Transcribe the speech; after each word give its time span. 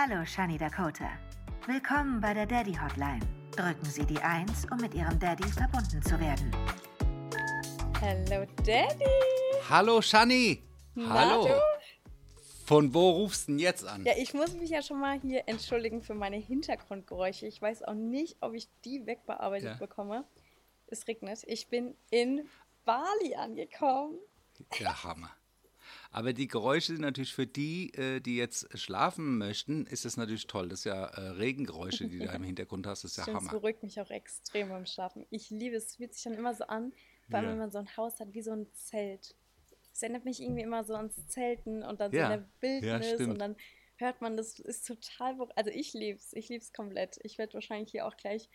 Hallo, 0.00 0.24
Shani 0.24 0.56
Dakota. 0.56 1.10
Willkommen 1.66 2.20
bei 2.20 2.32
der 2.32 2.46
Daddy 2.46 2.72
Hotline. 2.72 3.18
Drücken 3.50 3.84
Sie 3.84 4.06
die 4.06 4.20
1, 4.20 4.66
um 4.70 4.76
mit 4.78 4.94
Ihrem 4.94 5.18
Daddy 5.18 5.42
verbunden 5.50 6.00
zu 6.00 6.20
werden. 6.20 6.52
Hallo 8.00 8.46
Daddy. 8.64 9.04
Hallo 9.68 10.00
Shani. 10.00 10.62
Hallo. 10.96 11.48
Von 12.64 12.94
wo 12.94 13.10
rufst 13.10 13.48
du 13.48 13.52
denn 13.52 13.58
jetzt 13.58 13.84
an? 13.84 14.04
Ja, 14.04 14.12
ich 14.16 14.34
muss 14.34 14.52
mich 14.52 14.70
ja 14.70 14.82
schon 14.82 15.00
mal 15.00 15.18
hier 15.18 15.42
entschuldigen 15.48 16.00
für 16.00 16.14
meine 16.14 16.36
Hintergrundgeräusche. 16.36 17.46
Ich 17.46 17.60
weiß 17.60 17.82
auch 17.82 17.94
nicht, 17.94 18.36
ob 18.40 18.54
ich 18.54 18.68
die 18.84 19.04
wegbearbeitet 19.04 19.70
Ja. 19.70 19.76
bekomme. 19.78 20.24
Es 20.86 21.08
regnet. 21.08 21.42
Ich 21.48 21.70
bin 21.70 21.96
in 22.10 22.48
Bali 22.84 23.34
angekommen. 23.34 24.16
Der 24.78 25.02
Hammer. 25.02 25.30
Aber 26.10 26.32
die 26.32 26.48
Geräusche 26.48 26.92
sind 26.92 27.02
natürlich 27.02 27.34
für 27.34 27.46
die, 27.46 27.92
äh, 27.94 28.20
die 28.20 28.36
jetzt 28.36 28.78
schlafen 28.78 29.36
möchten, 29.36 29.84
ist 29.86 30.04
das 30.06 30.16
natürlich 30.16 30.46
toll. 30.46 30.68
Das 30.68 30.80
ist 30.80 30.84
ja 30.86 31.04
äh, 31.04 31.20
Regengeräusche, 31.30 32.08
die 32.08 32.18
du 32.18 32.24
da 32.26 32.32
im 32.32 32.42
Hintergrund 32.44 32.86
hast. 32.86 33.04
Das 33.04 33.10
ist 33.12 33.16
ja 33.18 33.24
Stimmt, 33.24 33.36
Hammer. 33.38 33.50
beruhigt 33.50 33.82
mich 33.82 34.00
auch 34.00 34.10
extrem 34.10 34.70
beim 34.70 34.86
Schlafen. 34.86 35.26
Ich 35.30 35.50
liebe 35.50 35.76
es. 35.76 35.86
Es 35.88 35.96
fühlt 35.96 36.14
sich 36.14 36.22
dann 36.24 36.32
immer 36.34 36.54
so 36.54 36.64
an, 36.64 36.92
vor 37.28 37.36
allem 37.38 37.46
Ja. 37.46 37.52
wenn 37.52 37.58
man 37.58 37.70
so 37.70 37.78
ein 37.78 37.96
Haus 37.96 38.18
hat 38.20 38.32
wie 38.32 38.40
so 38.42 38.52
ein 38.52 38.66
Zelt. 38.72 39.34
Es 39.92 40.02
erinnert 40.02 40.24
mich 40.24 40.40
irgendwie 40.40 40.62
immer 40.62 40.82
so 40.84 40.94
ans 40.94 41.26
Zelten 41.28 41.82
und 41.82 42.00
dann 42.00 42.10
so 42.10 42.16
Ja. 42.16 42.32
in 42.34 42.40
der 42.40 42.48
Wildnis 42.60 43.20
und 43.28 43.38
dann 43.38 43.56
hört 43.96 44.20
man, 44.22 44.36
das 44.36 44.58
ist 44.60 44.86
total. 44.86 45.36
Also 45.56 45.70
ich 45.70 45.92
liebe 45.92 46.18
es. 46.18 46.32
Ich 46.32 46.48
liebe 46.48 46.62
es 46.62 46.72
komplett. 46.72 47.18
Ich 47.22 47.36
werde 47.36 47.52
wahrscheinlich 47.54 47.90
hier 47.90 48.06
auch 48.06 48.16
gleich 48.16 48.48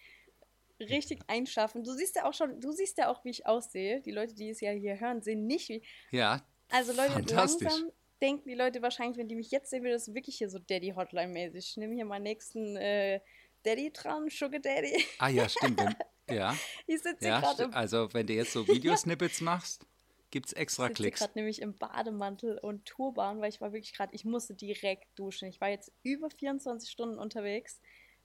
richtig 0.79 1.21
einschlafen. 1.27 1.83
Du 1.83 1.91
siehst 1.93 2.15
ja 2.15 2.25
auch 2.27 2.33
schon, 2.33 2.59
du 2.59 2.71
siehst 2.71 2.97
ja 2.97 3.09
auch, 3.09 3.23
wie 3.25 3.29
ich 3.29 3.45
aussehe. 3.45 4.01
Die 4.01 4.11
Leute, 4.11 4.33
die 4.33 4.49
es 4.49 4.59
ja 4.61 4.71
hier 4.71 4.99
hören, 4.99 5.21
sehen 5.21 5.45
nicht, 5.45 5.69
wie. 5.69 5.83
Ja, 6.11 6.41
Also 6.73 6.91
Leute, 6.93 7.33
langsam 7.33 7.91
denken 8.21 8.49
die 8.49 8.55
Leute 8.55 8.81
wahrscheinlich, 8.81 9.17
wenn 9.17 9.27
die 9.27 9.35
mich 9.35 9.51
jetzt 9.51 9.69
sehen, 9.69 9.83
wird 9.83 9.93
das 9.93 10.13
wirklich 10.13 10.37
hier 10.37 10.49
so 10.49 10.57
Daddy-Hotline-mäßig. 10.59 11.69
Ich 11.71 11.77
nehme 11.77 11.93
hier 11.95 12.05
meinen 12.05 12.23
nächsten 12.23 12.75
äh, 12.77 13.19
Daddy 13.63 13.91
dran, 13.91 14.29
Sugar 14.29 14.59
Daddy. 14.59 15.03
ah 15.19 15.27
ja, 15.29 15.47
stimmt. 15.47 15.79
Wenn, 15.79 15.95
ja, 16.35 16.55
Ich 16.87 17.01
sitze 17.01 17.17
hier 17.19 17.29
ja 17.29 17.39
gerade 17.41 17.63
sti- 17.65 17.73
also 17.73 18.13
wenn 18.13 18.27
du 18.27 18.33
jetzt 18.33 18.53
so 18.53 18.67
Videosnippets 18.67 19.41
machst, 19.41 19.85
gibt 20.31 20.47
es 20.47 20.53
extra 20.53 20.87
sitze 20.87 20.95
Klicks. 20.95 21.19
gerade 21.19 21.33
nämlich 21.35 21.61
im 21.61 21.75
Bademantel 21.75 22.57
und 22.57 22.85
Turban, 22.85 23.39
weil 23.39 23.49
ich 23.49 23.61
war 23.61 23.71
wirklich 23.71 23.93
gerade, 23.93 24.15
ich 24.15 24.25
musste 24.25 24.53
direkt 24.55 25.07
duschen. 25.15 25.47
Ich 25.47 25.61
war 25.61 25.69
jetzt 25.69 25.91
über 26.01 26.29
24 26.29 26.89
Stunden 26.89 27.19
unterwegs. 27.19 27.79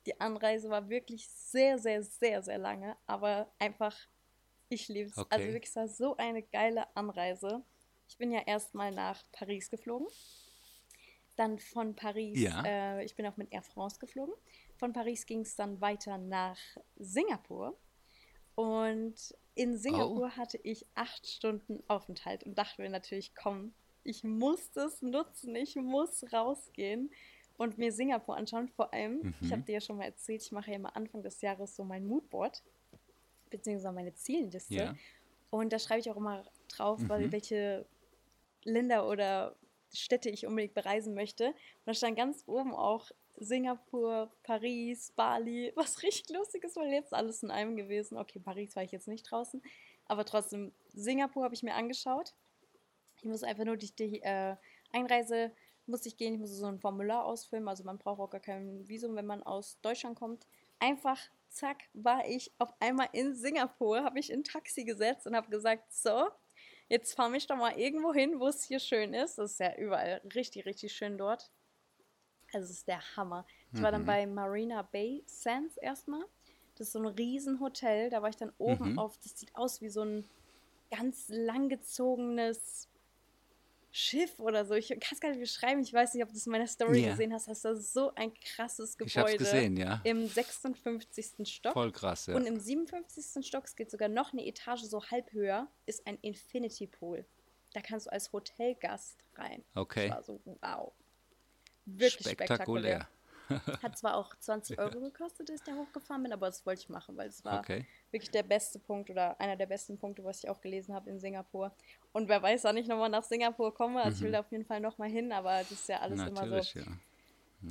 Die 0.06 0.18
Anreise 0.20 0.70
war 0.70 0.88
wirklich 0.88 1.28
sehr, 1.28 1.78
sehr, 1.78 2.02
sehr, 2.02 2.42
sehr 2.42 2.56
lange, 2.58 2.96
aber 3.06 3.52
einfach, 3.58 3.94
ich 4.70 4.88
liebe 4.88 5.10
es. 5.10 5.18
Also 5.18 5.26
Okay. 5.26 5.52
wirklich, 5.52 5.68
es 5.70 5.76
war 5.76 5.88
so 5.88 6.16
eine 6.16 6.42
geile 6.42 6.86
Anreise. 6.96 7.62
Ich 8.08 8.16
bin 8.16 8.32
ja 8.32 8.40
erstmal 8.46 8.90
nach 8.92 9.22
Paris 9.32 9.70
geflogen. 9.70 10.06
Dann 11.36 11.58
von 11.58 11.94
Paris, 11.94 12.38
Ja. 12.40 12.62
äh, 12.64 13.04
ich 13.04 13.14
bin 13.14 13.26
auch 13.26 13.36
mit 13.36 13.52
Air 13.52 13.62
France 13.62 13.98
geflogen. 14.00 14.34
Von 14.76 14.92
Paris 14.92 15.26
ging 15.26 15.40
es 15.40 15.54
dann 15.56 15.80
weiter 15.80 16.18
nach 16.18 16.58
Singapur. 16.96 17.76
Und 18.54 19.14
in 19.54 19.76
Singapur 19.76 20.36
hatte 20.36 20.58
ich 20.64 20.84
acht 20.94 21.26
Stunden 21.28 21.82
Aufenthalt 21.86 22.42
und 22.44 22.56
dachte 22.58 22.82
mir 22.82 22.90
natürlich, 22.90 23.34
komm, 23.36 23.72
ich 24.02 24.24
muss 24.24 24.72
das 24.72 25.00
nutzen, 25.02 25.54
ich 25.54 25.76
muss 25.76 26.24
rausgehen 26.32 27.10
und 27.56 27.78
mir 27.78 27.92
Singapur 27.92 28.36
anschauen. 28.36 28.68
Vor 28.68 28.92
allem, 28.92 29.34
ich 29.40 29.52
habe 29.52 29.62
dir 29.62 29.74
ja 29.74 29.80
schon 29.80 29.96
mal 29.98 30.04
erzählt, 30.06 30.42
ich 30.42 30.50
mache 30.52 30.70
ja 30.70 30.76
immer 30.76 30.96
Anfang 30.96 31.22
des 31.22 31.40
Jahres 31.40 31.76
so 31.76 31.84
mein 31.84 32.04
Moodboard, 32.06 32.62
beziehungsweise 33.50 33.92
meine 33.92 34.14
Zielenliste. 34.14 34.74
Ja. 34.74 34.94
Und 35.50 35.72
da 35.72 35.78
schreibe 35.78 36.00
ich 36.00 36.10
auch 36.10 36.16
immer 36.16 36.44
drauf, 36.68 36.98
Mhm. 37.00 37.08
weil 37.08 37.32
welche 37.32 37.86
Länder 38.64 39.08
oder 39.08 39.56
Städte 39.92 40.30
ich 40.30 40.46
unbedingt 40.46 40.74
bereisen 40.74 41.14
möchte. 41.14 41.46
Und 41.48 41.86
da 41.86 41.94
stand 41.94 42.16
ganz 42.16 42.44
oben 42.46 42.74
auch 42.74 43.10
Singapur, 43.36 44.30
Paris, 44.42 45.12
Bali, 45.16 45.72
was 45.76 46.02
richtig 46.02 46.36
lustig 46.36 46.64
ist, 46.64 46.76
weil 46.76 46.92
jetzt 46.92 47.14
alles 47.14 47.42
in 47.42 47.50
einem 47.50 47.76
gewesen. 47.76 48.18
Okay, 48.18 48.38
Paris 48.38 48.76
war 48.76 48.82
ich 48.82 48.92
jetzt 48.92 49.08
nicht 49.08 49.30
draußen, 49.30 49.62
aber 50.06 50.24
trotzdem, 50.24 50.72
Singapur 50.92 51.44
habe 51.44 51.54
ich 51.54 51.62
mir 51.62 51.74
angeschaut. 51.74 52.34
Ich 53.16 53.24
muss 53.24 53.42
einfach 53.42 53.64
nur 53.64 53.76
durch 53.76 53.94
die 53.94 54.22
äh, 54.22 54.56
Einreise 54.92 55.52
muss 55.88 56.06
ich 56.06 56.16
gehen, 56.16 56.34
ich 56.34 56.40
muss 56.40 56.50
so 56.50 56.66
ein 56.66 56.78
Formular 56.78 57.24
ausfüllen, 57.24 57.66
also 57.66 57.82
man 57.82 57.98
braucht 57.98 58.20
auch 58.20 58.30
gar 58.30 58.40
kein 58.40 58.86
Visum, 58.86 59.16
wenn 59.16 59.26
man 59.26 59.42
aus 59.42 59.78
Deutschland 59.80 60.18
kommt. 60.18 60.46
Einfach, 60.78 61.18
zack, 61.48 61.84
war 61.94 62.26
ich 62.28 62.52
auf 62.58 62.72
einmal 62.78 63.08
in 63.12 63.34
Singapur, 63.34 64.04
habe 64.04 64.18
ich 64.18 64.30
in 64.30 64.44
Taxi 64.44 64.84
gesetzt 64.84 65.26
und 65.26 65.34
habe 65.34 65.48
gesagt, 65.48 65.92
so, 65.92 66.28
jetzt 66.88 67.14
fahr 67.14 67.28
mich 67.28 67.46
doch 67.46 67.56
mal 67.56 67.78
irgendwo 67.78 68.12
hin, 68.14 68.40
wo 68.40 68.46
es 68.48 68.64
hier 68.64 68.78
schön 68.80 69.14
ist. 69.14 69.38
Das 69.38 69.52
ist 69.52 69.60
ja 69.60 69.74
überall 69.76 70.20
richtig, 70.34 70.66
richtig 70.66 70.92
schön 70.92 71.18
dort. 71.18 71.50
Also 72.52 72.64
es 72.64 72.78
ist 72.78 72.88
der 72.88 73.16
Hammer. 73.16 73.46
Ich 73.74 73.82
war 73.82 73.92
dann 73.92 74.06
bei 74.06 74.26
Marina 74.26 74.82
Bay 74.82 75.22
Sands 75.26 75.76
erstmal. 75.76 76.24
Das 76.76 76.88
ist 76.88 76.92
so 76.92 76.98
ein 77.00 77.06
Riesenhotel. 77.06 78.08
Da 78.10 78.22
war 78.22 78.30
ich 78.30 78.36
dann 78.36 78.52
oben 78.58 78.92
Mhm. 78.92 78.98
auf, 78.98 79.18
das 79.18 79.38
sieht 79.38 79.54
aus 79.54 79.80
wie 79.82 79.90
so 79.90 80.02
ein 80.02 80.24
ganz 80.90 81.28
langgezogenes 81.28 82.88
Schiff 83.98 84.38
oder 84.38 84.64
so. 84.64 84.74
Ich 84.74 84.88
kann 84.88 85.00
es 85.10 85.20
gar 85.20 85.30
nicht 85.30 85.40
beschreiben. 85.40 85.80
Ich 85.80 85.92
weiß 85.92 86.14
nicht, 86.14 86.22
ob 86.22 86.30
du 86.30 86.36
es 86.36 86.46
in 86.46 86.52
meiner 86.52 86.68
Story 86.68 87.02
Ja. 87.02 87.10
gesehen 87.10 87.32
hast. 87.32 87.48
Das 87.48 87.64
ist 87.64 87.92
so 87.92 88.14
ein 88.14 88.32
krasses 88.34 88.96
Gebäude. 88.96 89.10
Ich 89.10 89.16
hab's 89.18 89.36
gesehen, 89.36 89.76
ja. 89.76 90.00
Im 90.04 90.28
56. 90.28 91.44
Stock. 91.52 91.72
Voll 91.72 91.90
krass, 91.90 92.26
ja. 92.26 92.36
Und 92.36 92.46
im 92.46 92.60
57. 92.60 93.44
Stock, 93.44 93.64
es 93.64 93.74
geht 93.74 93.90
sogar 93.90 94.08
noch 94.08 94.32
eine 94.32 94.46
Etage 94.46 94.82
so 94.82 95.04
halb 95.04 95.32
höher, 95.32 95.66
ist 95.86 96.06
ein 96.06 96.16
Infinity 96.22 96.86
Pool. 96.86 97.26
Da 97.74 97.80
kannst 97.80 98.06
du 98.06 98.12
als 98.12 98.32
Hotelgast 98.32 99.24
rein. 99.34 99.64
Okay. 99.74 100.08
Das 100.08 100.16
war 100.16 100.22
so, 100.22 100.40
wow. 100.44 100.92
Wirklich 101.86 102.26
spektakulär. 102.28 103.00
Spektakulär. 103.00 103.08
Hat 103.82 103.96
zwar 103.96 104.16
auch 104.16 104.34
20 104.36 104.78
Euro 104.78 105.00
gekostet, 105.00 105.48
dass 105.48 105.56
ich 105.56 105.62
da 105.64 105.74
hochgefahren 105.74 106.22
bin, 106.22 106.32
aber 106.32 106.46
das 106.46 106.66
wollte 106.66 106.82
ich 106.82 106.88
machen, 106.88 107.16
weil 107.16 107.28
es 107.28 107.44
war 107.44 107.68
Okay. 107.68 107.86
wirklich 108.10 108.30
der 108.30 108.42
beste 108.42 108.78
Punkt 108.80 109.10
oder 109.10 109.38
einer 109.40 109.56
der 109.56 109.66
besten 109.66 109.98
Punkte, 109.98 110.24
was 110.24 110.42
ich 110.42 110.48
auch 110.50 110.60
gelesen 110.60 110.94
habe 110.94 111.10
in 111.10 111.20
Singapur. 111.20 111.76
Und 112.12 112.28
wer 112.28 112.42
weiß, 112.42 112.64
wann 112.64 112.76
ich 112.76 112.88
nochmal 112.88 113.10
nach 113.10 113.22
Singapur 113.22 113.74
komme. 113.74 114.02
Also 114.02 114.16
ich 114.16 114.22
will 114.22 114.32
da 114.32 114.40
auf 114.40 114.50
jeden 114.50 114.64
Fall 114.64 114.80
nochmal 114.80 115.10
hin, 115.10 115.30
aber 115.32 115.62
das 115.64 115.80
ist 115.80 115.88
ja 115.88 116.00
alles 116.00 116.24
immer 116.26 116.48
so 116.48 116.54
Mhm. 116.54 116.62
Natürlich, 116.62 116.74
ja. 116.74 116.84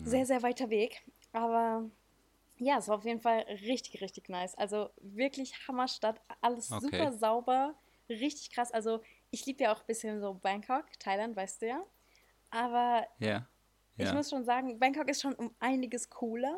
sehr, 0.03 0.25
sehr 0.25 0.43
weiter 0.43 0.69
Weg. 0.69 1.03
Aber 1.31 1.89
ja, 2.57 2.77
es 2.79 2.87
war 2.87 2.97
auf 2.97 3.05
jeden 3.05 3.21
Fall 3.21 3.41
richtig, 3.49 4.01
richtig 4.01 4.29
nice. 4.29 4.55
Also 4.57 4.91
wirklich 5.01 5.67
Hammerstadt, 5.67 6.21
alles 6.41 6.69
Okay. 6.71 6.79
super 6.81 7.13
sauber, 7.13 7.75
richtig 8.09 8.51
krass. 8.53 8.71
Also 8.73 9.01
ich 9.31 9.45
liebe 9.45 9.63
ja 9.65 9.73
auch 9.73 9.81
ein 9.81 9.87
bisschen 9.87 10.21
so 10.21 10.35
Bangkok, 10.35 10.85
Thailand, 10.99 11.35
weißt 11.35 11.61
du 11.63 11.67
ja. 11.67 11.85
Aber 12.51 13.07
Ja. 13.97 14.07
ich 14.09 14.13
muss 14.13 14.29
schon 14.29 14.45
sagen, 14.45 14.79
Bangkok 14.79 15.09
ist 15.09 15.21
schon 15.21 15.33
um 15.35 15.53
einiges 15.59 16.09
cooler, 16.09 16.57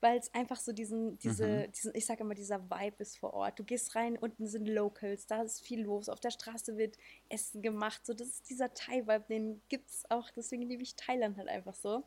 weil 0.00 0.18
es 0.18 0.32
einfach 0.34 0.60
so 0.60 0.72
diesen, 0.72 1.18
diese, 1.18 1.46
Mhm. 1.46 1.72
diesen, 1.72 1.94
ich 1.94 2.04
sage 2.04 2.22
immer, 2.22 2.34
dieser 2.34 2.62
Vibe 2.70 2.96
ist 2.98 3.16
vor 3.18 3.32
Ort. 3.32 3.58
Du 3.58 3.64
gehst 3.64 3.94
rein, 3.94 4.18
unten 4.18 4.46
sind 4.46 4.66
Locals, 4.68 5.26
da 5.26 5.42
ist 5.42 5.62
viel 5.62 5.82
los, 5.82 6.08
auf 6.10 6.20
der 6.20 6.30
Straße 6.30 6.76
wird 6.76 6.98
Essen 7.30 7.62
gemacht. 7.62 8.04
So, 8.04 8.12
das 8.12 8.28
ist 8.28 8.50
dieser 8.50 8.74
Thai-Vibe, 8.74 9.24
den 9.28 9.62
gibt 9.70 9.88
es 9.88 10.04
auch, 10.10 10.28
deswegen 10.30 10.62
liebe 10.62 10.82
ich 10.82 10.94
Thailand 10.96 11.38
halt 11.38 11.48
einfach 11.48 11.74
so. 11.74 12.04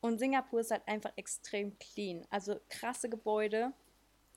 Und 0.00 0.18
Singapur 0.18 0.60
ist 0.60 0.70
halt 0.70 0.86
einfach 0.86 1.12
extrem 1.16 1.76
clean. 1.78 2.24
Also 2.30 2.60
krasse 2.68 3.08
Gebäude. 3.08 3.72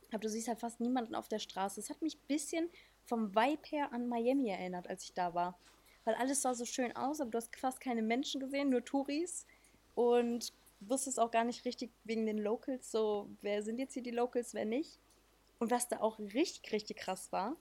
Aber 0.10 0.20
du 0.20 0.30
siehst 0.30 0.48
halt 0.48 0.60
fast 0.60 0.80
niemanden 0.80 1.16
auf 1.16 1.28
der 1.28 1.40
Straße. 1.40 1.80
Es 1.80 1.90
hat 1.90 2.02
mich 2.02 2.16
ein 2.18 2.28
bisschen 2.28 2.70
vom 3.06 3.34
Vibe 3.36 3.62
her 3.70 3.94
an 3.94 4.08
Miami 4.08 4.50
erinnert, 4.50 4.88
als 4.90 5.04
ich 5.04 5.14
da 5.14 5.34
war. 5.34 5.58
Weil 6.04 6.16
alles 6.16 6.42
sah 6.42 6.54
so 6.54 6.66
schön 6.66 6.96
aus, 6.96 7.22
aber 7.22 7.32
du 7.32 7.38
hast 7.38 7.56
fast 7.56 7.80
keine 7.80 8.02
Menschen 8.02 8.40
gesehen, 8.40 8.70
nur 8.70 8.84
Touris. 8.84 9.46
Und 9.94 10.54
wusstest 10.82 11.20
auch 11.20 11.32
gar 11.32 11.44
nicht 11.44 11.66
richtig 11.66 11.92
wegen 12.04 12.26
den 12.26 12.40
Locals, 12.40 12.92
so, 12.92 13.30
wer 13.42 13.64
sind 13.64 13.78
jetzt 13.78 13.94
hier 13.94 14.04
die 14.04 14.12
Locals, 14.12 14.54
wer 14.54 14.66
nicht. 14.66 15.00
Und 15.60 15.70
was 15.70 15.88
da 15.88 16.00
auch 16.00 16.20
richtig, 16.20 16.72
richtig 16.72 16.98
krass 16.98 17.32
war, 17.32 17.56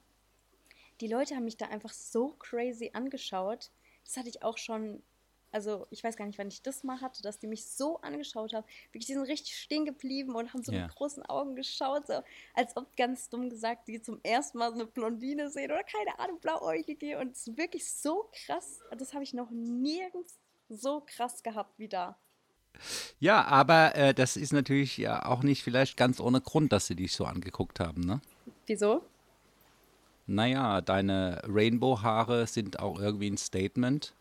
die 1.01 1.07
Leute 1.07 1.35
haben 1.35 1.45
mich 1.45 1.57
da 1.57 1.67
einfach 1.67 1.93
so 1.93 2.35
crazy 2.39 2.91
angeschaut. 2.93 3.71
Das 4.05 4.17
hatte 4.17 4.29
ich 4.29 4.43
auch 4.43 4.59
schon, 4.59 5.03
also 5.53 5.87
ich 5.91 6.03
weiß 6.05 6.17
gar 6.17 6.27
nicht, 6.27 6.39
wann 6.39 6.49
ich 6.49 6.63
das 6.63 6.85
mal 6.85 7.01
hatte, 7.01 7.23
dass 7.23 7.39
die 7.39 7.47
mich 7.47 7.67
so 7.67 8.01
angeschaut 8.01 8.53
haben. 8.53 8.65
Wirklich, 8.93 9.07
die 9.07 9.15
sind 9.15 9.25
richtig 9.27 9.57
stehen 9.57 9.85
geblieben 9.85 10.35
und 10.35 10.53
haben 10.53 10.63
so 10.63 10.73
Ja. 10.73 10.83
mit 10.83 10.95
großen 10.95 11.25
Augen 11.27 11.57
geschaut, 11.57 12.07
so 12.07 12.23
als 12.55 12.77
ob 12.77 12.97
ganz 12.97 13.29
dumm 13.29 13.51
gesagt, 13.51 13.89
die 13.89 14.01
zum 14.01 14.21
ersten 14.23 14.59
Mal 14.59 14.69
so 14.71 14.75
eine 14.77 14.87
Blondine 14.87 15.51
sehen 15.51 15.71
oder 15.71 15.83
keine 15.85 16.19
Ahnung, 16.19 16.39
blauäugige. 16.41 17.19
Und 17.19 17.33
es 17.33 17.47
ist 17.47 17.57
wirklich 17.59 17.91
so 17.91 18.31
krass. 18.47 18.81
Das 18.97 19.13
habe 19.15 19.25
ich 19.25 19.35
noch 19.35 19.51
nirgends 19.51 20.39
so 20.69 21.03
krass 21.05 21.43
gehabt 21.43 21.79
wie 21.79 21.89
da. 21.89 22.17
Ja, 23.19 23.45
aber 23.45 23.95
äh, 23.97 24.15
das 24.15 24.37
ist 24.37 24.53
natürlich 24.53 24.97
ja 24.97 25.27
auch 25.27 25.43
nicht 25.43 25.63
vielleicht 25.65 25.97
ganz 25.97 26.21
ohne 26.21 26.41
Grund, 26.41 26.73
dass 26.73 26.87
sie 26.87 26.95
dich 26.95 27.13
so 27.15 27.25
angeguckt 27.25 27.81
haben, 27.81 28.03
ne? 28.03 28.21
Wieso? 28.67 29.05
Naja, 30.27 30.81
deine 30.81 31.43
Rainbow-Haare 31.45 32.47
sind 32.47 32.79
auch 32.79 33.01
irgendwie 33.01 33.29
ein 33.29 33.37
Statement. 33.37 34.15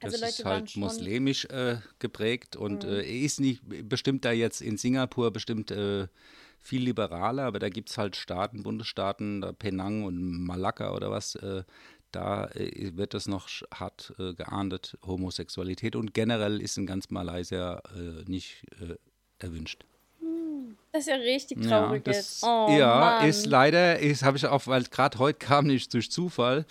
Also 0.00 0.16
das 0.18 0.30
ist 0.30 0.38
Leute 0.38 0.48
waren 0.48 0.60
halt. 0.60 0.74
Mhm. 0.74 0.80
muslimisch 0.80 1.44
äh, 1.44 1.76
geprägt 1.98 2.56
und 2.56 2.84
äh, 2.84 3.02
er 3.02 3.20
ist 3.20 3.40
nicht 3.40 3.60
bestimmt 3.90 4.24
da 4.24 4.32
jetzt 4.32 4.62
in 4.62 4.78
Singapur 4.78 5.30
bestimmt 5.32 5.70
äh, 5.70 6.08
viel 6.60 6.82
liberaler, 6.82 7.42
aber 7.42 7.58
da 7.58 7.68
gibt 7.68 7.90
es 7.90 7.98
halt 7.98 8.16
Staaten, 8.16 8.62
Bundesstaaten, 8.62 9.42
da 9.42 9.52
Penang 9.52 10.04
und 10.04 10.46
Malakka 10.46 10.94
oder 10.94 11.10
was, 11.10 11.34
äh, 11.34 11.64
da 12.10 12.46
äh, 12.52 12.96
wird 12.96 13.12
das 13.12 13.28
noch 13.28 13.50
hart 13.70 14.14
äh, 14.18 14.32
geahndet, 14.32 14.96
Homosexualität 15.04 15.94
und 15.94 16.14
generell 16.14 16.62
ist 16.62 16.78
in 16.78 16.86
ganz 16.86 17.10
Malaysia 17.10 17.82
äh, 17.94 18.24
nicht 18.26 18.64
äh, 18.80 18.94
erwünscht. 19.38 19.84
Das 20.92 21.02
ist 21.02 21.08
ja 21.08 21.14
richtig 21.16 21.62
traurig 21.62 22.04
das, 22.04 22.16
jetzt. 22.16 22.42
Oh, 22.44 22.68
ja, 22.76 23.20
ist 23.20 23.46
leider, 23.46 23.98
ist 24.00 24.22
habe 24.24 24.36
ich 24.36 24.46
auch, 24.46 24.66
weil 24.66 24.82
gerade 24.84 25.18
heute 25.18 25.38
kam 25.38 25.66
nicht 25.66 25.92
durch 25.94 26.10
Zufall 26.10 26.66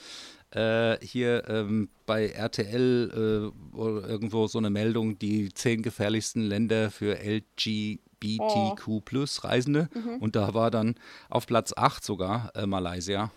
äh, 0.52 0.98
hier 1.06 1.48
ähm, 1.48 1.90
bei 2.06 2.28
RTL 2.28 3.12
äh, 3.14 3.78
irgendwo 3.78 4.48
so 4.48 4.58
eine 4.58 4.70
Meldung, 4.70 5.18
die 5.20 5.54
zehn 5.54 5.82
gefährlichsten 5.84 6.42
Länder 6.42 6.92
für 6.92 7.18
LGBTQ 7.24 9.06
plus 9.06 9.44
Reisende 9.44 9.90
Mhm. 9.94 10.18
und 10.20 10.36
da 10.36 10.54
war 10.54 10.72
dann 10.72 10.96
auf 11.30 11.48
Platz 11.48 11.74
8 11.76 12.04
sogar 12.04 12.52
äh, 12.56 12.66
Malaysia. 12.66 13.32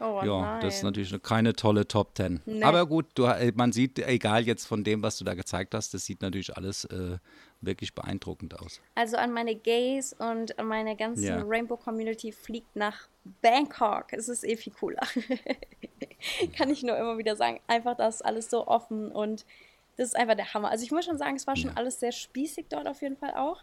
Oh, 0.00 0.20
ja, 0.24 0.40
nein. 0.40 0.60
das 0.60 0.76
ist 0.76 0.82
natürlich 0.82 1.10
eine, 1.12 1.20
keine 1.20 1.52
tolle 1.54 1.86
Top 1.86 2.16
10. 2.16 2.40
Nee. 2.46 2.62
Aber 2.64 2.84
gut, 2.86 3.06
du, 3.14 3.24
äh, 3.24 3.52
man 3.54 3.72
sieht, 3.72 3.98
egal 4.00 4.44
jetzt 4.44 4.66
von 4.66 4.82
dem, 4.82 5.02
was 5.02 5.18
du 5.18 5.24
da 5.24 5.34
gezeigt 5.34 5.72
hast, 5.74 5.94
das 5.94 6.04
sieht 6.04 6.20
natürlich 6.20 6.56
alles 6.56 6.84
äh, 6.86 7.18
wirklich 7.66 7.94
beeindruckend 7.94 8.58
aus. 8.60 8.80
Also 8.94 9.16
an 9.16 9.32
meine 9.32 9.54
Gays 9.54 10.12
und 10.12 10.58
an 10.58 10.66
meine 10.66 10.96
ganze 10.96 11.26
Ja. 11.26 11.42
Rainbow-Community 11.44 12.32
fliegt 12.32 12.74
nach 12.76 13.08
Bangkok. 13.42 14.12
Es 14.12 14.28
ist 14.28 14.44
eh 14.44 14.56
viel 14.56 14.72
cooler. 14.72 15.02
Kann 16.56 16.70
ich 16.70 16.82
nur 16.82 16.96
immer 16.96 17.18
wieder 17.18 17.36
sagen. 17.36 17.60
Einfach 17.66 17.96
das 17.96 18.22
alles 18.22 18.50
so 18.50 18.66
offen 18.66 19.10
und 19.12 19.44
das 19.96 20.08
ist 20.08 20.16
einfach 20.16 20.34
der 20.34 20.52
Hammer. 20.54 20.70
Also 20.70 20.84
ich 20.84 20.90
muss 20.90 21.04
schon 21.04 21.18
sagen, 21.18 21.36
es 21.36 21.46
war 21.46 21.56
schon 21.56 21.70
Ja. 21.70 21.76
alles 21.76 22.00
sehr 22.00 22.12
spießig 22.12 22.66
dort 22.68 22.86
auf 22.88 23.00
jeden 23.02 23.16
Fall 23.16 23.34
auch. 23.34 23.62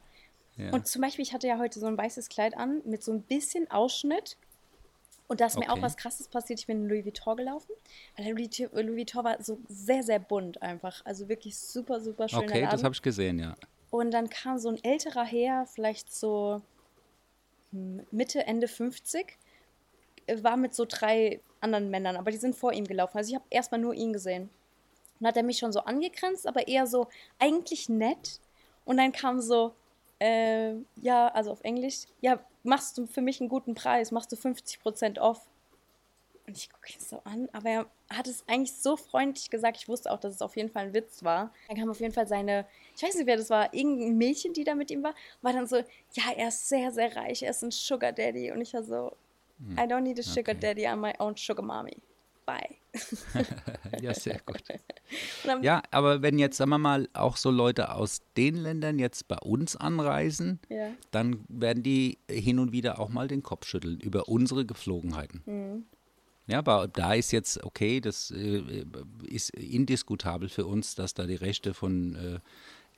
Ja. 0.57 0.71
Und 0.71 0.87
zum 0.87 1.01
Beispiel, 1.01 1.23
ich 1.23 1.33
hatte 1.33 1.47
ja 1.47 1.57
heute 1.57 1.79
so 1.79 1.87
ein 1.87 1.97
weißes 1.97 2.29
Kleid 2.29 2.55
an 2.55 2.81
mit 2.85 3.03
so 3.03 3.11
ein 3.11 3.21
bisschen 3.21 3.69
Ausschnitt. 3.71 4.37
Und 5.27 5.39
da 5.39 5.45
ist 5.45 5.57
mir 5.57 5.67
auch 5.69 5.73
Okay. 5.73 5.81
was 5.83 5.95
Krasses 5.95 6.27
passiert. 6.27 6.59
Ich 6.59 6.67
bin 6.67 6.83
in 6.83 6.89
Louis 6.89 7.05
Vuitton 7.05 7.37
gelaufen. 7.37 7.71
Weil 8.17 8.25
der 8.25 8.33
Louis, 8.83 8.97
Vuitton 8.97 9.23
war 9.23 9.41
so 9.41 9.59
sehr, 9.69 10.03
sehr 10.03 10.19
bunt 10.19 10.61
einfach. 10.61 11.01
Also 11.05 11.29
wirklich 11.29 11.57
super, 11.57 12.01
super 12.01 12.27
schöner 12.27 12.43
Okay, 12.43 12.67
das 12.69 12.83
habe 12.83 12.93
ich 12.93 13.01
gesehen, 13.01 13.39
ja. 13.39 13.55
Und 13.91 14.11
dann 14.11 14.29
kam 14.29 14.57
so 14.57 14.69
ein 14.69 14.83
älterer 14.83 15.25
Herr, 15.25 15.67
vielleicht 15.67 16.11
so 16.11 16.61
hm, 17.71 18.07
Mitte, 18.09 18.47
Ende 18.47 18.67
50, 18.67 19.37
äh, 20.25 20.43
war 20.43 20.57
mit 20.57 20.73
so 20.73 20.85
drei 20.87 21.41
anderen 21.59 21.91
Männern, 21.91 22.15
aber 22.15 22.31
die 22.31 22.37
sind 22.37 22.55
vor 22.55 22.73
ihm 22.73 22.85
gelaufen. 22.85 23.17
Also 23.17 23.29
ich 23.29 23.35
habe 23.35 23.45
erstmal 23.49 23.81
nur 23.81 23.93
ihn 23.93 24.13
gesehen. 24.13 24.49
Und 25.19 25.27
hat 25.27 25.37
er 25.37 25.43
mich 25.43 25.59
schon 25.59 25.71
so 25.71 25.81
angegrenzt, 25.81 26.47
aber 26.47 26.67
eher 26.67 26.87
so 26.87 27.07
eigentlich 27.37 27.89
nett. 27.89 28.39
Und 28.85 28.97
dann 28.97 29.11
kam 29.11 29.39
so, 29.39 29.73
äh, 30.19 30.73
ja, 30.95 31.27
also 31.27 31.51
auf 31.51 31.61
Englisch, 31.61 32.05
ja, 32.21 32.39
machst 32.63 32.97
du 32.97 33.05
für 33.05 33.21
mich 33.21 33.39
einen 33.39 33.49
guten 33.49 33.75
Preis, 33.75 34.11
machst 34.11 34.31
du 34.31 34.35
50% 34.35 35.19
off. 35.19 35.45
Und 36.51 36.57
ich 36.57 36.69
gucke 36.69 36.91
ihn 36.91 36.99
so 36.99 37.21
an, 37.23 37.47
aber 37.53 37.69
er 37.69 37.85
hat 38.09 38.27
es 38.27 38.43
eigentlich 38.45 38.73
so 38.73 38.97
freundlich 38.97 39.49
gesagt. 39.49 39.77
Ich 39.77 39.87
wusste 39.87 40.11
auch, 40.11 40.19
dass 40.19 40.35
es 40.35 40.41
auf 40.41 40.57
jeden 40.57 40.69
Fall 40.69 40.87
ein 40.87 40.93
Witz 40.93 41.23
war. 41.23 41.53
Dann 41.69 41.77
kam 41.77 41.89
auf 41.89 42.01
jeden 42.01 42.13
Fall 42.13 42.27
seine, 42.27 42.65
ich 42.93 43.01
weiß 43.01 43.15
nicht, 43.15 43.25
wer 43.25 43.37
das 43.37 43.49
war, 43.49 43.73
irgendein 43.73 44.17
Mädchen, 44.17 44.51
die 44.51 44.65
da 44.65 44.75
mit 44.75 44.91
ihm 44.91 45.01
war, 45.01 45.15
war 45.41 45.53
dann 45.53 45.65
so, 45.65 45.77
ja, 45.77 46.23
er 46.35 46.49
ist 46.49 46.67
sehr, 46.67 46.91
sehr 46.91 47.15
reich, 47.15 47.41
er 47.41 47.51
ist 47.51 47.63
ein 47.63 47.71
Sugar 47.71 48.11
Daddy. 48.11 48.51
Und 48.51 48.59
ich 48.59 48.73
war 48.73 48.83
so, 48.83 49.15
I 49.77 49.83
don't 49.83 50.01
need 50.01 50.19
a 50.19 50.23
Sugar 50.23 50.53
okay. 50.53 50.59
Daddy, 50.59 50.87
I'm 50.87 50.97
my 50.97 51.13
own 51.19 51.37
Sugar 51.37 51.63
Mommy. 51.63 51.95
Bye. 52.45 52.75
Ja, 54.01 54.13
sehr 54.13 54.41
gut. 54.45 54.61
Ja, 55.61 55.81
aber 55.91 56.21
wenn 56.21 56.37
jetzt, 56.37 56.57
sagen 56.57 56.71
wir 56.71 56.79
mal, 56.79 57.07
auch 57.13 57.37
so 57.37 57.49
Leute 57.49 57.93
aus 57.93 58.21
den 58.35 58.55
Ländern 58.55 58.99
jetzt 58.99 59.29
bei 59.29 59.37
uns 59.37 59.77
anreisen, 59.77 60.59
Ja. 60.67 60.89
dann 61.11 61.45
werden 61.47 61.83
die 61.83 62.17
hin 62.29 62.59
und 62.59 62.73
wieder 62.73 62.99
auch 62.99 63.07
mal 63.07 63.29
den 63.29 63.41
Kopf 63.41 63.65
schütteln 63.65 64.01
über 64.01 64.27
unsere 64.27 64.65
Geflogenheiten. 64.65 65.43
Mhm. 65.45 65.85
Ja, 66.51 66.59
aber 66.59 66.89
da 66.89 67.13
ist 67.13 67.31
jetzt, 67.31 67.63
okay, 67.63 68.01
das 68.01 68.29
äh, 68.31 68.61
ist 69.25 69.51
indiskutabel 69.51 70.49
für 70.49 70.65
uns, 70.65 70.95
dass 70.95 71.13
da 71.13 71.25
die 71.25 71.35
Rechte 71.35 71.73
von 71.73 72.41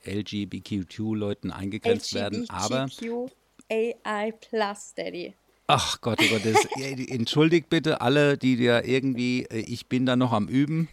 äh, 0.04 0.10
LGBTQ-Leuten 0.10 1.52
eingegrenzt 1.52 2.14
werden, 2.14 2.50
aber 2.50 2.88
LGBTQAI 2.88 4.32
Plus 4.40 4.94
Daddy. 4.94 5.34
Ach 5.68 6.00
Gott, 6.00 6.18
oh 6.20 6.26
Gott, 6.30 6.44
das, 6.44 6.66
entschuldigt 7.08 7.68
bitte 7.68 8.00
alle, 8.00 8.36
die 8.36 8.56
dir 8.56 8.84
irgendwie, 8.84 9.44
äh, 9.44 9.60
ich 9.60 9.86
bin 9.86 10.04
da 10.04 10.16
noch 10.16 10.32
am 10.32 10.48
Üben. 10.48 10.88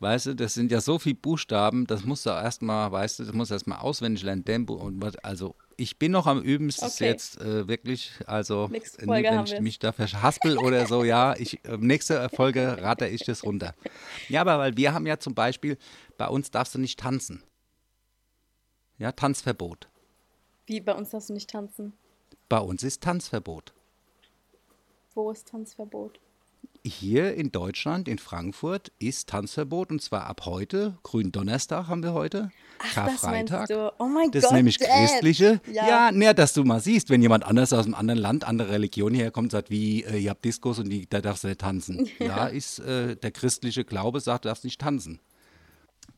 Weißt 0.00 0.26
du, 0.26 0.34
das 0.34 0.54
sind 0.54 0.72
ja 0.72 0.80
so 0.80 0.98
viele 0.98 1.14
Buchstaben, 1.14 1.86
das 1.86 2.04
musst 2.04 2.26
du 2.26 2.30
erstmal, 2.30 2.90
weißt 2.90 3.20
du, 3.20 3.24
das 3.26 3.32
musst 3.32 3.52
du 3.52 3.54
erstmal 3.54 3.78
auswendig 3.78 4.24
lernen. 4.24 4.44
Tempo 4.44 4.74
und 4.74 5.00
was, 5.00 5.14
also 5.18 5.54
ich 5.82 5.98
bin 5.98 6.12
noch 6.12 6.28
am 6.28 6.40
Üben, 6.40 6.68
es 6.68 6.78
ist 6.78 6.96
Okay. 6.96 7.06
jetzt 7.06 7.40
äh, 7.40 7.66
wirklich, 7.66 8.12
also 8.26 8.68
Folge 8.68 9.30
wenn 9.30 9.44
ich 9.44 9.58
mich 9.58 9.78
da 9.80 9.90
verhaspel 9.90 10.56
oder 10.56 10.86
so, 10.86 11.02
ja, 11.02 11.34
ich, 11.36 11.64
äh, 11.64 11.76
nächste 11.76 12.28
Folge 12.28 12.80
rate 12.80 13.08
ich 13.08 13.24
das 13.24 13.44
runter. 13.44 13.74
Ja, 14.28 14.42
aber 14.42 14.58
weil 14.58 14.76
wir 14.76 14.94
haben 14.94 15.06
ja 15.06 15.18
zum 15.18 15.34
Beispiel, 15.34 15.76
bei 16.16 16.28
uns 16.28 16.52
darfst 16.52 16.76
du 16.76 16.78
nicht 16.78 17.00
tanzen. 17.00 17.42
Ja, 18.98 19.10
Tanzverbot. 19.10 19.88
Wie, 20.66 20.80
bei 20.80 20.94
uns 20.94 21.10
darfst 21.10 21.30
du 21.30 21.32
nicht 21.34 21.50
tanzen. 21.50 21.92
Bei 22.48 22.58
uns 22.58 22.84
ist 22.84 23.02
Tanzverbot. 23.02 23.72
Wo 25.14 25.32
ist 25.32 25.48
Tanzverbot? 25.48 26.20
Hier 26.84 27.34
in 27.36 27.52
Deutschland, 27.52 28.08
in 28.08 28.18
Frankfurt, 28.18 28.90
ist 28.98 29.28
Tanzverbot 29.28 29.90
und 29.92 30.02
zwar 30.02 30.26
ab 30.26 30.42
heute. 30.46 30.98
Gründonnerstag 31.04 31.86
haben 31.86 32.02
wir 32.02 32.12
heute. 32.12 32.50
Ach, 32.80 32.92
Karfreitag. 32.94 33.68
das 33.68 33.68
meinst 33.68 33.70
du. 33.70 33.92
Oh 34.00 34.06
mein 34.06 34.32
Das 34.32 34.42
Gott, 34.42 34.50
ist 34.50 34.56
nämlich 34.56 34.78
Dad. 34.78 34.88
christliche. 34.88 35.60
Ja. 35.72 35.86
Ja, 35.86 36.10
näher, 36.12 36.34
dass 36.34 36.54
du 36.54 36.64
mal 36.64 36.80
siehst, 36.80 37.08
wenn 37.08 37.22
jemand 37.22 37.44
anders 37.44 37.72
aus 37.72 37.84
einem 37.84 37.94
anderen 37.94 38.18
Land, 38.18 38.42
andere 38.42 38.70
Religion 38.72 39.14
herkommt, 39.14 39.52
sagt, 39.52 39.70
wie, 39.70 40.02
äh, 40.02 40.18
ihr 40.18 40.30
habt 40.30 40.44
Diskos 40.44 40.80
und 40.80 40.90
die, 40.90 41.08
da 41.08 41.20
darfst 41.20 41.44
du 41.44 41.48
nicht 41.48 41.60
tanzen. 41.60 42.08
Ja, 42.18 42.46
ist 42.48 42.80
äh, 42.80 43.14
der 43.14 43.30
christliche 43.30 43.84
Glaube, 43.84 44.18
sagt, 44.18 44.44
du 44.44 44.48
darfst 44.48 44.64
nicht 44.64 44.80
tanzen. 44.80 45.20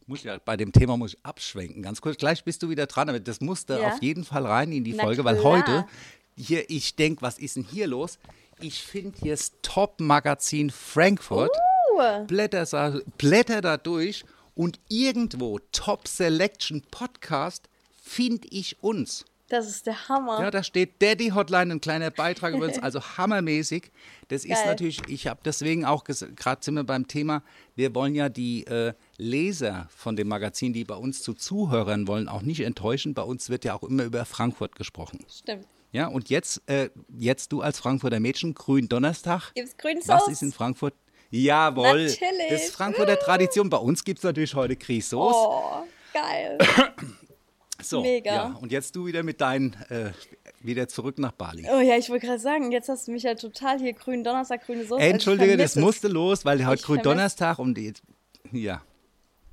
Muss 0.06 0.22
ja, 0.22 0.38
bei 0.42 0.56
dem 0.56 0.72
Thema 0.72 0.96
muss 0.96 1.12
ich 1.12 1.18
abschwenken, 1.26 1.82
ganz 1.82 2.00
kurz. 2.00 2.16
Gleich 2.16 2.42
bist 2.42 2.62
du 2.62 2.70
wieder 2.70 2.86
dran, 2.86 3.10
aber 3.10 3.20
das 3.20 3.42
musste 3.42 3.78
Ja. 3.80 3.88
auf 3.88 4.02
jeden 4.02 4.24
Fall 4.24 4.46
rein 4.46 4.72
in 4.72 4.82
die 4.84 4.94
Na 4.94 5.02
Folge, 5.02 5.24
weil 5.24 5.36
klar. 5.38 5.52
heute, 5.58 5.86
hier, 6.36 6.68
ich 6.70 6.96
denke, 6.96 7.20
was 7.20 7.38
ist 7.38 7.56
denn 7.56 7.64
hier 7.70 7.86
los? 7.86 8.18
Ich 8.66 8.82
finde 8.82 9.18
hier 9.20 9.34
das 9.34 9.52
Top-Magazin 9.60 10.70
Frankfurt 10.70 11.50
Uh, 11.96 12.24
blätter, 12.24 12.98
blätter 13.18 13.60
da 13.60 13.76
durch 13.76 14.24
und 14.54 14.80
irgendwo 14.88 15.60
Top 15.70 16.08
Selection 16.08 16.82
Podcast 16.90 17.68
finde 18.02 18.48
ich 18.50 18.82
uns. 18.82 19.26
das 19.48 19.68
ist 19.68 19.86
der 19.86 20.08
Hammer. 20.08 20.40
Ja, 20.40 20.50
da 20.50 20.62
steht 20.64 21.02
Daddy 21.02 21.28
Hotline, 21.28 21.74
ein 21.74 21.80
kleiner 21.82 22.10
Beitrag 22.10 22.54
über 22.54 22.64
uns, 22.64 22.78
also 22.78 23.00
hammermäßig. 23.18 23.92
Das 24.28 24.46
ist 24.46 24.54
Geil. 24.54 24.66
natürlich, 24.66 25.02
ich 25.08 25.26
habe 25.26 25.40
deswegen 25.44 25.84
auch, 25.84 26.02
gerade 26.04 26.64
sind 26.64 26.74
wir 26.74 26.84
beim 26.84 27.06
Thema, 27.06 27.42
wir 27.76 27.94
wollen 27.94 28.14
ja 28.14 28.30
die 28.30 28.66
äh, 28.66 28.94
Leser 29.18 29.88
von 29.94 30.16
dem 30.16 30.28
Magazin, 30.28 30.72
die 30.72 30.84
bei 30.84 30.96
uns 30.96 31.22
zu 31.22 31.34
Zuhörern 31.34 32.08
wollen, 32.08 32.28
auch 32.28 32.42
nicht 32.42 32.60
enttäuschen. 32.60 33.12
Bei 33.12 33.22
uns 33.22 33.50
wird 33.50 33.66
ja 33.66 33.74
auch 33.74 33.82
immer 33.82 34.04
über 34.04 34.24
Frankfurt 34.24 34.74
gesprochen. 34.74 35.20
Stimmt. 35.30 35.66
Ja, 35.94 36.08
und 36.08 36.28
jetzt, 36.28 36.60
äh, 36.66 36.90
jetzt 37.16 37.52
du 37.52 37.60
als 37.62 37.78
Frankfurter 37.78 38.18
Mädchen, 38.18 38.52
Grün 38.52 38.88
Donnerstag. 38.88 39.52
Gibt's 39.54 39.76
grünen 39.76 40.02
Was 40.06 40.26
ist 40.26 40.42
in 40.42 40.50
Frankfurt? 40.50 40.92
Jawohl. 41.30 42.06
Natürlich. 42.06 42.48
Das 42.50 42.64
ist 42.64 42.74
Frankfurter 42.74 43.16
Tradition. 43.16 43.70
Bei 43.70 43.76
uns 43.76 44.02
gibt 44.02 44.18
es 44.18 44.24
natürlich 44.24 44.56
heute 44.56 44.74
Grießsoße. 44.74 45.36
Oh, 45.36 45.84
geil. 46.12 46.58
so, 47.80 48.02
mega. 48.02 48.34
Ja, 48.34 48.58
und 48.60 48.72
jetzt 48.72 48.96
du 48.96 49.06
wieder 49.06 49.22
mit 49.22 49.40
deinen, 49.40 49.74
äh, 49.88 50.10
wieder 50.58 50.88
zurück 50.88 51.20
nach 51.20 51.30
Bali. 51.30 51.64
Oh 51.72 51.78
ja, 51.78 51.96
ich 51.96 52.10
wollte 52.10 52.26
gerade 52.26 52.40
sagen, 52.40 52.72
jetzt 52.72 52.88
hast 52.88 53.06
du 53.06 53.12
mich 53.12 53.22
ja 53.22 53.36
total 53.36 53.78
hier 53.78 53.92
grünen 53.92 54.24
Donnerstag, 54.24 54.66
grüne 54.66 54.82
Soße. 54.82 54.94
Also 54.96 55.06
ich 55.06 55.12
Entschuldige, 55.12 55.56
das 55.56 55.76
musste 55.76 56.08
los, 56.08 56.44
weil 56.44 56.66
heute 56.66 56.80
Ich 56.80 56.82
Grün 56.82 56.98
vermiss- 56.98 57.02
Donnerstag 57.04 57.60
und 57.60 57.78
die, 57.78 57.92
ja. 58.50 58.82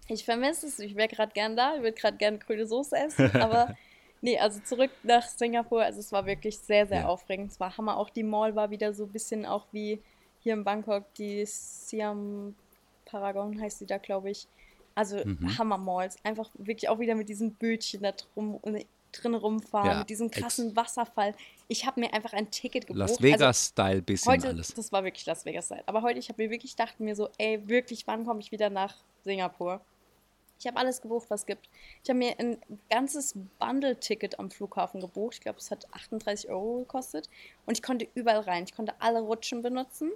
Ich 0.07 0.25
vermisse 0.25 0.65
es. 0.65 0.79
Ich 0.79 0.95
wäre 0.95 1.07
gerade 1.07 1.33
gern 1.33 1.55
da. 1.55 1.75
Ich 1.75 1.83
würde 1.83 1.93
gerade 1.95 2.17
gern 2.17 2.39
grüne 2.39 2.65
Soße 2.65 2.95
essen. 2.97 3.31
Aber 3.39 3.75
Nee, 4.21 4.37
also 4.39 4.59
zurück 4.61 4.91
nach 5.03 5.23
Singapur. 5.27 5.81
Also 5.83 5.99
es 5.99 6.11
war 6.11 6.25
wirklich 6.25 6.57
sehr, 6.59 6.85
sehr 6.87 7.01
Ja. 7.01 7.07
aufregend. 7.07 7.51
Es 7.51 7.59
war 7.59 7.75
Hammer. 7.77 7.97
Auch 7.97 8.09
die 8.09 8.23
Mall 8.23 8.55
war 8.55 8.69
wieder 8.69 8.93
so 8.93 9.05
ein 9.05 9.11
bisschen 9.11 9.45
auch 9.45 9.65
wie 9.71 9.99
hier 10.41 10.53
in 10.53 10.63
Bangkok, 10.63 11.11
die 11.15 11.43
Siam 11.45 12.55
Paragon 13.05 13.59
heißt 13.61 13.79
sie 13.79 13.85
da, 13.85 13.97
glaube 13.97 14.29
ich. 14.31 14.47
Also 14.95 15.17
Mhm. 15.23 15.57
Hammer-Malls. 15.57 16.17
Einfach 16.23 16.49
wirklich 16.55 16.89
auch 16.89 16.99
wieder 16.99 17.15
mit 17.15 17.29
diesen 17.29 17.53
Bötchen 17.55 18.01
da 18.03 18.11
drum, 18.11 18.59
drin 19.11 19.35
rumfahren, 19.35 19.89
Ja, 19.91 19.99
mit 19.99 20.09
diesem 20.09 20.27
ex- 20.27 20.37
krassen 20.39 20.75
Wasserfall. 20.75 21.33
Ich 21.67 21.85
habe 21.85 21.99
mir 21.99 22.13
einfach 22.13 22.33
ein 22.33 22.49
Ticket 22.51 22.87
gebucht. 22.87 22.99
Las 22.99 23.11
Also, 23.11 23.23
Vegas-Style 23.23 24.01
bisschen 24.01 24.31
Heute, 24.31 24.47
alles. 24.49 24.73
das 24.73 24.91
war 24.91 25.03
wirklich 25.03 25.25
Las 25.25 25.45
Vegas 25.45 25.67
Zeit. 25.67 25.83
Aber 25.87 26.01
heute, 26.01 26.19
ich 26.19 26.29
habe 26.29 26.41
mir 26.43 26.49
wirklich 26.49 26.75
gedacht, 26.75 26.99
mir 26.99 27.15
so, 27.15 27.29
ey, 27.37 27.67
wirklich, 27.67 28.05
wann 28.07 28.25
komme 28.25 28.39
ich 28.39 28.51
wieder 28.51 28.69
nach 28.69 28.95
Singapur? 29.23 29.81
Ich 30.61 30.67
habe 30.67 30.77
alles 30.77 31.01
gebucht, 31.01 31.25
was 31.29 31.41
es 31.41 31.45
gibt. 31.47 31.69
Ich 32.03 32.09
habe 32.11 32.19
mir 32.19 32.39
ein 32.39 32.57
ganzes 32.87 33.33
Bundle-Ticket 33.57 34.37
am 34.37 34.51
Flughafen 34.51 35.01
gebucht. 35.01 35.33
Ich 35.33 35.41
glaube, 35.41 35.57
es 35.57 35.71
hat 35.71 35.91
38 35.91 36.51
Euro 36.51 36.81
gekostet. 36.81 37.29
Und 37.65 37.75
ich 37.75 37.81
konnte 37.81 38.07
überall 38.13 38.41
rein. 38.41 38.65
Ich 38.65 38.75
konnte 38.75 38.93
alle 38.99 39.21
Rutschen 39.21 39.63
benutzen. 39.63 40.11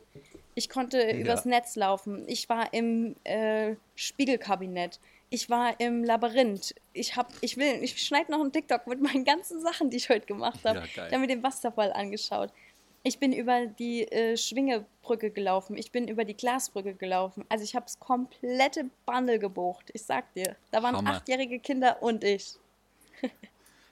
Ich 0.53 0.69
konnte 0.69 1.11
übers 1.13 1.45
Netz 1.45 1.75
laufen. 1.75 2.25
Ich 2.27 2.47
war 2.47 2.71
im 2.75 3.15
äh, 3.23 3.75
Spiegelkabinett. 3.95 4.99
Ich 5.31 5.49
war 5.49 5.79
im 5.79 6.03
Labyrinth. 6.03 6.75
Ich 6.93 7.15
hab, 7.15 7.33
ich 7.41 7.57
will, 7.57 7.83
ich 7.83 7.99
schneide 8.05 8.31
noch 8.31 8.39
einen 8.39 8.51
TikTok 8.51 8.85
mit 8.85 9.01
meinen 9.01 9.25
ganzen 9.25 9.59
Sachen, 9.61 9.89
die 9.89 9.97
ich 9.97 10.09
heute 10.09 10.27
gemacht 10.27 10.59
habe. 10.63 10.79
Ja, 10.79 10.85
geil. 10.95 11.07
ich 11.07 11.13
habe 11.13 11.19
mir 11.21 11.27
den 11.27 11.41
Wasserfall 11.41 11.91
angeschaut. 11.91 12.51
Ich 13.07 13.19
bin 13.19 13.33
über 13.33 13.67
die 13.67 14.11
äh, 14.11 14.35
Schwingebrücke 14.35 15.29
gelaufen. 15.29 15.77
Ich 15.77 15.91
bin 15.91 16.07
über 16.07 16.25
die 16.25 16.35
Glasbrücke 16.35 16.95
gelaufen. 16.95 17.45
Also 17.49 17.63
ich 17.63 17.75
habe 17.75 17.85
das 17.85 17.99
komplette 17.99 18.89
Bundle 19.05 19.37
gebucht. 19.37 19.91
Ich 19.93 20.01
sag 20.01 20.33
dir, 20.33 20.55
da 20.71 20.81
waren 20.81 20.95
Hammer. 20.97 21.11
achtjährige 21.11 21.59
Kinder 21.59 22.01
und 22.01 22.23
ich. 22.23 22.55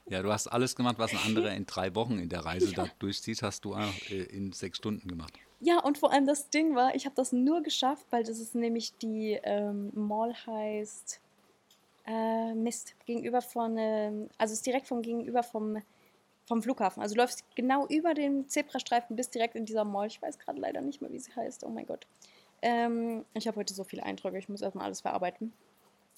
Ja, 0.09 0.21
du 0.21 0.33
hast 0.33 0.47
alles 0.47 0.75
gemacht, 0.75 0.99
was 0.99 1.11
ein 1.11 1.19
anderer 1.25 1.53
in 1.53 1.65
drei 1.65 1.95
Wochen 1.95 2.19
in 2.19 2.27
der 2.27 2.43
Reise 2.43 2.73
da 2.73 2.87
durchzieht, 2.99 3.41
hast 3.41 3.63
du 3.63 3.73
auch, 3.73 4.09
äh, 4.09 4.23
in 4.23 4.51
sechs 4.51 4.77
Stunden 4.79 5.07
gemacht. 5.07 5.31
Ja, 5.61 5.79
und 5.79 5.97
vor 5.97 6.11
allem 6.11 6.25
das 6.25 6.49
Ding 6.49 6.75
war, 6.75 6.93
ich 6.93 7.05
habe 7.05 7.15
das 7.15 7.31
nur 7.31 7.63
geschafft, 7.63 8.05
weil 8.09 8.25
das 8.25 8.37
ist 8.39 8.53
nämlich 8.53 8.97
die 8.97 9.39
ähm, 9.43 9.91
Mall 9.95 10.35
heißt 10.45 11.21
äh, 12.05 12.53
Mist, 12.53 12.95
gegenüber 13.05 13.41
von, 13.41 13.77
ähm, 13.77 14.29
also 14.37 14.53
ist 14.53 14.65
direkt 14.65 14.87
vom 14.87 15.01
Gegenüber 15.01 15.41
vom, 15.41 15.81
vom 16.45 16.61
Flughafen. 16.61 17.01
Also 17.01 17.15
du 17.15 17.21
läufst 17.21 17.43
genau 17.55 17.87
über 17.87 18.13
den 18.13 18.47
Zebrastreifen 18.49 19.15
bis 19.15 19.29
direkt 19.29 19.55
in 19.55 19.65
dieser 19.65 19.85
Mall. 19.85 20.07
Ich 20.07 20.21
weiß 20.21 20.39
gerade 20.39 20.59
leider 20.59 20.81
nicht 20.81 21.01
mehr, 21.01 21.11
wie 21.11 21.19
sie 21.19 21.33
heißt. 21.35 21.63
Oh 21.63 21.69
mein 21.69 21.85
Gott. 21.85 22.07
Ähm, 22.61 23.25
ich 23.33 23.47
habe 23.47 23.57
heute 23.57 23.73
so 23.73 23.83
viele 23.83 24.03
Eindrücke, 24.03 24.37
ich 24.37 24.49
muss 24.49 24.61
erstmal 24.61 24.85
alles 24.85 25.01
verarbeiten. 25.01 25.53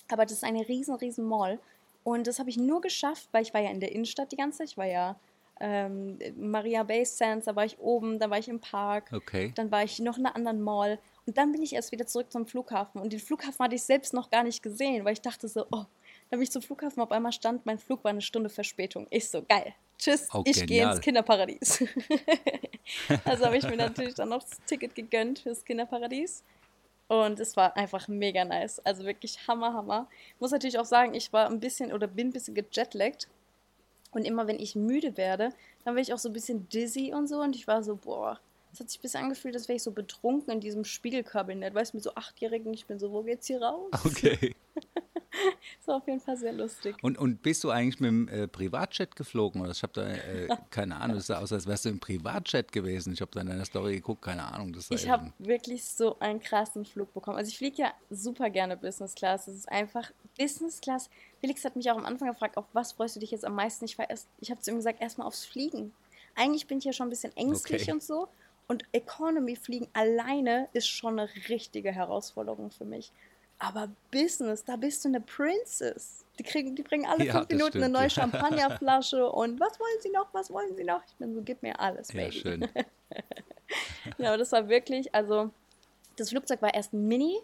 Aber 0.10 0.24
das 0.24 0.34
ist 0.34 0.44
eine 0.44 0.68
riesen, 0.68 0.96
riesen 0.96 1.26
Mall. 1.26 1.60
Und 2.04 2.28
das 2.28 2.40
habe 2.40 2.50
ich 2.50 2.58
nur 2.58 2.82
geschafft, 2.82 3.30
weil 3.32 3.42
ich 3.42 3.54
war 3.54 3.62
ja 3.62 3.72
in 3.72 3.80
der 3.80 3.92
Innenstadt 3.92 4.32
die 4.32 4.36
ganze 4.36 4.60
Zeit. 4.60 4.70
Ich 4.70 4.78
war 4.78 4.86
ja 4.86 5.16
ähm, 5.60 6.20
Maria 6.38 6.84
Bay 6.84 7.04
Sands, 7.06 7.46
da 7.46 7.56
war 7.56 7.66
ich 7.66 7.80
oben, 7.80 8.20
da 8.20 8.30
war 8.30 8.38
ich 8.38 8.48
im 8.48 8.60
Park. 8.60 9.12
Okay. 9.12 9.52
Dann 9.56 9.72
war 9.72 9.84
ich 9.84 10.00
noch 10.00 10.18
in 10.18 10.26
einer 10.26 10.36
anderen 10.36 10.62
Mall. 10.62 11.00
Und 11.26 11.38
dann 11.38 11.52
bin 11.52 11.64
ich 11.64 11.74
erst 11.74 11.92
wieder 11.92 12.06
zurück 12.06 12.32
zum 12.32 12.46
Flughafen. 12.46 13.02
Und 13.02 13.12
den 13.14 13.20
Flughafen 13.20 13.64
hatte 13.64 13.76
ich 13.76 13.84
selbst 13.84 14.14
noch 14.14 14.30
gar 14.30 14.44
nicht 14.44 14.62
gesehen, 14.62 15.06
weil 15.06 15.14
ich 15.14 15.22
dachte 15.22 15.48
so, 15.48 15.66
oh, 15.72 15.86
dann 16.30 16.40
bin 16.40 16.42
ich 16.42 16.52
zum 16.52 16.62
Flughafen, 16.62 17.02
auf 17.02 17.12
einmal 17.12 17.32
stand, 17.32 17.66
mein 17.66 17.80
Flug 17.80 18.04
war 18.04 18.10
eine 18.10 18.22
Stunde 18.22 18.50
Verspätung. 18.50 19.08
Ich 19.10 19.30
so, 19.30 19.42
geil. 19.42 19.74
Tschüss, 19.98 20.28
Oh, 20.34 20.44
ich 20.46 20.66
gehe 20.66 20.90
ins 20.90 21.02
Kinderparadies. 21.02 21.84
also 23.26 23.46
habe 23.46 23.58
ich 23.58 23.64
mir 23.64 23.78
natürlich 23.78 24.16
dann 24.16 24.30
noch 24.30 24.44
das 24.44 24.60
Ticket 24.66 24.96
gegönnt 24.96 25.40
fürs 25.40 25.64
Kinderparadies. 25.64 26.44
Und 27.08 27.40
es 27.40 27.56
war 27.56 27.78
einfach 27.78 28.08
mega 28.08 28.44
nice. 28.44 28.80
Also 28.80 29.06
wirklich 29.06 29.48
Hammer, 29.48 29.74
Hammer. 29.74 30.08
Muss 30.40 30.52
natürlich 30.52 30.80
auch 30.80 30.86
sagen, 30.86 31.14
ich 31.14 31.32
war 31.32 31.48
ein 31.48 31.60
bisschen 31.60 31.94
oder 31.94 32.08
bin 32.08 32.28
ein 32.28 32.34
bisschen 32.34 32.56
gejetlaggt. 32.56 33.28
Und 34.12 34.26
immer 34.26 34.48
wenn 34.48 34.60
ich 34.60 34.76
müde 34.76 35.18
werde, 35.18 35.50
dann 35.84 35.96
werde 35.96 36.02
ich 36.02 36.14
auch 36.14 36.20
so 36.20 36.30
ein 36.30 36.34
bisschen 36.34 36.68
dizzy 36.70 37.14
und 37.14 37.28
so. 37.28 37.42
Und 37.42 37.56
ich 37.56 37.68
war 37.68 37.84
so, 37.84 37.96
boah, 37.96 38.40
es 38.74 38.80
hat 38.80 38.90
sich 38.90 39.00
ein 39.00 39.02
bisschen 39.04 39.24
angefühlt, 39.24 39.56
als 39.56 39.68
wäre 39.68 39.78
ich 39.78 39.84
so 39.84 39.92
betrunken 39.92 40.52
in 40.54 40.60
diesem 40.62 40.84
Spiegelkabinett. 40.84 41.76
Weißt 41.76 41.94
du, 41.94 41.98
mit 41.98 42.04
so 42.04 42.16
Achtjährigen, 42.16 42.74
ich 42.74 42.86
bin 42.86 42.98
so, 42.98 43.12
wo 43.12 43.22
geht's 43.22 43.48
hier 43.48 43.62
raus? 43.62 43.92
Okay. 44.04 44.55
Das 45.80 45.88
war 45.90 45.98
auf 45.98 46.08
jeden 46.08 46.22
Fall 46.22 46.38
sehr 46.38 46.54
lustig. 46.54 46.96
Und, 47.02 47.18
und 47.18 47.44
bist 47.44 47.64
du 47.66 47.70
eigentlich 47.70 48.00
mit 48.00 48.08
dem 48.08 48.28
äh, 48.30 48.48
Privatjet 48.48 49.16
geflogen? 49.18 49.62
Oder 49.62 49.72
ich 49.72 49.84
habe 49.84 49.92
da, 49.94 50.08
äh, 50.10 50.48
keine 50.70 50.96
Ahnung, 50.96 51.18
es 51.18 51.28
sah 51.28 51.40
aus, 51.40 51.52
als 51.52 51.68
wärst 51.68 51.86
du 51.86 51.90
im 51.90 52.00
Privatjet 52.00 52.72
gewesen. 52.72 53.12
Ich 53.14 53.20
habe 53.22 53.32
da 53.34 53.42
in 53.42 53.48
deiner 53.48 53.66
Story 53.66 53.96
geguckt, 53.96 54.22
keine 54.22 54.46
Ahnung. 54.46 54.72
Das 54.72 54.90
Ich 54.90 55.10
habe 55.10 55.34
wirklich 55.38 55.84
so 55.84 56.18
einen 56.20 56.40
krassen 56.40 56.86
Flug 56.86 57.14
bekommen. 57.14 57.38
Also 57.38 57.50
ich 57.50 57.58
fliege 57.58 57.82
ja 57.82 57.94
super 58.10 58.50
gerne 58.50 58.78
Business 58.78 59.14
Class. 59.14 59.48
Es 59.48 59.56
ist 59.56 59.70
einfach 59.70 60.10
Business 60.38 60.80
Class. 60.80 61.10
Felix 61.42 61.66
hat 61.66 61.76
mich 61.76 61.92
auch 61.92 61.98
am 61.98 62.06
Anfang 62.06 62.30
gefragt, 62.30 62.56
auf 62.58 62.66
was 62.74 62.94
freust 62.94 63.18
du 63.18 63.20
dich 63.20 63.32
jetzt 63.32 63.44
am 63.46 63.56
meisten? 63.56 63.86
Ich, 63.86 63.98
war 63.98 64.10
erst- 64.10 64.30
ich 64.40 64.50
habe 64.52 64.62
zu 64.62 64.72
ihm 64.72 64.78
gesagt, 64.78 65.02
erstmal 65.02 65.28
aufs 65.28 65.46
Fliegen. 65.46 65.92
Eigentlich 66.36 66.66
bin 66.66 66.78
ich 66.78 66.86
ja 66.86 66.94
schon 66.94 67.08
ein 67.08 67.12
bisschen 67.12 67.36
ängstlich 67.36 67.84
Okay. 67.84 67.92
und 67.92 68.02
so. 68.02 68.30
Und 68.68 68.84
Economy 68.94 69.56
fliegen 69.58 69.88
alleine 69.94 70.70
ist 70.74 70.88
schon 70.88 71.20
eine 71.20 71.30
richtige 71.50 71.92
Herausforderung 71.92 72.72
für 72.72 72.86
mich. 72.86 73.12
Aber 73.60 73.90
Business, 74.12 74.64
da 74.66 74.76
bist 74.76 75.04
du 75.06 75.10
eine 75.10 75.22
Princess. 75.22 76.24
Die, 76.38 76.44
kriegen, 76.44 76.76
die 76.76 76.84
bringen 76.84 77.06
alle 77.06 77.24
Ja, 77.26 77.34
fünf 77.34 77.50
Minuten 77.50 77.78
eine 77.78 77.86
stimmt, 77.86 77.94
neue 77.94 78.04
ja. 78.04 78.10
Champagnerflasche 78.10 79.30
und 79.32 79.60
was 79.60 79.80
wollen 79.80 80.02
sie 80.02 80.10
noch, 80.10 80.28
was 80.34 80.52
wollen 80.52 80.76
sie 80.76 80.84
noch? 80.84 81.02
Ich 81.08 81.14
bin 81.16 81.34
so, 81.34 81.42
gib 81.42 81.64
mir 81.64 81.80
alles, 81.80 82.12
Ja, 82.12 82.24
Baby. 82.26 82.40
schön. 82.40 82.70
Ja, 84.20 84.30
aber 84.30 84.38
das 84.38 84.52
war 84.52 84.70
wirklich, 84.70 85.14
also 85.16 85.50
das 86.18 86.30
Flugzeug 86.30 86.62
war 86.62 86.74
erst 86.74 86.94
ein 86.94 87.08
Mini 87.08 87.40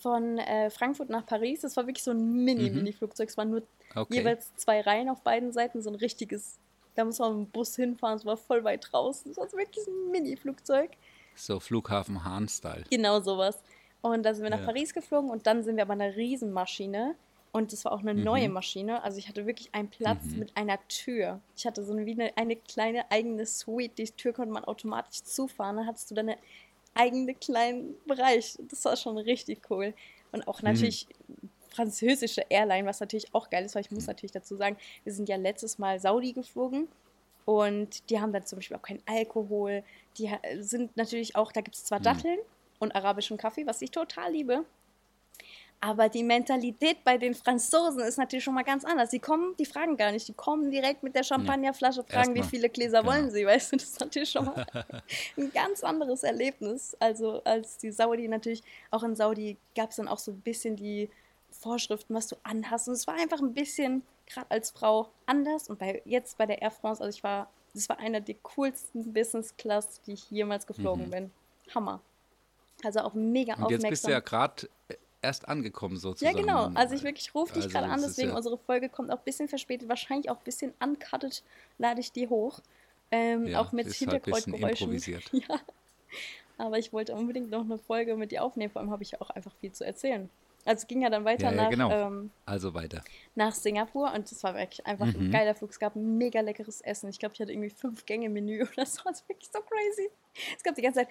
von 0.00 0.38
äh, 0.38 0.68
Frankfurt 0.70 1.08
nach 1.08 1.24
Paris. 1.24 1.62
Das 1.62 1.76
war 1.76 1.86
wirklich 1.86 2.04
so 2.04 2.10
ein 2.10 2.44
Mini-Mini-Flugzeug. 2.44 3.28
Es 3.28 3.36
waren 3.36 3.50
nur 3.50 3.60
Mhm. 3.60 3.66
Okay. 4.00 4.14
jeweils 4.18 4.54
zwei 4.56 4.80
Reihen 4.80 5.08
auf 5.10 5.20
beiden 5.22 5.52
Seiten, 5.52 5.82
so 5.82 5.90
ein 5.90 5.96
richtiges, 5.96 6.58
da 6.94 7.04
muss 7.04 7.18
man 7.18 7.38
mit 7.40 7.48
dem 7.48 7.50
Bus 7.52 7.76
hinfahren, 7.76 8.16
es 8.16 8.24
war 8.24 8.36
voll 8.38 8.64
weit 8.64 8.86
draußen. 8.90 9.32
Das 9.34 9.36
war 9.52 9.58
wirklich 9.58 9.86
ein 9.86 10.10
Mini-Flugzeug. 10.10 10.90
So 11.34 11.60
Flughafen 11.60 12.24
Hahn-Style. 12.24 12.84
Genau 12.90 13.20
sowas. 13.20 13.58
Und 14.02 14.24
da 14.24 14.34
sind 14.34 14.42
wir 14.42 14.50
nach 14.50 14.60
Ja. 14.60 14.66
Paris 14.66 14.92
geflogen 14.94 15.30
und 15.30 15.46
dann 15.46 15.62
sind 15.62 15.76
wir 15.76 15.82
aber 15.82 15.92
eine 15.94 16.14
Riesenmaschine. 16.16 17.14
Und 17.52 17.72
das 17.72 17.84
war 17.84 17.92
auch 17.92 18.00
eine 18.00 18.14
Mhm. 18.14 18.24
neue 18.24 18.48
Maschine. 18.48 19.02
Also 19.04 19.18
ich 19.18 19.28
hatte 19.28 19.46
wirklich 19.46 19.68
einen 19.74 19.88
Platz 19.88 20.24
mit 20.24 20.56
einer 20.56 20.78
Tür. 20.88 21.38
Ich 21.56 21.66
hatte 21.66 21.84
so 21.84 21.92
eine, 21.92 22.06
wie 22.06 22.12
eine, 22.12 22.36
eine 22.36 22.56
kleine 22.56 23.10
eigene 23.10 23.44
Suite. 23.46 23.96
Die 23.98 24.04
Tür 24.10 24.32
konnte 24.32 24.52
man 24.52 24.64
automatisch 24.64 25.22
zufahren. 25.22 25.76
Dann 25.76 25.86
hattest 25.86 26.10
du 26.10 26.14
deine 26.14 26.36
eigene 26.94 27.34
kleinen 27.34 27.94
Bereich. 28.06 28.58
Das 28.70 28.84
war 28.86 28.96
schon 28.96 29.18
richtig 29.18 29.70
cool. 29.70 29.92
Und 30.32 30.48
auch 30.48 30.62
natürlich 30.62 31.06
französische 31.68 32.42
Airline, 32.48 32.86
was 32.86 33.00
natürlich 33.00 33.34
auch 33.34 33.50
geil 33.50 33.64
ist, 33.64 33.74
weil 33.74 33.82
ich 33.82 33.90
muss 33.90 34.06
natürlich 34.06 34.32
dazu 34.32 34.56
sagen, 34.56 34.76
wir 35.04 35.12
sind 35.12 35.28
ja 35.28 35.36
letztes 35.36 35.78
Mal 35.78 36.00
Saudi 36.00 36.32
geflogen 36.32 36.88
und 37.44 38.08
die 38.10 38.20
haben 38.20 38.32
dann 38.32 38.44
zum 38.46 38.58
Beispiel 38.58 38.76
auch 38.76 38.82
keinen 38.82 39.02
Alkohol. 39.06 39.82
Die 40.18 40.30
sind 40.60 40.96
natürlich 40.96 41.34
auch, 41.36 41.50
da 41.52 41.60
gibt 41.60 41.76
es 41.76 41.84
zwar 41.84 42.00
Datteln 42.00 42.38
und 42.82 42.94
arabischen 42.94 43.36
Kaffee, 43.38 43.66
was 43.66 43.80
ich 43.80 43.90
total 43.90 44.32
liebe. 44.32 44.64
Aber 45.80 46.08
die 46.08 46.22
Mentalität 46.22 47.02
bei 47.02 47.18
den 47.18 47.34
Franzosen 47.34 48.00
ist 48.04 48.16
natürlich 48.16 48.44
schon 48.44 48.54
mal 48.54 48.62
ganz 48.62 48.84
anders. 48.84 49.10
Die 49.10 49.18
kommen, 49.18 49.56
die 49.56 49.66
fragen 49.66 49.96
gar 49.96 50.12
nicht, 50.12 50.28
die 50.28 50.32
kommen 50.32 50.70
direkt 50.70 51.02
mit 51.02 51.16
der 51.16 51.24
Champagnerflasche, 51.24 52.04
fragen, 52.04 52.36
wie 52.36 52.42
viele 52.44 52.68
Gläser 52.68 53.00
Genau. 53.00 53.12
wollen 53.12 53.30
sie, 53.32 53.44
weißt 53.44 53.72
du, 53.72 53.76
das 53.76 53.88
ist 53.88 54.00
natürlich 54.00 54.30
schon 54.30 54.44
mal 54.44 54.64
ein 55.36 55.50
ganz 55.52 55.82
anderes 55.82 56.22
Erlebnis. 56.22 56.96
Also 57.00 57.42
als 57.42 57.78
die 57.78 57.90
Saudi 57.90 58.28
natürlich, 58.28 58.62
auch 58.92 59.02
in 59.02 59.16
Saudi 59.16 59.56
gab 59.74 59.90
es 59.90 59.96
dann 59.96 60.06
auch 60.06 60.18
so 60.18 60.30
ein 60.30 60.40
bisschen 60.40 60.76
die 60.76 61.10
Vorschriften, 61.50 62.14
was 62.14 62.28
du 62.28 62.36
anhast. 62.44 62.86
Und 62.86 62.94
es 62.94 63.08
war 63.08 63.14
einfach 63.14 63.40
ein 63.40 63.52
bisschen, 63.52 64.02
gerade 64.26 64.50
als 64.52 64.70
Frau, 64.70 65.08
anders. 65.26 65.68
Und 65.68 65.80
bei, 65.80 66.00
jetzt 66.04 66.38
bei 66.38 66.46
der 66.46 66.62
Air 66.62 66.70
France, 66.70 67.02
also 67.02 67.16
ich 67.16 67.24
war, 67.24 67.50
das 67.74 67.88
war 67.88 67.98
einer 67.98 68.20
der 68.20 68.36
coolsten 68.42 69.12
Business 69.12 69.56
Class, 69.56 70.00
die 70.02 70.12
ich 70.12 70.30
jemals 70.30 70.64
geflogen 70.64 71.10
bin. 71.10 71.32
Hammer. 71.74 72.00
Also 72.84 73.00
auch 73.00 73.14
mega. 73.14 73.54
Und 73.54 73.60
jetzt 73.70 73.84
aufmerksam. 73.84 73.90
bist 73.90 74.06
du 74.06 74.10
ja 74.10 74.20
gerade 74.20 74.68
erst 75.20 75.48
angekommen 75.48 75.94
Ja, 75.94 76.00
sozusagen. 76.00 76.36
genau. 76.36 76.70
Also 76.74 76.94
ich 76.94 77.02
wirklich 77.04 77.34
rufe 77.34 77.52
dich 77.54 77.64
Also 77.64 77.78
gerade 77.78 77.90
an, 77.92 78.00
es 78.00 78.06
deswegen 78.06 78.30
ja- 78.30 78.36
unsere 78.36 78.58
Folge 78.58 78.88
kommt 78.88 79.10
auch 79.12 79.18
ein 79.18 79.24
bisschen 79.24 79.48
verspätet, 79.48 79.88
wahrscheinlich 79.88 80.30
auch 80.30 80.38
ein 80.38 80.44
bisschen 80.44 80.74
uncutted, 80.82 81.42
lade 81.78 82.00
ich 82.00 82.10
die 82.12 82.28
hoch. 82.28 82.60
Ähm, 83.10 83.46
Ja, 83.46 83.60
auch 83.60 83.72
mit 83.72 83.86
halt 83.86 83.94
ein 83.94 83.98
Hintergrundgeräuschen. 83.98 84.88
improvisiert. 84.88 85.24
ja. 85.32 85.60
Aber 86.58 86.78
ich 86.78 86.92
wollte 86.92 87.14
unbedingt 87.14 87.50
noch 87.50 87.62
eine 87.64 87.78
Folge 87.78 88.16
mit 88.16 88.30
dir 88.32 88.42
aufnehmen, 88.42 88.70
vor 88.72 88.80
allem 88.82 88.90
habe 88.90 89.02
ich 89.02 89.12
ja 89.12 89.20
auch 89.20 89.30
einfach 89.30 89.54
viel 89.60 89.72
zu 89.72 89.84
erzählen. 89.84 90.28
Also 90.64 90.82
es 90.82 90.86
ging 90.86 91.02
ja 91.02 91.10
dann 91.10 91.24
weiter 91.24 91.46
Ja, 91.46 91.50
ja, 91.50 91.62
nach, 91.62 91.70
genau. 91.70 91.90
ähm, 91.90 92.30
Also 92.46 92.72
weiter. 92.72 93.02
nach 93.34 93.52
Singapur 93.52 94.12
und 94.14 94.30
das 94.30 94.44
war 94.44 94.54
wirklich 94.54 94.86
einfach 94.86 95.06
ein 95.06 95.26
Mhm. 95.26 95.30
geiler 95.32 95.56
Flug. 95.56 95.70
Es 95.70 95.80
gab 95.80 95.96
ein 95.96 96.18
mega 96.18 96.40
leckeres 96.40 96.80
Essen. 96.82 97.10
Ich 97.10 97.18
glaube, 97.18 97.34
ich 97.34 97.40
hatte 97.40 97.50
irgendwie 97.52 97.70
fünf 97.70 98.06
Gänge 98.06 98.28
Menü 98.28 98.62
oder 98.72 98.86
so. 98.86 99.02
Das 99.04 99.04
war 99.04 99.28
wirklich 99.28 99.50
so 99.52 99.58
crazy. 99.60 100.08
Es 100.56 100.62
gab 100.62 100.76
die 100.76 100.82
ganze 100.82 101.00
Zeit, 101.00 101.08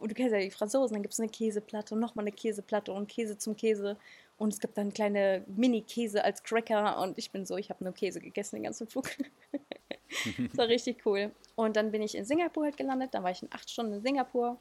und 0.00 0.10
du 0.10 0.14
kennst 0.14 0.32
ja 0.32 0.40
die 0.40 0.50
Franzosen, 0.50 0.94
dann 0.94 1.02
gibt 1.02 1.14
es 1.14 1.20
eine 1.20 1.28
Käseplatte 1.28 1.94
und 1.94 2.00
nochmal 2.00 2.24
eine 2.24 2.32
Käseplatte 2.32 2.92
und 2.92 3.08
Käse 3.08 3.38
zum 3.38 3.56
Käse. 3.56 3.96
Und 4.38 4.52
es 4.54 4.60
gibt 4.60 4.78
dann 4.78 4.92
kleine 4.92 5.44
Mini-Käse 5.46 6.24
als 6.24 6.42
Cracker 6.42 6.98
und 7.00 7.18
ich 7.18 7.30
bin 7.30 7.44
so, 7.44 7.56
ich 7.56 7.68
habe 7.70 7.84
nur 7.84 7.92
Käse 7.92 8.20
gegessen 8.20 8.56
den 8.56 8.62
ganzen 8.64 8.86
Flug. 8.86 9.10
das 10.38 10.56
war 10.56 10.68
richtig 10.68 11.04
cool. 11.04 11.30
Und 11.56 11.76
dann 11.76 11.90
bin 11.90 12.00
ich 12.00 12.14
in 12.14 12.24
Singapur 12.24 12.64
halt 12.64 12.76
gelandet. 12.76 13.12
Dann 13.12 13.22
war 13.22 13.30
ich 13.30 13.42
in 13.42 13.48
acht 13.52 13.68
Stunden 13.68 13.92
in 13.92 14.02
Singapur. 14.02 14.56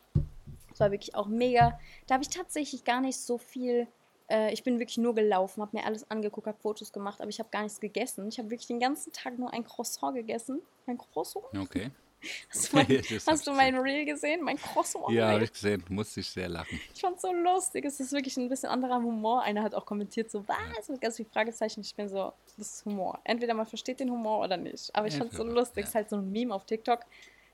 Das 0.70 0.82
war 0.82 0.92
wirklich 0.92 1.16
auch 1.16 1.28
mega. 1.28 1.80
Da 2.08 2.16
habe 2.16 2.24
ich 2.24 2.30
tatsächlich 2.30 2.84
gar 2.84 3.02
nicht 3.02 3.18
so 3.18 3.38
viel 3.38 3.88
Äh, 4.30 4.54
ich 4.54 4.64
bin 4.64 4.80
wirklich 4.80 4.98
nur 4.98 5.16
gelaufen, 5.16 5.62
habe 5.62 5.76
mir 5.76 5.86
alles 5.86 6.10
angeguckt, 6.10 6.48
habe 6.48 6.60
Fotos 6.60 6.94
gemacht, 6.94 7.20
aber 7.20 7.30
ich 7.30 7.40
habe 7.40 7.50
gar 7.50 7.64
nichts 7.64 7.80
gegessen. 7.80 8.28
Ich 8.30 8.38
habe 8.38 8.50
wirklich 8.50 8.68
den 8.68 8.80
ganzen 8.80 9.12
Tag 9.12 9.38
nur 9.38 9.52
ein 9.52 9.64
Croissant 9.64 10.16
gegessen. 10.16 10.62
Ein 10.86 10.98
Croissant? 10.98 11.46
Okay. 11.58 11.92
Hast 12.50 12.72
du 12.72 12.76
mein, 12.78 12.88
hast 13.28 13.48
du 13.48 13.52
mein 13.54 13.78
Reel 13.78 14.06
gesehen? 14.06 14.44
Mein 14.44 14.58
Croissant? 14.58 15.06
Ja, 15.10 15.30
habe 15.30 15.44
ich 15.46 15.52
gesehen. 15.54 15.84
Musste 15.90 16.20
ich 16.20 16.30
sehr 16.30 16.50
lachen. 16.50 16.80
Ich 16.94 17.02
fand's 17.02 17.22
so 17.22 17.32
lustig. 17.32 17.86
Es 17.86 18.00
ist 18.00 18.12
wirklich 18.12 18.36
ein 18.38 18.50
bisschen 18.50 18.70
anderer 18.70 18.98
Humor. 18.98 19.42
Einer 19.44 19.64
hat 19.64 19.74
auch 19.76 19.86
kommentiert, 19.86 20.30
so, 20.30 20.48
was? 20.48 20.90
Mit 20.90 21.02
ganz 21.02 21.16
vielen 21.18 21.30
Fragezeichen. 21.32 21.82
Ich 21.82 21.96
bin 21.96 22.10
so, 22.10 22.34
das 22.58 22.68
ist 22.76 22.86
Humor. 22.86 23.20
Entweder 23.24 23.54
man 23.54 23.66
versteht 23.66 24.00
den 24.00 24.12
Humor 24.12 24.44
oder 24.44 24.58
nicht. 24.58 24.94
Aber 24.96 25.08
ich 25.08 25.14
Ja, 25.14 25.20
fand's 25.20 25.38
so 25.38 25.44
klar. 25.44 25.56
lustig. 25.56 25.78
Ja. 25.78 25.84
Es 25.84 25.90
ist 25.90 25.96
halt 25.96 26.10
so 26.10 26.18
ein 26.18 26.32
Meme 26.32 26.54
auf 26.54 26.66
TikTok. 26.66 27.00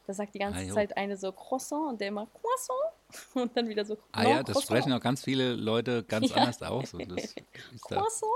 Da 0.08 0.14
sagt 0.14 0.36
die 0.36 0.40
ganze 0.40 0.60
Ah. 0.70 0.74
Zeit 0.74 0.96
eine 0.98 1.18
so 1.18 1.32
Croissant 1.32 1.88
und 1.90 2.02
der 2.02 2.10
immer 2.10 2.28
Croissant. 2.28 2.80
Und 3.36 3.56
dann 3.56 3.68
wieder 3.70 3.86
so 3.86 3.98
Ah 4.12 4.24
no, 4.24 4.30
ja, 4.30 4.36
das 4.44 4.54
Croissant. 4.56 4.64
sprechen 4.66 4.94
auch 4.94 5.00
ganz 5.00 5.24
viele 5.24 5.54
Leute 5.54 6.04
ganz 6.08 6.30
Ja. 6.30 6.38
anders 6.38 6.62
aus. 6.64 6.94
Und 6.94 7.08
das 7.12 7.36
Croissant. 7.82 8.32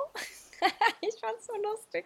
ich 1.02 1.16
fand's 1.20 1.48
so 1.48 1.54
lustig. 1.62 2.06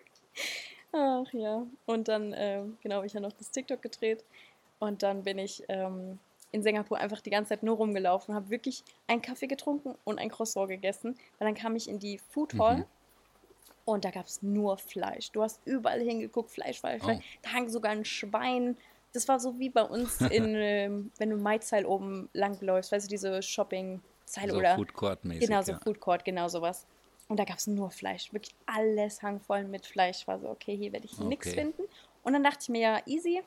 Ach 0.94 1.32
ja. 1.34 1.66
Und 1.86 2.08
dann, 2.08 2.34
ähm, 2.38 2.78
genau, 2.82 3.04
ich 3.04 3.14
ja 3.14 3.20
noch 3.20 3.34
das 3.34 3.52
TikTok 3.52 3.82
gedreht. 3.82 4.24
Und 4.80 5.02
dann 5.02 5.24
bin 5.24 5.40
ich 5.40 5.64
ähm, 5.70 6.20
in 6.52 6.62
Singapur 6.62 6.98
einfach 7.00 7.20
die 7.22 7.32
ganze 7.32 7.50
Zeit 7.50 7.64
nur 7.64 7.78
rumgelaufen, 7.78 8.36
habe 8.36 8.50
wirklich 8.50 8.84
einen 9.08 9.22
Kaffee 9.22 9.48
getrunken 9.48 9.96
und 10.04 10.20
ein 10.20 10.30
Croissant 10.30 10.70
gegessen. 10.70 11.18
Weil 11.40 11.48
dann 11.48 11.56
kam 11.56 11.76
ich 11.76 11.90
in 11.90 11.98
die 12.00 12.20
Food 12.30 12.54
Hall 12.60 12.78
Mhm. 12.78 12.86
und 13.86 14.06
da 14.06 14.12
gab 14.12 14.28
es 14.28 14.44
nur 14.44 14.78
Fleisch. 14.78 15.32
Du 15.32 15.42
hast 15.42 15.60
überall 15.66 16.00
hingeguckt, 16.00 16.52
Fleisch, 16.52 16.80
Fleisch, 16.80 17.02
Fleisch. 17.02 17.20
Oh. 17.20 17.40
Da 17.42 17.54
hang 17.54 17.70
sogar 17.70 17.92
ein 17.92 18.06
Schwein. 18.06 18.78
Das 19.14 19.28
war 19.28 19.40
so 19.40 19.58
wie 19.58 19.70
bei 19.70 19.84
uns 19.84 20.22
in, 20.32 20.54
ähm, 20.56 21.12
wenn 21.18 21.32
du 21.32 21.38
Maizal 21.38 21.86
oben 21.86 22.30
langläufst, 22.34 22.92
weißt 22.92 23.08
du, 23.08 23.10
diese 23.10 23.42
Shopping-Zeile 23.42 24.52
so 24.52 24.58
oder 24.60 24.76
Food 24.76 24.94
Court 24.94 25.26
mäßig. 25.26 25.48
Genau, 25.48 25.62
so 25.64 25.72
ja. 25.72 25.80
Food 25.80 26.00
Court, 26.00 26.24
genau 26.24 26.48
sowas. 26.50 26.86
Und 27.30 27.40
da 27.40 27.46
gab 27.46 27.58
es 27.58 27.68
nur 27.68 27.90
Fleisch. 27.90 28.32
Wirklich 28.34 28.54
alles 28.66 29.22
hang 29.22 29.40
voll 29.40 29.64
mit 29.64 29.86
Fleisch. 29.86 30.28
War 30.28 30.40
so, 30.40 30.50
okay, 30.50 30.76
hier 30.76 30.92
werde 30.92 31.06
ich 31.06 31.18
nichts 31.20 31.48
Okay. 31.48 31.62
finden. 31.62 31.84
Und 32.24 32.34
dann 32.34 32.44
dachte 32.44 32.60
ich 32.62 32.70
mir, 32.70 32.82
ja, 32.82 33.02
easy. 33.06 33.42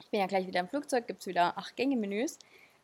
Ich 0.00 0.10
bin 0.10 0.20
ja 0.20 0.26
gleich 0.26 0.46
wieder 0.46 0.60
im 0.60 0.68
Flugzeug, 0.68 1.06
gibt 1.06 1.20
es 1.20 1.26
wieder 1.26 1.56
acht 1.56 1.76
Gänge-Menüs. 1.76 2.38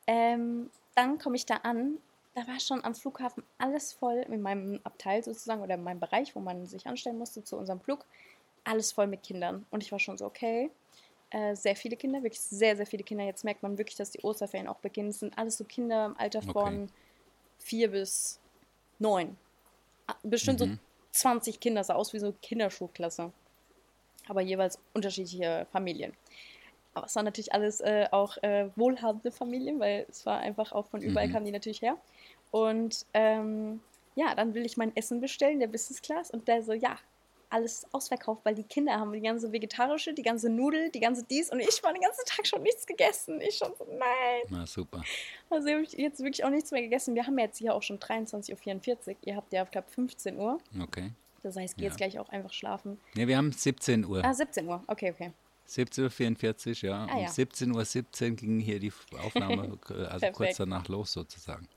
Ähm, 0.07 0.71
dann 0.95 1.19
komme 1.19 1.37
ich 1.37 1.47
da 1.47 1.57
an. 1.57 1.99
Da 2.35 2.47
war 2.47 2.59
schon 2.61 2.83
am 2.85 2.95
Flughafen 2.95 3.43
alles 3.59 3.93
voll, 3.93 4.25
in 4.31 4.41
meinem 4.41 4.81
Abteil 4.85 5.23
sozusagen 5.23 5.61
oder 5.61 5.75
in 5.75 5.83
meinem 5.83 6.01
Bereich, 6.01 6.35
wo 6.35 6.41
man 6.41 6.67
sich 6.67 6.87
anstellen 6.87 7.19
musste 7.19 7.45
zu 7.45 7.57
unserem 7.57 7.81
Flug. 7.81 8.07
Alles 8.65 8.93
voll 8.93 9.07
mit 9.07 9.23
Kindern. 9.23 9.67
Und 9.71 9.83
ich 9.83 9.93
war 9.93 9.99
schon 9.99 10.17
so, 10.17 10.25
okay. 10.25 10.71
Äh, 11.31 11.57
sehr 11.57 11.77
viele 11.77 11.97
Kinder, 11.97 12.23
wirklich 12.23 12.41
sehr, 12.41 12.77
sehr 12.77 12.87
viele 12.87 13.05
Kinder. 13.05 13.25
Jetzt 13.25 13.45
merkt 13.45 13.63
man 13.63 13.77
wirklich, 13.79 13.97
dass 13.97 14.11
die 14.11 14.21
Osterferien 14.23 14.69
auch 14.69 14.79
beginnen. 14.79 15.09
Es 15.11 15.21
sind 15.21 15.37
alles 15.37 15.57
so 15.59 15.65
Kinder 15.65 16.07
im 16.07 16.17
Alter 16.19 16.41
Okay. 16.41 16.53
von 16.53 16.89
vier 17.59 17.91
bis 17.91 18.39
neun. 18.99 19.37
Bestimmt 20.23 20.61
Mhm. 20.61 20.65
so 20.65 20.71
20 21.13 21.61
Kinder, 21.61 21.85
sah 21.85 21.95
aus 21.95 22.13
wie 22.13 22.19
so 22.19 22.33
Kinderschulklasse. 22.43 23.33
Aber 24.29 24.41
jeweils 24.41 24.79
unterschiedliche 24.95 25.67
Familien. 25.73 26.13
Aber 26.95 27.07
es 27.07 27.17
waren 27.17 27.25
natürlich 27.25 27.53
alles 27.53 27.81
äh, 27.81 28.07
auch 28.11 28.37
äh, 28.43 28.69
wohlhabende 28.77 29.31
Familien, 29.33 29.81
weil 29.81 30.07
es 30.09 30.27
war 30.27 30.39
einfach 30.39 30.73
auch 30.73 30.87
von 30.87 31.01
überall 31.01 31.29
Mhm. 31.29 31.33
kamen 31.33 31.47
die 31.47 31.53
natürlich 31.53 31.83
her. 31.83 31.97
Und 32.51 33.07
ähm, 33.15 33.81
ja, 34.15 34.35
dann 34.35 34.55
will 34.55 34.67
ich 34.67 34.77
mein 34.77 34.95
Essen 34.95 35.21
bestellen, 35.21 35.59
der 35.59 35.69
Business 35.69 36.03
Class, 36.03 36.31
und 36.31 36.47
der 36.49 36.63
so, 36.63 36.73
ja, 36.73 36.99
alles 37.53 37.87
ausverkauft, 37.93 38.45
weil 38.45 38.55
die 38.55 38.65
Kinder 38.65 38.95
haben 38.99 39.13
die 39.13 39.21
ganze 39.21 39.53
vegetarische, 39.53 40.15
die 40.15 40.23
ganze 40.23 40.49
Nudel, 40.49 40.91
die 40.91 41.01
ganze 41.01 41.23
dies 41.25 41.51
und 41.51 41.61
ich 41.61 41.83
war 41.83 41.93
den 41.93 42.03
ganzen 42.03 42.25
Tag 42.27 42.47
schon 42.47 42.63
nichts 42.63 42.87
gegessen. 42.87 43.41
Ich 43.41 43.57
schon 43.57 43.73
so, 43.79 43.87
nein. 43.91 44.43
Na 44.49 44.67
super. 44.67 45.03
Also 45.51 45.69
habe 45.69 45.83
ich 45.83 45.93
jetzt 45.93 46.21
wirklich 46.21 46.45
auch 46.45 46.51
nichts 46.51 46.71
mehr 46.71 46.83
gegessen. 46.83 47.15
Wir 47.15 47.27
haben 47.27 47.39
jetzt 47.39 47.59
hier 47.59 47.75
auch 47.75 47.83
schon 47.83 47.99
23.44 47.99 49.09
Uhr. 49.09 49.17
Ihr 49.25 49.37
habt 49.37 49.53
ja, 49.53 49.63
ich 49.63 49.71
glaube, 49.71 49.89
15 49.91 50.39
Uhr. 50.39 50.59
Okay. 50.81 51.13
Das 51.43 51.57
heißt, 51.57 51.73
ich 51.73 51.77
gehe 51.77 51.85
Ja. 51.85 51.91
jetzt 51.91 51.99
gleich 51.99 52.19
auch 52.19 52.29
einfach 52.29 52.53
schlafen. 52.53 53.01
Ne, 53.15 53.27
wir 53.29 53.37
haben 53.37 53.53
17 53.53 54.05
Uhr. 54.05 54.25
Ah, 54.25 54.33
17 54.33 54.67
Uhr. 54.69 54.83
Okay, 54.87 55.11
okay. 55.11 55.33
17.44 55.69 56.85
Uhr, 56.85 56.91
ja. 56.91 57.07
Ah, 57.11 57.15
um 57.17 57.23
ja. 57.23 57.29
17.17 57.29 58.31
Uhr 58.31 58.37
ging 58.37 58.61
hier 58.61 58.79
die 58.81 58.93
Aufnahme, 59.25 59.79
äh, 59.91 60.05
also 60.05 60.27
kurz 60.33 60.57
danach 60.57 60.89
los 60.89 61.13
sozusagen. 61.13 61.69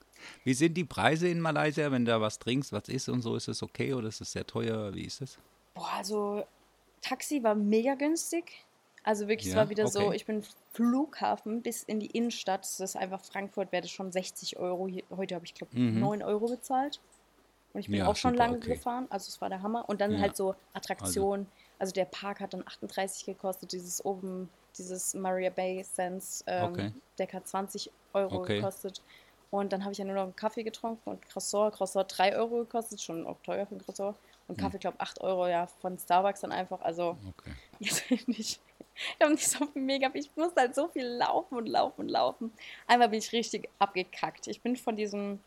Wie 0.44 0.54
sind 0.54 0.74
die 0.74 0.84
Preise 0.84 1.28
in 1.28 1.40
Malaysia, 1.40 1.90
wenn 1.90 2.04
du 2.04 2.12
da 2.12 2.20
was 2.20 2.38
trinkst, 2.38 2.72
was 2.72 2.88
isst 2.88 3.08
und 3.08 3.22
so? 3.22 3.36
Ist 3.36 3.48
es 3.48 3.62
okay 3.62 3.92
oder 3.92 4.08
ist 4.08 4.20
es 4.20 4.32
sehr 4.32 4.46
teuer? 4.46 4.94
Wie 4.94 5.04
ist 5.04 5.20
es? 5.20 5.38
Boah, 5.76 5.92
also 5.98 6.44
Taxi 7.02 7.42
war 7.42 7.54
mega 7.54 7.94
günstig. 7.94 8.66
Also 9.04 9.28
wirklich, 9.28 9.48
es 9.48 9.54
Ja, 9.54 9.56
war 9.56 9.68
wieder 9.70 9.86
so, 9.86 10.10
okay. 10.10 10.12
ich 10.12 10.26
bin 10.26 10.42
Flughafen 10.72 11.62
bis 11.62 11.82
in 11.82 12.00
die 12.00 12.10
Innenstadt. 12.10 12.60
Das 12.64 12.80
ist 12.80 12.96
einfach 12.96 13.24
Frankfurt, 13.24 13.72
wäre 13.72 13.82
das 13.82 13.90
schon 13.90 14.10
60 14.10 14.56
Euro. 14.58 14.88
Heute 15.10 15.34
habe 15.34 15.44
ich, 15.44 15.54
glaube 15.54 15.72
Mhm. 15.72 15.92
9 15.92 16.22
Euro 16.22 16.48
bezahlt. 16.48 17.02
Und 17.74 17.80
ich 17.80 17.90
bin 17.90 18.00
Ja, 18.00 18.04
auch 18.04 18.16
schon 18.16 18.34
super, 18.34 18.34
lange 18.34 18.60
okay. 18.60 18.62
gefahren. 18.62 19.06
Also 19.10 19.28
es 19.30 19.40
war 19.42 19.50
der 19.50 19.62
Hammer. 19.62 19.88
Und 19.88 20.00
dann 20.00 20.18
Ja. 20.18 20.20
halt 20.20 20.36
so 20.36 20.56
Attraktionen. 20.72 21.52
Also, 21.78 21.92
der 21.92 22.06
Park 22.06 22.40
hat 22.40 22.54
dann 22.54 22.64
38 22.66 23.26
gekostet. 23.26 23.72
Dieses 23.72 24.04
oben, 24.04 24.54
dieses 24.78 25.14
Maria 25.14 25.50
Bay 25.50 25.84
Sands, 25.84 26.42
ähm, 26.48 26.84
Okay. 26.84 26.92
der 27.18 27.28
hat 27.32 27.46
20 27.48 27.94
Euro 28.14 28.42
Okay. 28.44 28.46
gekostet. 28.46 29.04
Und 29.50 29.72
dann 29.72 29.84
habe 29.84 29.92
ich 29.92 29.98
ja 29.98 30.04
nur 30.06 30.14
noch 30.16 30.24
einen 30.24 30.36
Kaffee 30.36 30.64
getrunken 30.64 31.10
und 31.10 31.26
Croissant. 31.28 31.74
Croissant 31.74 32.06
3 32.16 32.36
Euro 32.36 32.60
gekostet, 32.60 33.00
schon 33.02 33.26
auch 33.26 33.40
teuer 33.42 33.66
für 33.66 33.76
ein 33.76 33.80
Croissant. 33.82 34.18
Und 34.48 34.58
Kaffee, 34.58 34.78
glaube 34.78 35.00
8 35.00 35.20
Euro, 35.22 35.48
ja, 35.48 35.66
von 35.66 35.98
Starbucks 35.98 36.40
dann 36.40 36.52
einfach. 36.52 36.80
Also, 36.82 37.16
Okay. 37.28 37.52
jetzt 37.80 38.28
nicht. 38.28 38.60
Ich 39.18 39.20
habe 39.22 39.32
nicht 39.32 39.46
so 39.48 39.66
mega, 39.74 40.08
ich 40.14 40.30
musste 40.36 40.60
halt 40.60 40.74
so 40.74 40.88
viel 40.88 41.04
laufen 41.06 41.56
und 41.58 41.66
laufen 41.66 42.00
und 42.02 42.08
laufen. 42.08 42.52
Einmal 42.86 43.08
bin 43.10 43.18
ich 43.18 43.30
richtig 43.32 43.68
abgekackt. 43.78 44.46
Ich 44.46 44.62
bin 44.62 44.74
von 44.76 44.96
diesem, 44.96 45.40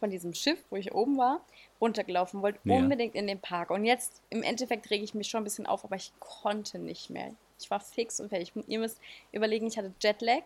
von 0.00 0.10
diesem 0.10 0.34
Schiff, 0.34 0.64
wo 0.70 0.76
ich 0.76 0.92
oben 0.92 1.16
war, 1.16 1.40
runtergelaufen, 1.80 2.42
wollte 2.42 2.58
Ja. 2.64 2.74
unbedingt 2.76 3.14
in 3.14 3.26
den 3.28 3.38
Park. 3.40 3.70
Und 3.70 3.84
jetzt, 3.84 4.22
im 4.30 4.42
Endeffekt, 4.42 4.90
rege 4.90 5.04
ich 5.04 5.14
mich 5.14 5.28
schon 5.28 5.42
ein 5.42 5.44
bisschen 5.44 5.66
auf, 5.66 5.84
aber 5.84 5.94
ich 5.96 6.12
konnte 6.18 6.78
nicht 6.80 7.10
mehr. 7.10 7.30
Ich 7.60 7.70
war 7.70 7.78
fix 7.78 8.18
und 8.18 8.30
fertig. 8.30 8.52
Ihr 8.66 8.78
müsst 8.80 8.98
überlegen, 9.30 9.66
ich 9.68 9.78
hatte 9.78 9.92
Jetlag. 10.02 10.42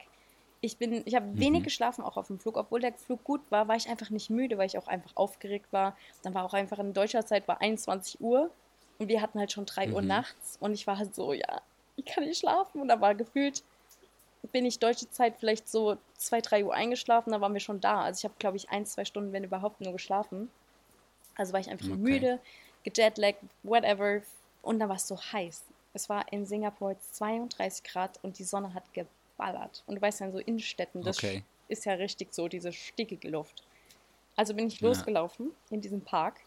Ich 0.61 0.79
bin, 0.79 1.03
ich 1.07 1.14
habe 1.14 1.27
Mhm. 1.27 1.38
wenig 1.40 1.62
geschlafen, 1.64 2.03
auch 2.03 2.16
auf 2.16 2.27
dem 2.29 2.40
Flug. 2.40 2.57
Obwohl 2.57 2.81
der 2.81 2.94
Flug 2.94 3.23
gut 3.25 3.51
war, 3.51 3.68
war 3.68 3.77
ich 3.77 3.88
einfach 3.88 4.11
nicht 4.11 4.31
müde, 4.31 4.59
weil 4.59 4.66
ich 4.66 4.79
auch 4.79 4.88
einfach 4.88 5.12
aufgeregt 5.16 5.73
war. 5.73 5.97
Dann 6.23 6.35
war 6.35 6.44
auch 6.44 6.55
einfach 6.55 6.79
in 6.81 6.92
deutscher 6.94 7.25
Zeit 7.27 7.47
war 7.49 7.61
21 7.61 8.21
Uhr 8.21 8.51
und 8.99 9.09
wir 9.09 9.23
hatten 9.23 9.38
halt 9.38 9.53
schon 9.53 9.66
3 9.66 9.92
Uhr 9.92 10.03
Mhm. 10.03 10.09
nachts 10.09 10.57
und 10.61 10.75
ich 10.75 10.87
war 10.87 10.99
halt 10.99 11.14
so, 11.14 11.33
ja, 11.33 11.62
ich 11.97 12.05
kann 12.07 12.25
nicht 12.25 12.38
schlafen. 12.40 12.81
Und 12.81 12.88
da 12.88 13.01
war 13.01 13.14
gefühlt, 13.14 13.62
bin 14.53 14.66
ich 14.66 14.79
deutsche 14.81 15.11
Zeit 15.11 15.37
vielleicht 15.38 15.68
so 15.68 15.97
2, 16.16 16.40
3 16.40 16.64
Uhr 16.64 16.75
eingeschlafen, 16.75 17.31
dann 17.33 17.40
waren 17.40 17.53
wir 17.55 17.61
schon 17.61 17.81
da. 17.81 18.03
Also 18.03 18.18
ich 18.21 18.25
habe, 18.25 18.35
glaube 18.38 18.57
ich, 18.57 18.71
ein, 18.71 18.87
zwei 18.87 19.05
Stunden, 19.05 19.33
wenn 19.33 19.44
überhaupt, 19.44 19.81
nur 19.81 19.92
geschlafen. 19.92 20.51
Also 21.37 21.53
war 21.53 21.61
ich 21.61 21.71
einfach 21.71 21.87
Okay. 21.87 21.97
müde, 21.97 22.40
gejetlaggt, 22.85 23.42
whatever. 23.62 24.23
Und 24.62 24.79
dann 24.81 24.88
war 24.88 24.97
es 24.97 25.07
so 25.09 25.16
heiß. 25.21 25.64
Es 25.94 26.09
war 26.09 26.31
in 26.33 26.47
Singapur 26.47 26.92
jetzt 26.92 27.14
32 27.16 27.85
Grad 27.85 28.18
und 28.23 28.38
die 28.38 28.44
Sonne 28.44 28.75
hat 28.75 28.92
geballert. 29.38 29.83
Und 29.87 29.96
du 29.96 30.03
weißt 30.03 30.20
ja, 30.20 30.27
in 30.27 30.33
so 30.33 30.38
Innenstädten, 30.38 31.03
das 31.03 31.18
Okay. 31.18 31.42
ist 31.68 31.85
ja 31.87 31.94
richtig 31.94 32.35
so, 32.35 32.48
diese 32.48 32.72
stickige 32.72 33.29
Luft. 33.29 33.62
Also 34.37 34.55
bin 34.55 34.66
ich 34.66 34.81
Ja. 34.81 34.88
losgelaufen 34.88 35.53
in 35.70 35.81
diesem 35.81 36.01
Park, 36.01 36.40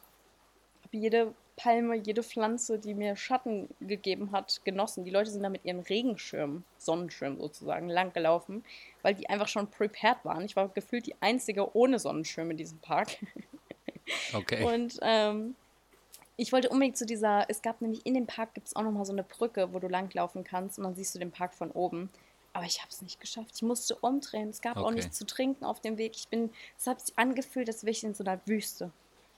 habe 0.84 0.98
jede 0.98 1.34
Palme, 1.58 1.96
jede 1.96 2.24
Pflanze, 2.24 2.80
die 2.80 2.94
mir 2.94 3.16
Schatten 3.16 3.70
gegeben 3.82 4.32
hat, 4.32 4.62
genossen. 4.64 5.04
Die 5.06 5.12
Leute 5.12 5.30
sind 5.30 5.44
da 5.44 5.50
mit 5.50 5.64
ihren 5.64 5.82
Regenschirmen, 5.82 6.64
Sonnenschirmen 6.78 7.40
sozusagen, 7.40 7.88
langgelaufen, 7.88 8.64
weil 9.04 9.14
die 9.14 9.30
einfach 9.30 9.48
schon 9.48 9.70
prepared 9.70 10.24
waren. 10.24 10.44
Ich 10.46 10.56
war 10.56 10.70
gefühlt 10.70 11.06
die 11.06 11.16
einzige 11.20 11.76
ohne 11.76 12.00
Sonnenschirm 12.00 12.52
in 12.52 12.58
diesem 12.58 12.80
Park. 12.80 13.10
Okay. 14.34 14.66
Und 14.66 14.98
ähm, 15.02 15.56
ich 16.36 16.52
wollte 16.52 16.70
unbedingt 16.70 16.98
zu 16.98 17.06
dieser, 17.06 17.46
es 17.50 17.62
gab 17.62 17.82
nämlich 17.82 18.06
in 18.06 18.14
dem 18.14 18.28
Park 18.28 18.54
gibt 18.54 18.68
es 18.68 18.76
auch 18.76 18.82
nochmal 18.82 19.06
so 19.06 19.14
eine 19.14 19.24
Brücke, 19.24 19.74
wo 19.74 19.80
du 19.80 19.88
langlaufen 19.88 20.44
kannst 20.44 20.78
und 20.78 20.84
dann 20.86 20.96
siehst 20.96 21.14
du 21.16 21.20
den 21.20 21.32
Park 21.32 21.54
von 21.54 21.72
oben. 21.72 22.10
Aber 22.54 22.66
ich 22.66 22.80
habe 22.80 22.90
es 22.90 23.02
nicht 23.02 23.20
geschafft. 23.22 23.52
Ich 23.56 23.62
musste 23.62 23.96
umdrehen. 23.96 24.50
Es 24.50 24.62
gab 24.62 24.76
auch 24.78 24.88
Okay. 24.88 24.96
nichts 24.96 25.18
zu 25.18 25.26
trinken 25.26 25.64
auf 25.64 25.80
dem 25.80 25.98
Weg. 25.98 26.14
Ich 26.16 26.28
bin, 26.28 26.52
es 26.78 26.86
hat 26.88 27.00
sich 27.00 27.18
angefühlt, 27.18 27.70
als 27.70 27.84
wäre 27.84 27.92
ich 27.92 28.04
in 28.04 28.14
so 28.14 28.24
einer 28.24 28.40
Wüste. 28.46 28.92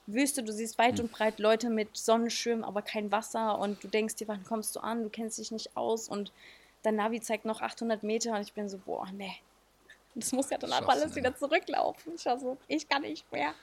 Wüste, 0.06 0.42
du 0.42 0.52
siehst 0.52 0.76
weit 0.78 0.98
Hm. 0.98 1.06
und 1.06 1.12
breit 1.12 1.38
Leute 1.38 1.70
mit 1.70 1.96
Sonnenschirm, 1.96 2.64
aber 2.64 2.82
kein 2.82 3.10
Wasser 3.12 3.58
und 3.58 3.82
du 3.82 3.88
denkst 3.88 4.16
dir, 4.16 4.28
wann 4.28 4.44
kommst 4.44 4.74
du 4.76 4.80
an? 4.80 5.02
Du 5.04 5.08
kennst 5.10 5.38
dich 5.38 5.50
nicht 5.50 5.76
aus 5.76 6.08
und 6.08 6.32
dein 6.82 6.96
Navi 6.96 7.20
zeigt 7.20 7.44
noch 7.46 7.62
800 7.62 8.02
Meter 8.02 8.32
und 8.34 8.42
ich 8.42 8.52
bin 8.52 8.68
so, 8.68 8.78
boah, 8.78 9.08
nee. 9.12 9.32
Das 10.16 10.32
muss 10.32 10.50
ja 10.50 10.58
danach 10.58 10.76
Schaffst 10.78 10.88
du 10.88 10.92
alles 10.92 11.04
nicht 11.06 11.16
wieder 11.16 11.30
mehr. 11.30 11.38
zurücklaufen. 11.38 12.14
Ich 12.16 12.26
war 12.26 12.38
so, 12.38 12.56
ich 12.68 12.88
kann 12.88 13.02
nicht 13.02 13.30
mehr. 13.32 13.54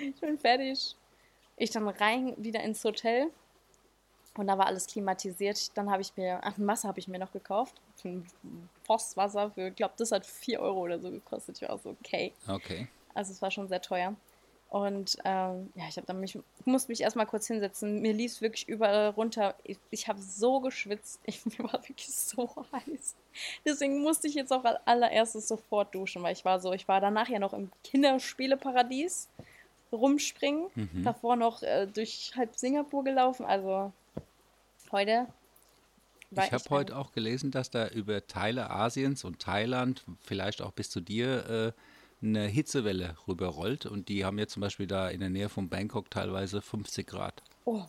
Ich 0.00 0.20
bin 0.20 0.38
fertig. 0.38 0.96
Ich 1.56 1.70
dann 1.70 1.86
rein 1.88 2.34
wieder 2.38 2.60
ins 2.60 2.82
Hotel 2.84 3.30
und 4.34 4.46
da 4.46 4.56
war 4.56 4.66
alles 4.66 4.86
klimatisiert. 4.86 5.76
Dann 5.76 5.90
habe 5.90 6.02
ich 6.02 6.16
mir, 6.16 6.40
ach, 6.42 6.56
ein 6.56 6.66
Wasser 6.66 6.88
habe 6.88 7.00
ich 7.00 7.08
mir 7.08 7.18
noch 7.18 7.32
gekauft. 7.32 7.74
Ein 8.04 8.26
Postwasser 8.84 9.50
für, 9.50 9.68
ich 9.68 9.76
glaube, 9.76 9.94
das 9.96 10.12
hat 10.12 10.24
4 10.24 10.60
Euro 10.60 10.80
oder 10.80 10.98
so 11.00 11.10
gekostet. 11.10 11.56
Ich 11.56 11.62
war 11.62 11.74
auch 11.74 11.80
so, 11.80 11.90
okay. 12.00 12.32
Okay. 12.48 12.88
Also 13.14 13.32
es 13.32 13.42
war 13.42 13.50
schon 13.50 13.68
sehr 13.68 13.82
teuer. 13.82 14.14
Und 14.70 15.16
ähm, 15.24 15.72
ja, 15.74 15.84
ich 15.88 15.96
habe 15.96 16.06
dann 16.06 16.20
mich, 16.20 16.36
ich 16.36 16.66
musste 16.66 16.92
mich 16.92 17.00
erstmal 17.00 17.26
kurz 17.26 17.48
hinsetzen. 17.48 18.00
Mir 18.00 18.12
lief 18.12 18.30
es 18.30 18.40
wirklich 18.40 18.68
überall 18.68 19.08
runter. 19.08 19.56
Ich, 19.64 19.78
ich 19.90 20.06
habe 20.06 20.22
so 20.22 20.60
geschwitzt. 20.60 21.20
Ich, 21.26 21.44
mir 21.44 21.64
war 21.64 21.82
wirklich 21.88 22.14
so 22.14 22.48
heiß. 22.72 23.16
Deswegen 23.64 24.00
musste 24.00 24.28
ich 24.28 24.34
jetzt 24.34 24.52
auch 24.52 24.64
als 24.64 24.78
allererstes 24.86 25.48
sofort 25.48 25.92
duschen, 25.92 26.22
weil 26.22 26.34
ich 26.34 26.44
war 26.44 26.60
so, 26.60 26.72
ich 26.72 26.86
war 26.86 27.00
danach 27.00 27.28
ja 27.28 27.40
noch 27.40 27.52
im 27.52 27.72
Kinderspieleparadies. 27.82 29.28
rumspringen. 29.92 30.70
Mhm. 30.76 31.02
Davor 31.02 31.34
noch 31.34 31.62
äh, 31.62 31.88
durch 31.88 32.32
halb 32.36 32.56
Singapur 32.56 33.02
gelaufen. 33.02 33.44
Also 33.44 33.92
heute 34.92 35.26
Ich 36.30 36.52
habe 36.52 36.64
heute 36.70 36.96
auch 36.96 37.12
gelesen, 37.12 37.50
dass 37.50 37.70
da 37.70 37.88
über 37.88 38.26
Teile 38.26 38.70
Asiens 38.70 39.24
und 39.24 39.40
Thailand, 39.40 40.04
vielleicht 40.20 40.62
auch 40.62 40.72
bis 40.72 40.90
zu 40.90 41.00
dir, 41.00 41.48
äh, 41.48 41.72
eine 42.22 42.46
Hitzewelle 42.46 43.16
rüberrollt. 43.26 43.86
Und 43.86 44.08
die 44.08 44.24
haben 44.24 44.38
jetzt 44.38 44.52
zum 44.52 44.60
Beispiel 44.60 44.86
da 44.86 45.08
in 45.08 45.20
der 45.20 45.30
Nähe 45.30 45.48
von 45.48 45.68
Bangkok 45.68 46.10
teilweise 46.10 46.60
50 46.60 47.06
Grad. 47.06 47.42
Oh, 47.64 47.82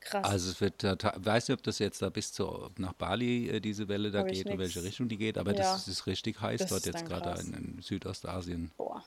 krass. 0.00 0.24
Also 0.24 0.50
es 0.50 0.60
wird, 0.60 0.82
da, 0.82 0.96
weiß 1.16 1.48
nicht, 1.48 1.58
ob 1.58 1.62
das 1.62 1.78
jetzt 1.78 2.00
da 2.02 2.08
bis 2.08 2.32
zu, 2.32 2.70
nach 2.78 2.94
Bali 2.94 3.48
äh, 3.48 3.60
diese 3.60 3.88
Welle 3.88 4.10
da 4.10 4.20
Hab 4.20 4.28
geht, 4.28 4.46
in 4.46 4.58
welche. 4.58 4.82
Richtung 4.82 5.08
die 5.08 5.18
geht, 5.18 5.36
aber 5.38 5.52
Ja. 5.52 5.58
das 5.58 5.86
ist 5.86 6.06
richtig 6.06 6.40
heiß 6.40 6.60
Das 6.62 6.70
dort 6.70 6.86
jetzt 6.86 7.04
gerade 7.04 7.38
in, 7.40 7.52
in 7.52 7.82
Südostasien. 7.82 8.70
Boah, 8.78 9.04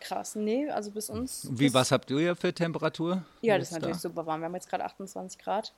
krass. 0.00 0.34
Nee, 0.34 0.68
also 0.70 0.90
bis 0.90 1.10
uns. 1.10 1.48
Wie, 1.52 1.72
was 1.74 1.92
habt 1.92 2.10
ihr 2.10 2.18
hier 2.18 2.36
für 2.36 2.54
Temperatur? 2.54 3.22
Ja, 3.42 3.58
das 3.58 3.68
ist 3.68 3.74
natürlich 3.74 3.96
da? 3.96 4.00
super 4.08 4.26
warm. 4.26 4.40
Wir 4.40 4.46
haben 4.46 4.54
jetzt 4.54 4.68
gerade 4.70 4.84
28 4.84 5.38
Grad. 5.38 5.74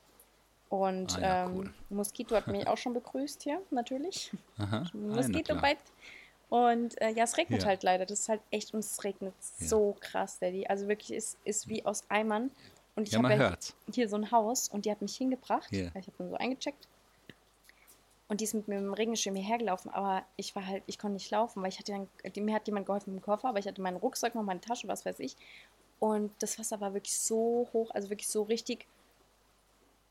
Und 0.71 1.17
Ah 1.19 1.21
ja, 1.21 1.45
ähm, 1.47 1.57
cool. 1.57 1.75
Moskito 1.91 2.35
hat 2.37 2.47
mich 2.47 2.67
auch 2.69 2.79
schon 2.79 2.95
begrüßt 2.95 3.43
hier, 3.43 3.61
natürlich. 3.71 4.31
Aha. 4.59 4.85
Ah, 4.87 4.97
Moskito 4.97 5.55
klar. 5.57 5.61
bite. 5.75 5.83
Und 6.49 7.01
äh, 7.01 7.11
ja, 7.11 7.25
es 7.25 7.37
regnet 7.37 7.63
Ja. 7.63 7.69
halt 7.69 7.83
leider. 7.83 8.07
Das 8.07 8.21
ist 8.21 8.29
halt 8.29 8.41
echt 8.51 8.73
und 8.73 8.81
es 8.81 9.05
regnet 9.05 9.35
Ja. 9.59 9.67
so 9.67 9.97
krass, 10.01 10.39
Daddy. 10.39 10.67
Also 10.67 10.89
wirklich, 10.89 11.11
es 11.17 11.37
ist 11.45 11.69
wie 11.69 11.85
aus 11.85 12.05
Eimern. 12.09 12.51
Und 12.97 13.07
ich 13.09 13.15
habe 13.15 13.29
ja 13.31 13.37
hört's. 13.37 13.75
hier 13.93 14.09
so 14.09 14.17
ein 14.17 14.31
Haus 14.33 14.69
und 14.69 14.85
die 14.85 14.91
hat 14.91 15.01
mich 15.03 15.17
hingebracht. 15.17 15.69
Ich 15.73 15.85
habe 15.89 16.03
dann 16.19 16.31
so 16.31 16.37
eingecheckt. 16.37 16.89
Und 18.29 18.41
die 18.41 18.45
ist 18.45 18.55
mit 18.55 18.69
mir 18.69 18.79
im 18.79 18.93
Regenschirm 18.95 19.35
hierher 19.35 19.59
gelaufen, 19.59 19.91
aber 19.91 20.23
ich 20.37 20.55
war 20.55 20.65
halt, 20.65 20.85
ich 20.87 20.99
konnte 20.99 21.15
nicht 21.15 21.31
laufen, 21.33 21.63
weil 21.63 21.69
ich 21.71 21.81
hatte 21.81 21.91
dann, 21.93 22.45
mir 22.45 22.55
hat 22.55 22.67
jemand 22.69 22.87
geholfen 22.87 23.13
mit 23.15 23.23
dem 23.23 23.25
Koffer, 23.25 23.49
aber 23.49 23.59
ich 23.59 23.67
hatte 23.67 23.83
meinen 23.83 23.97
Rucksack 23.97 24.37
noch, 24.37 24.43
meine 24.45 24.61
Tasche, 24.61 24.87
was 24.87 25.05
weiß 25.05 25.19
ich. 25.19 25.37
Und 25.99 26.31
das 26.39 26.57
Wasser 26.59 26.81
war 26.81 26.95
wirklich 26.95 27.19
so 27.19 27.69
hoch, 27.73 27.91
also 27.93 28.09
wirklich 28.09 28.29
so 28.29 28.43
richtig. 28.45 28.87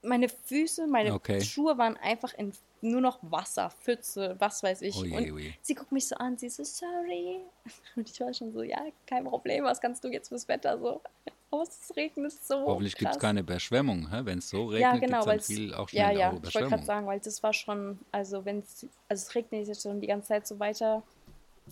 Meine 0.01 0.29
Füße, 0.29 0.87
meine 0.87 1.13
Okay. 1.13 1.41
Schuhe 1.41 1.77
waren 1.77 1.97
einfach 1.97 2.33
in 2.35 2.53
nur 2.81 3.01
noch 3.01 3.19
Wasser, 3.21 3.69
Pfütze, 3.69 4.35
was 4.39 4.63
weiß 4.63 4.81
ich. 4.83 4.95
Oje, 4.95 5.17
und 5.17 5.31
oje. 5.33 5.53
sie 5.61 5.75
guckt 5.75 5.91
mich 5.91 6.07
so 6.07 6.15
an, 6.15 6.37
sie 6.37 6.49
so, 6.49 6.63
sorry. 6.63 7.41
Und 7.95 8.09
ich 8.09 8.19
war 8.21 8.33
schon 8.33 8.53
so, 8.53 8.63
ja, 8.63 8.81
kein 9.05 9.25
Problem, 9.25 9.65
was 9.65 9.81
kannst 9.81 10.03
du 10.03 10.07
jetzt 10.07 10.29
fürs 10.29 10.47
Wetter 10.47 10.79
so? 10.79 11.01
Aber 11.51 11.63
es 11.63 11.91
regnet 11.95 12.31
so. 12.31 12.65
Hoffentlich 12.67 12.95
gibt 12.95 13.11
es 13.11 13.19
keine 13.19 13.39
Überschwemmung. 13.39 14.07
Wenn 14.11 14.37
es 14.37 14.49
so 14.49 14.67
regnet, 14.67 14.81
Ja, 14.81 14.97
genau, 14.97 15.25
dann 15.25 15.39
viel 15.39 15.73
auch 15.73 15.89
ja, 15.89 16.05
schnell 16.05 16.19
ja, 16.19 16.29
auch 16.29 16.43
ich 16.43 16.55
wollte 16.55 16.69
gerade 16.69 16.85
sagen, 16.85 17.07
weil 17.07 17.19
das 17.19 17.41
war 17.41 17.53
schon, 17.53 17.99
also 18.11 18.45
wenn 18.45 18.59
es, 18.59 18.85
also 19.07 19.27
es 19.27 19.35
regnet 19.35 19.67
jetzt 19.67 19.81
schon 19.81 19.99
die 19.99 20.07
ganze 20.07 20.27
Zeit 20.27 20.47
so 20.47 20.59
weiter. 20.59 21.01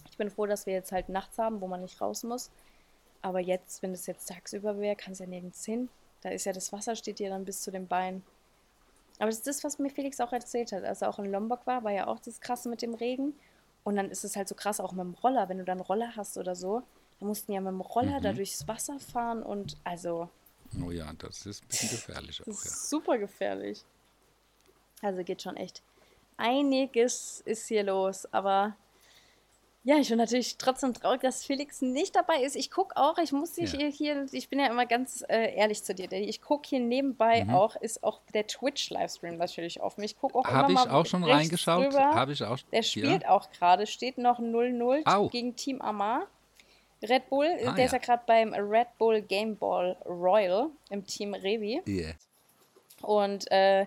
Ich 0.09 0.17
bin 0.17 0.29
froh, 0.31 0.47
dass 0.47 0.65
wir 0.65 0.73
jetzt 0.73 0.91
halt 0.91 1.09
nachts 1.09 1.37
haben, 1.37 1.61
wo 1.61 1.67
man 1.67 1.81
nicht 1.81 2.01
raus 2.01 2.23
muss. 2.23 2.49
Aber 3.21 3.39
jetzt, 3.39 3.83
wenn 3.83 3.93
es 3.93 4.07
jetzt 4.07 4.27
tagsüber 4.27 4.79
wäre, 4.79 4.95
kann 4.95 5.13
es 5.13 5.19
ja 5.19 5.27
nirgends 5.27 5.63
hin. 5.63 5.89
Da 6.27 6.33
ist 6.33 6.43
ja 6.45 6.51
das 6.51 6.73
Wasser 6.73 6.93
steht 6.97 7.21
ja 7.21 7.29
dann 7.29 7.45
bis 7.45 7.61
zu 7.61 7.71
den 7.71 7.87
Beinen. 7.87 8.21
Aber 9.17 9.27
das 9.27 9.37
ist 9.37 9.47
das, 9.47 9.63
was 9.63 9.79
mir 9.79 9.89
Felix 9.89 10.19
auch 10.19 10.33
erzählt 10.33 10.73
hat. 10.73 10.83
Als 10.83 11.01
er 11.01 11.07
auch 11.09 11.19
in 11.19 11.31
Lombok 11.31 11.65
war, 11.65 11.85
war 11.85 11.91
ja 11.93 12.07
auch 12.07 12.19
das 12.19 12.41
Krasse 12.41 12.67
mit 12.67 12.81
dem 12.81 12.93
Regen. 12.95 13.33
Und 13.85 13.95
dann 13.95 14.11
ist 14.11 14.25
es 14.25 14.35
halt 14.35 14.49
so 14.49 14.55
krass 14.55 14.81
auch 14.81 14.91
mit 14.91 15.05
dem 15.05 15.13
Roller. 15.13 15.47
Wenn 15.47 15.57
du 15.59 15.63
dann 15.63 15.79
Roller 15.79 16.17
hast 16.17 16.37
oder 16.37 16.53
so, 16.53 16.83
dann 17.21 17.29
mussten 17.29 17.53
ja 17.53 17.61
mit 17.61 17.69
dem 17.71 17.79
Roller 17.79 18.19
Mhm. 18.19 18.23
da 18.23 18.33
durchs 18.33 18.67
Wasser 18.67 18.99
fahren 18.99 19.41
und 19.41 19.77
also 19.85 20.29
Oh 20.85 20.91
ja, 20.91 21.09
das 21.17 21.45
ist 21.45 21.63
ein 21.63 21.67
bisschen 21.69 21.89
gefährlich 21.91 22.39
das 22.39 22.47
auch, 22.47 22.61
ja. 22.65 22.69
ist 22.71 22.89
super 22.89 23.17
gefährlich. 23.17 23.85
Also 25.01 25.23
geht 25.23 25.41
schon 25.41 25.55
echt. 25.55 25.81
Einiges 26.35 27.41
ist 27.45 27.67
hier 27.67 27.83
los, 27.83 28.27
aber 28.33 28.75
ja, 29.89 29.95
ich 30.00 30.10
bin 30.10 30.17
natürlich 30.17 30.58
trotzdem 30.58 30.93
traurig, 30.93 31.21
dass 31.21 31.45
Felix 31.45 31.82
nicht 31.82 32.13
dabei 32.13 32.41
ist. 32.43 32.58
Ich 32.58 32.69
gucke 32.69 32.97
auch, 32.97 33.17
ich 33.19 33.32
muss 33.32 33.54
dich 33.54 33.71
Ja. 33.71 33.86
hier, 33.88 34.26
ich 34.34 34.50
bin 34.50 34.60
ja 34.60 34.67
immer 34.67 34.86
ganz 34.86 35.23
äh, 35.30 35.56
ehrlich 35.56 35.82
zu 35.82 35.95
dir. 35.95 36.12
Ich 36.12 36.41
gucke 36.41 36.67
hier 36.67 36.82
nebenbei 36.82 37.45
Mhm. 37.45 37.56
auch, 37.56 37.78
ist 37.78 38.04
auch 38.04 38.19
der 38.34 38.45
Twitch-Livestream 38.47 39.38
natürlich 39.38 39.80
offen. 39.82 40.04
Ich 40.04 40.17
gucke 40.19 40.38
auch 40.38 40.43
Habe 40.45 40.73
ich 40.73 40.80
auch 40.80 41.06
schon 41.06 41.23
reingeschaut. 41.23 41.95
Habe 41.95 42.34
ich 42.34 42.43
auch. 42.43 42.58
Der 42.73 42.80
ja. 42.80 42.84
spielt 42.84 43.26
auch 43.30 43.50
gerade, 43.52 43.88
steht 43.88 44.17
noch 44.17 44.39
0-0 44.39 45.04
Au. 45.06 45.30
gegen 45.30 45.56
Team 45.56 45.82
Amar. 45.82 46.28
Red 47.02 47.30
Bull, 47.30 47.47
Ah, 47.65 47.71
der 47.71 47.86
ist 47.86 47.91
ja. 47.93 48.00
ja 48.00 48.04
gerade 48.04 48.23
beim 48.26 48.54
Red 48.54 48.88
Bull 48.97 49.21
Game 49.21 49.56
Ball 49.56 49.95
Royal 50.06 50.69
im 50.89 51.06
Team 51.06 51.34
Revi. 51.34 51.82
Yeah. 51.88 52.13
Und 53.04 53.50
äh, 53.52 53.86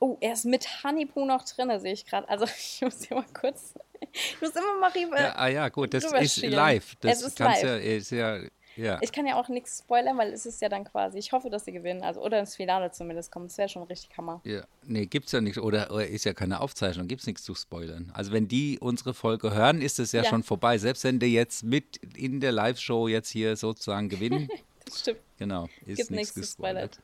oh, 0.00 0.16
er 0.20 0.32
ist 0.34 0.44
mit 0.44 0.66
Honeypoo 0.84 1.24
noch 1.24 1.44
drin, 1.44 1.70
sehe 1.80 1.92
ich 1.94 2.04
gerade. 2.04 2.28
Also 2.28 2.44
ich 2.58 2.82
muss 2.82 3.04
hier 3.04 3.16
mal 3.16 3.24
kurz. 3.32 3.72
Ich 4.12 4.40
muss 4.40 4.50
immer 4.56 4.78
mal 4.80 4.90
rüber. 4.90 5.20
Ja, 5.20 5.34
ah 5.36 5.48
ja, 5.48 5.68
gut, 5.68 5.92
das 5.94 6.04
ist 6.04 6.34
schielen. 6.34 6.52
live. 6.52 6.96
Das 7.00 7.18
Es 7.20 7.26
ist 7.28 7.38
live. 7.38 7.62
ja, 7.62 7.76
ist 7.76 8.10
ja, 8.10 8.40
ja. 8.76 8.98
Ich 9.02 9.12
kann 9.12 9.26
ja 9.26 9.36
auch 9.36 9.48
nichts 9.48 9.80
spoilern, 9.80 10.16
weil 10.16 10.32
es 10.32 10.46
ist 10.46 10.60
ja 10.62 10.68
dann 10.68 10.84
quasi. 10.84 11.18
Ich 11.18 11.32
hoffe, 11.32 11.50
dass 11.50 11.64
sie 11.66 11.72
gewinnen. 11.72 12.02
Also, 12.02 12.20
oder 12.22 12.40
ins 12.40 12.56
Finale 12.56 12.90
zumindest 12.92 13.30
kommen. 13.30 13.46
Das 13.48 13.58
wäre 13.58 13.68
schon 13.68 13.82
richtig 13.84 14.16
Hammer. 14.16 14.40
Ja, 14.44 14.64
nee, 14.84 15.06
gibt's 15.06 15.32
ja 15.32 15.40
nichts. 15.40 15.58
Oder, 15.58 15.90
oder 15.92 16.06
ist 16.06 16.24
ja 16.24 16.32
keine 16.32 16.60
Aufzeichnung, 16.60 17.08
gibt's 17.08 17.26
nichts 17.26 17.42
zu 17.42 17.54
spoilern. 17.54 18.10
Also 18.14 18.32
wenn 18.32 18.48
die 18.48 18.78
unsere 18.80 19.12
Folge 19.12 19.52
hören, 19.54 19.82
ist 19.82 19.98
es 19.98 20.12
ja, 20.12 20.22
Ja. 20.22 20.28
schon 20.30 20.42
vorbei. 20.42 20.78
Selbst 20.78 21.04
wenn 21.04 21.18
die 21.18 21.32
jetzt 21.32 21.62
mit 21.62 21.98
in 22.16 22.40
der 22.40 22.52
Live-Show 22.52 23.06
jetzt 23.08 23.28
hier 23.28 23.56
sozusagen 23.56 24.08
gewinnen, 24.08 24.48
Das 24.86 25.00
stimmt. 25.00 25.20
genau, 25.38 25.68
ist 25.86 25.98
Gibt 25.98 26.10
nichts 26.10 26.34
zu 26.34 26.40
gespoilert. 26.40 26.98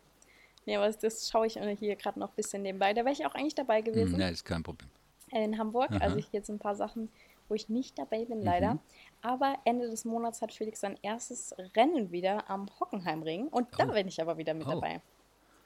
Ja, 0.65 0.83
aber 0.83 0.91
das 0.93 1.29
schaue 1.31 1.47
ich 1.47 1.59
hier 1.79 1.95
gerade 1.97 2.19
noch 2.19 2.31
ein 2.31 2.35
bisschen 2.37 2.63
nebenbei. 2.63 2.93
Da 2.95 3.05
wäre 3.05 3.13
ich 3.13 3.25
auch 3.27 3.35
eigentlich 3.35 3.55
dabei 3.55 3.83
gewesen. 3.83 4.15
Hm, 4.15 4.21
ja, 4.21 4.29
ist 4.29 4.45
kein 4.45 4.63
Problem. 4.65 4.89
In 5.31 5.59
Hamburg. 5.59 5.91
Aha. 5.93 5.99
Also 6.01 6.17
ich 6.17 6.31
jetzt 6.33 6.49
ein 6.49 6.59
paar 6.59 6.75
Sachen, 6.77 7.11
wo 7.49 7.55
ich 7.55 7.69
nicht 7.69 7.99
dabei 7.99 8.25
bin, 8.25 8.43
leider. 8.43 8.75
Mhm. 8.75 8.81
Aber 9.23 9.57
Ende 9.65 9.89
des 9.89 10.05
Monats 10.05 10.43
hat 10.43 10.53
Felix 10.53 10.81
sein 10.81 10.99
erstes 11.03 11.55
Rennen 11.77 12.11
wieder 12.13 12.49
am 12.51 12.67
Hockenheimring. 12.81 13.49
Und 13.49 13.69
da 13.79 13.89
Oh. 13.89 13.93
bin 13.93 14.09
ich 14.09 14.21
aber 14.21 14.37
wieder 14.39 14.55
mit 14.55 14.67
Oh. 14.67 14.71
dabei. 14.73 15.01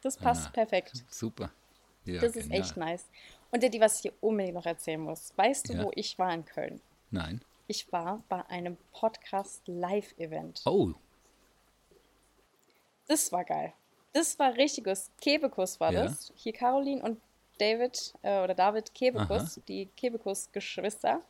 Das 0.03 0.17
passt 0.17 0.49
Ah, 0.49 0.51
perfekt. 0.51 1.05
Super. 1.09 1.51
Ja, 2.05 2.21
das 2.21 2.35
ist 2.37 2.45
genial. 2.49 2.61
echt 2.61 2.77
nice. 2.77 3.07
Und 3.51 3.63
die, 3.63 3.81
was 3.81 3.97
ich 3.97 4.03
hier 4.03 4.13
unbedingt 4.21 4.55
noch 4.55 4.65
erzählen 4.67 5.01
muss. 5.01 5.33
Weißt 5.37 5.69
du, 5.69 5.75
Ja. 5.75 5.85
wo 5.85 5.91
ich 5.95 6.19
war 6.19 6.33
in 6.33 6.45
Köln? 6.45 6.81
Nein. 7.11 7.43
Ich 7.67 7.93
war 7.93 8.23
bei 8.29 8.45
einem 8.49 8.77
Podcast-Live-Event. 8.93 10.63
Oh, 10.65 10.93
Das 13.07 13.33
war 13.33 13.45
geil. 13.45 13.73
Das 14.13 14.39
war 14.39 14.55
richtiges 14.57 15.11
Kebekus 15.21 15.81
war 15.81 15.93
Ja. 15.93 16.05
das. 16.05 16.33
Hier 16.37 16.53
Caroline 16.53 17.03
und 17.03 17.21
David 17.61 18.15
äh, 18.23 18.43
oder 18.43 18.55
David 18.55 18.95
Kebekus, 18.95 19.59
Aha. 19.59 19.63
die 19.69 19.87
Kebekus-Geschwister. 19.97 21.21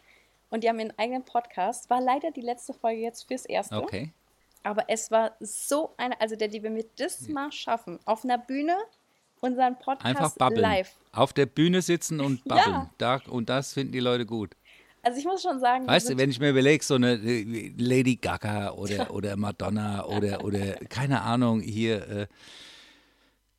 Und 0.50 0.64
die 0.64 0.68
haben 0.68 0.78
ihren 0.80 0.96
eigenen 0.98 1.24
Podcast. 1.24 1.88
War 1.90 2.00
leider 2.00 2.30
die 2.30 2.40
letzte 2.40 2.72
Folge 2.74 3.00
jetzt 3.00 3.26
fürs 3.28 3.44
erste. 3.44 3.76
okay. 3.76 4.10
Aber 4.62 4.84
es 4.88 5.10
war 5.10 5.32
so 5.40 5.94
eine, 5.96 6.20
also 6.20 6.36
der, 6.36 6.48
die, 6.48 6.62
wir 6.62 6.84
das 6.96 7.28
mal 7.28 7.50
schaffen, 7.50 7.98
auf 8.04 8.24
einer 8.24 8.36
Bühne 8.36 8.76
unseren 9.40 9.78
Podcast 9.78 10.04
Einfach 10.04 10.34
babbeln. 10.36 10.60
live. 10.60 10.92
Auf 11.12 11.32
der 11.32 11.46
Bühne 11.46 11.80
sitzen 11.82 12.20
und 12.20 12.40
Ja. 12.44 12.56
babbeln. 12.56 12.90
Da, 12.98 13.20
und 13.30 13.48
das 13.48 13.72
finden 13.72 13.92
die 13.92 14.00
Leute 14.00 14.26
gut. 14.26 14.54
Also 15.02 15.18
ich 15.18 15.24
muss 15.24 15.40
schon 15.40 15.58
sagen, 15.60 15.86
Weißt 15.86 16.10
du, 16.10 16.18
wenn 16.18 16.28
ich 16.28 16.38
mir 16.40 16.50
überlege, 16.50 16.84
so 16.84 16.96
eine 16.96 17.14
äh, 17.14 17.72
Lady 17.78 18.16
Gaga 18.16 18.72
oder, 18.72 19.10
oder 19.14 19.36
Madonna 19.36 20.04
oder, 20.04 20.44
oder 20.44 20.74
keine 20.90 21.22
Ahnung, 21.22 21.60
hier 21.62 22.06
äh, 22.08 22.26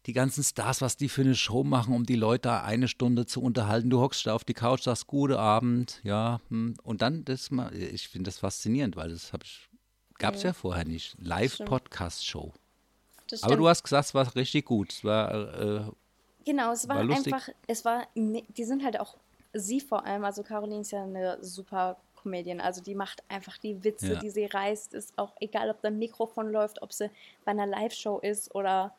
die 0.08 0.14
ganzen 0.14 0.44
Stars, 0.44 0.82
was 0.82 0.98
die 0.98 1.10
für 1.10 1.22
eine 1.22 1.36
Show 1.36 1.64
machen, 1.64 1.94
um 1.94 2.06
die 2.06 2.16
Leute 2.16 2.62
eine 2.64 2.88
Stunde 2.88 3.26
zu 3.26 3.42
unterhalten. 3.42 3.90
Du 3.90 4.00
hockst 4.00 4.26
da 4.26 4.34
auf 4.34 4.44
die 4.44 4.54
Couch, 4.54 4.84
sagst 4.84 5.08
gute 5.08 5.38
Abend, 5.38 6.00
ja, 6.04 6.40
hm. 6.50 6.76
und 6.84 7.02
dann 7.02 7.24
das 7.26 7.52
mal, 7.52 7.74
ich 7.76 8.08
finde 8.08 8.30
das 8.30 8.40
faszinierend, 8.40 8.96
weil 8.96 9.10
das 9.10 9.32
habe 9.32 9.44
ich, 9.44 9.70
gab 10.18 10.36
es 10.36 10.44
ja 10.44 10.54
vorher 10.54 10.86
nicht. 10.86 11.16
Live-Podcast-Show. 11.20 12.52
Aber 13.44 13.56
du 13.56 13.68
hast 13.68 13.84
gesagt, 13.84 14.08
es 14.08 14.14
war 14.14 14.36
richtig 14.36 14.66
gut. 14.66 14.92
Es 14.92 15.04
war, 15.04 15.62
äh, 15.62 15.84
Genau, 16.44 16.72
es 16.72 16.90
war, 16.90 17.08
War 17.08 17.16
einfach, 17.16 17.50
es 17.68 17.86
war, 17.86 18.08
ne- 18.16 18.44
die 18.58 18.64
sind 18.64 18.84
halt 18.84 19.00
auch, 19.00 19.16
sie 19.54 19.80
vor 19.80 20.04
allem, 20.06 20.26
also 20.26 20.42
Caroline 20.42 20.82
ist 20.82 20.92
ja 20.92 21.04
eine 21.04 21.38
super 21.44 21.98
Comedian, 22.16 22.60
also 22.60 22.82
die 22.82 22.96
macht 22.96 23.24
einfach 23.30 23.58
die 23.60 23.84
Witze, 23.84 24.14
Ja. 24.14 24.20
die 24.20 24.32
sie 24.32 24.46
reißt, 24.46 24.96
ist 24.96 25.18
auch 25.18 25.34
egal, 25.40 25.70
ob 25.70 25.82
da 25.82 25.90
ein 25.90 26.00
Mikrofon 26.00 26.52
läuft, 26.52 26.82
ob 26.82 26.94
sie 26.94 27.10
bei 27.46 27.52
einer 27.52 27.68
Live-Show 27.68 28.20
ist 28.20 28.54
oder 28.56 28.94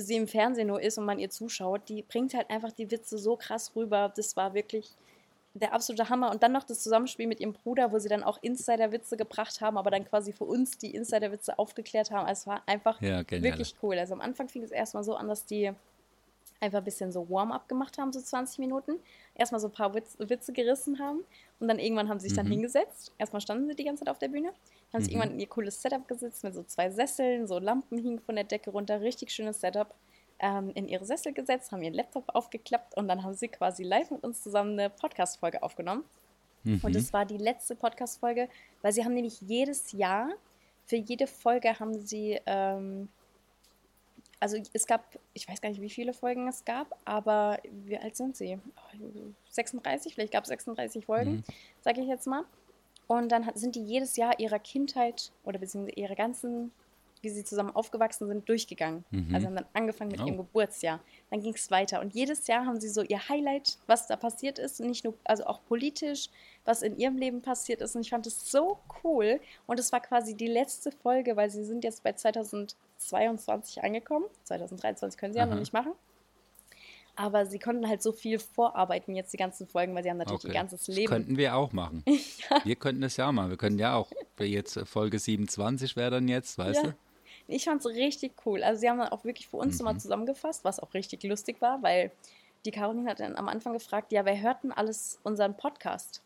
sie 0.00 0.16
im 0.16 0.28
Fernsehen 0.28 0.68
nur 0.68 0.80
ist 0.80 0.98
und 0.98 1.04
man 1.04 1.18
ihr 1.18 1.30
zuschaut, 1.30 1.88
die 1.88 2.02
bringt 2.02 2.34
halt 2.34 2.50
einfach 2.50 2.72
die 2.72 2.90
Witze 2.90 3.18
so 3.18 3.36
krass 3.36 3.72
rüber, 3.76 4.12
das 4.14 4.36
war 4.36 4.54
wirklich 4.54 4.90
der 5.54 5.72
absolute 5.72 6.08
Hammer. 6.08 6.30
Und 6.30 6.42
dann 6.42 6.52
noch 6.52 6.64
das 6.64 6.82
Zusammenspiel 6.82 7.26
mit 7.26 7.40
ihrem 7.40 7.52
Bruder, 7.52 7.92
wo 7.92 7.98
sie 7.98 8.08
dann 8.08 8.22
auch 8.22 8.38
Insider-Witze 8.42 9.16
gebracht 9.16 9.60
haben, 9.60 9.76
aber 9.76 9.90
dann 9.90 10.04
quasi 10.04 10.32
für 10.32 10.44
uns 10.44 10.78
die 10.78 10.94
Insider-Witze 10.94 11.58
aufgeklärt 11.58 12.10
haben. 12.10 12.26
Also 12.26 12.40
es 12.42 12.46
war 12.46 12.62
einfach 12.66 13.00
Ja, 13.00 13.28
wirklich 13.28 13.74
cool. 13.82 13.98
Also 13.98 14.14
am 14.14 14.20
Anfang 14.20 14.48
fing 14.48 14.62
es 14.62 14.70
erstmal 14.70 15.04
so 15.04 15.14
an, 15.14 15.28
dass 15.28 15.46
die 15.46 15.72
einfach 16.60 16.78
ein 16.78 16.84
bisschen 16.84 17.12
so 17.12 17.28
Warm-up 17.30 17.68
gemacht 17.68 17.98
haben, 17.98 18.12
so 18.12 18.20
20 18.20 18.58
Minuten. 18.58 18.98
Erstmal 19.34 19.60
so 19.60 19.68
ein 19.68 19.72
paar 19.72 19.94
Witz, 19.94 20.16
Witze 20.18 20.52
gerissen 20.52 20.98
haben 20.98 21.24
und 21.60 21.68
dann 21.68 21.78
irgendwann 21.78 22.08
haben 22.08 22.18
sie 22.18 22.28
sich 22.28 22.36
dann 22.36 22.46
Mhm. 22.46 22.52
hingesetzt. 22.52 23.12
Erstmal 23.18 23.40
standen 23.40 23.68
sie 23.68 23.76
die 23.76 23.84
ganze 23.84 24.00
Zeit 24.04 24.10
auf 24.10 24.18
der 24.18 24.28
Bühne, 24.28 24.52
haben 24.92 25.02
sich 25.02 25.12
Mhm. 25.14 25.20
irgendwann 25.20 25.34
in 25.34 25.40
ihr 25.40 25.46
cooles 25.48 25.80
Setup 25.80 26.06
gesetzt 26.08 26.42
mit 26.44 26.54
so 26.54 26.62
zwei 26.64 26.90
Sesseln, 26.90 27.46
so 27.46 27.58
Lampen 27.58 27.98
hingen 27.98 28.18
von 28.18 28.34
der 28.34 28.44
Decke 28.44 28.70
runter, 28.70 29.00
richtig 29.00 29.30
schönes 29.30 29.60
Setup. 29.60 29.94
Ähm, 30.40 30.70
in 30.74 30.86
ihre 30.86 31.04
Sessel 31.04 31.32
gesetzt, 31.32 31.72
haben 31.72 31.82
ihren 31.82 31.94
Laptop 31.94 32.22
aufgeklappt 32.32 32.96
und 32.96 33.08
dann 33.08 33.24
haben 33.24 33.34
sie 33.34 33.48
quasi 33.48 33.82
live 33.82 34.12
mit 34.12 34.22
uns 34.22 34.40
zusammen 34.40 34.78
eine 34.78 34.88
Podcast-Folge 34.88 35.64
aufgenommen. 35.64 36.04
mhm. 36.62 36.80
Und 36.82 36.94
es 36.94 37.12
war 37.12 37.24
die 37.26 37.38
letzte 37.38 37.74
Podcast-Folge, 37.74 38.48
weil 38.82 38.92
sie 38.92 39.04
haben 39.04 39.14
nämlich 39.14 39.40
jedes 39.40 39.90
Jahr 39.92 40.30
für 40.86 40.94
jede 40.96 41.26
Folge 41.26 41.78
haben 41.80 41.98
sie, 42.00 42.38
ähm, 42.46 43.08
also 44.40 44.56
es 44.72 44.86
gab, 44.86 45.18
ich 45.34 45.48
weiß 45.48 45.60
gar 45.60 45.68
nicht, 45.68 45.80
wie 45.80 45.90
viele 45.90 46.12
Folgen 46.12 46.46
es 46.48 46.64
gab, 46.64 46.96
aber 47.04 47.58
wie 47.70 47.98
alt 47.98 48.16
sind 48.16 48.36
sie? 48.36 48.58
36, 49.50 50.14
vielleicht 50.14 50.32
gab 50.32 50.44
es 50.44 50.48
36 50.48 51.06
Folgen, 51.06 51.30
mhm. 51.32 51.44
sage 51.80 52.00
ich 52.00 52.08
jetzt 52.08 52.26
mal. 52.26 52.44
Und 53.06 53.32
dann 53.32 53.50
sind 53.54 53.74
die 53.74 53.84
jedes 53.84 54.16
Jahr 54.16 54.38
ihrer 54.38 54.58
Kindheit 54.58 55.32
oder 55.44 55.58
beziehungsweise 55.58 55.98
ihrer 55.98 56.14
ganzen 56.14 56.72
wie 57.22 57.30
sie 57.30 57.44
zusammen 57.44 57.74
aufgewachsen 57.74 58.26
sind, 58.26 58.48
durchgegangen. 58.48 59.04
Mhm. 59.10 59.34
Also 59.34 59.46
haben 59.46 59.56
dann 59.56 59.66
angefangen 59.72 60.10
mit 60.10 60.20
oh. 60.20 60.26
ihrem 60.26 60.36
Geburtsjahr. 60.38 61.00
Dann 61.30 61.42
ging 61.42 61.54
es 61.54 61.70
weiter. 61.70 62.00
Und 62.00 62.14
jedes 62.14 62.46
Jahr 62.46 62.66
haben 62.66 62.80
sie 62.80 62.88
so 62.88 63.02
ihr 63.02 63.28
Highlight, 63.28 63.78
was 63.86 64.06
da 64.06 64.16
passiert 64.16 64.58
ist. 64.58 64.80
Nicht 64.80 65.04
nur, 65.04 65.14
also 65.24 65.44
auch 65.46 65.60
politisch, 65.66 66.28
was 66.64 66.82
in 66.82 66.98
ihrem 66.98 67.16
Leben 67.16 67.42
passiert 67.42 67.80
ist. 67.80 67.94
Und 67.96 68.02
ich 68.02 68.10
fand 68.10 68.26
es 68.26 68.50
so 68.50 68.78
cool. 69.04 69.40
Und 69.66 69.78
es 69.78 69.92
war 69.92 70.00
quasi 70.00 70.34
die 70.34 70.46
letzte 70.46 70.92
Folge, 70.92 71.36
weil 71.36 71.50
sie 71.50 71.64
sind 71.64 71.84
jetzt 71.84 72.02
bei 72.02 72.12
2022 72.12 73.82
angekommen. 73.82 74.26
2023 74.44 75.18
können 75.18 75.32
sie 75.32 75.40
Aha. 75.40 75.46
ja 75.46 75.54
noch 75.54 75.60
nicht 75.60 75.72
machen. 75.72 75.92
Aber 77.18 77.46
sie 77.46 77.58
konnten 77.58 77.88
halt 77.88 78.00
so 78.00 78.12
viel 78.12 78.38
vorarbeiten 78.38 79.16
jetzt 79.16 79.32
die 79.32 79.38
ganzen 79.38 79.66
Folgen, 79.66 79.92
weil 79.92 80.04
sie 80.04 80.10
haben 80.10 80.18
natürlich 80.18 80.44
okay. 80.44 80.52
ihr 80.52 80.54
ganzes 80.54 80.86
Leben. 80.86 81.10
Das 81.10 81.10
könnten 81.10 81.36
wir 81.36 81.56
auch 81.56 81.72
machen. 81.72 82.04
ja. 82.06 82.64
Wir 82.64 82.76
könnten 82.76 83.00
das 83.00 83.16
ja 83.16 83.28
auch 83.28 83.32
machen. 83.32 83.50
Wir 83.50 83.56
können 83.56 83.76
ja 83.76 83.96
auch, 83.96 84.08
jetzt 84.38 84.78
Folge 84.84 85.18
27 85.18 85.96
wäre 85.96 86.12
dann 86.12 86.28
jetzt, 86.28 86.58
weißt 86.58 86.84
ja. 86.84 86.90
du? 86.90 86.94
Ich 87.48 87.64
fand 87.64 87.84
es 87.84 87.86
richtig 87.86 88.34
cool. 88.46 88.62
Also 88.62 88.80
sie 88.80 88.90
haben 88.90 88.98
dann 88.98 89.08
auch 89.08 89.24
wirklich 89.24 89.48
für 89.48 89.56
uns 89.56 89.78
mhm. 89.78 89.84
nochmal 89.84 90.00
zusammengefasst, 90.00 90.64
was 90.64 90.78
auch 90.80 90.92
richtig 90.94 91.22
lustig 91.24 91.60
war, 91.60 91.82
weil 91.82 92.12
die 92.64 92.70
Caroline 92.70 93.10
hat 93.10 93.20
dann 93.20 93.36
am 93.36 93.48
Anfang 93.48 93.72
gefragt, 93.72 94.12
ja, 94.12 94.24
wer 94.24 94.40
hört 94.40 94.62
denn 94.62 94.72
alles 94.72 95.18
unseren 95.22 95.56
Podcast? 95.56 96.22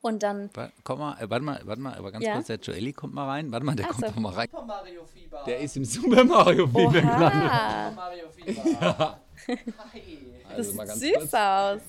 Und 0.00 0.22
dann. 0.22 0.50
Komm 0.84 1.00
mal, 1.00 1.20
äh, 1.20 1.28
warte 1.28 1.44
mal, 1.44 1.60
warte 1.64 1.80
mal, 1.80 1.94
aber 1.94 2.12
ganz 2.12 2.24
ja? 2.24 2.34
kurz, 2.34 2.46
der 2.46 2.58
Joelli 2.58 2.92
kommt 2.92 3.12
mal 3.12 3.26
rein. 3.26 3.50
Warte 3.50 3.66
mal, 3.66 3.74
der 3.74 3.86
Ach 3.86 3.92
kommt 3.92 4.04
doch 4.04 4.16
mal 4.16 4.32
rein. 4.32 4.48
Super 4.50 4.64
Mario 4.64 5.04
Fieber. 5.04 5.42
Der 5.46 5.58
ist 5.58 5.76
im 5.76 5.84
Super 5.84 6.24
Mario 6.24 6.66
Fieber 6.68 6.92
gelandet. 6.92 7.32
Super 7.32 7.92
Mario 7.94 8.28
Fieber. 8.30 9.20
Ja. 9.48 9.54
Hi. 9.92 10.18
Also 10.48 10.76
das 10.76 10.98
sieht 10.98 11.14
süß 11.14 11.18
kurz. 11.18 11.34
aus. 11.34 11.80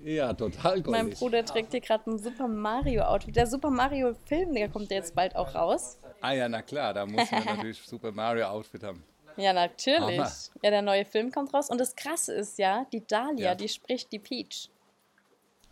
Ja, 0.00 0.32
total 0.34 0.78
cool. 0.78 0.90
Mein 0.90 1.10
Bruder 1.10 1.44
trägt 1.44 1.70
hier 1.70 1.80
gerade 1.80 2.10
ein 2.10 2.18
Super 2.18 2.48
Mario 2.48 3.02
Outfit. 3.02 3.36
Der 3.36 3.46
Super 3.46 3.70
Mario 3.70 4.14
Film, 4.24 4.54
der 4.54 4.68
kommt 4.68 4.90
jetzt 4.90 5.14
bald 5.14 5.36
auch 5.36 5.54
raus. 5.54 5.98
Ah 6.20 6.32
ja, 6.32 6.48
na 6.48 6.62
klar, 6.62 6.94
da 6.94 7.06
muss 7.06 7.30
man 7.30 7.44
natürlich 7.44 7.80
Super 7.86 8.12
Mario 8.12 8.46
Outfit 8.46 8.82
haben. 8.82 9.02
Ja, 9.36 9.52
natürlich. 9.52 10.20
Aha. 10.20 10.32
Ja, 10.62 10.70
der 10.70 10.82
neue 10.82 11.04
Film 11.04 11.30
kommt 11.30 11.52
raus. 11.52 11.68
Und 11.68 11.78
das 11.78 11.94
Krasse 11.94 12.34
ist 12.34 12.58
ja, 12.58 12.86
die 12.92 13.06
Dahlia, 13.06 13.48
ja. 13.48 13.54
die 13.54 13.68
spricht 13.68 14.10
die 14.12 14.18
Peach. 14.18 14.70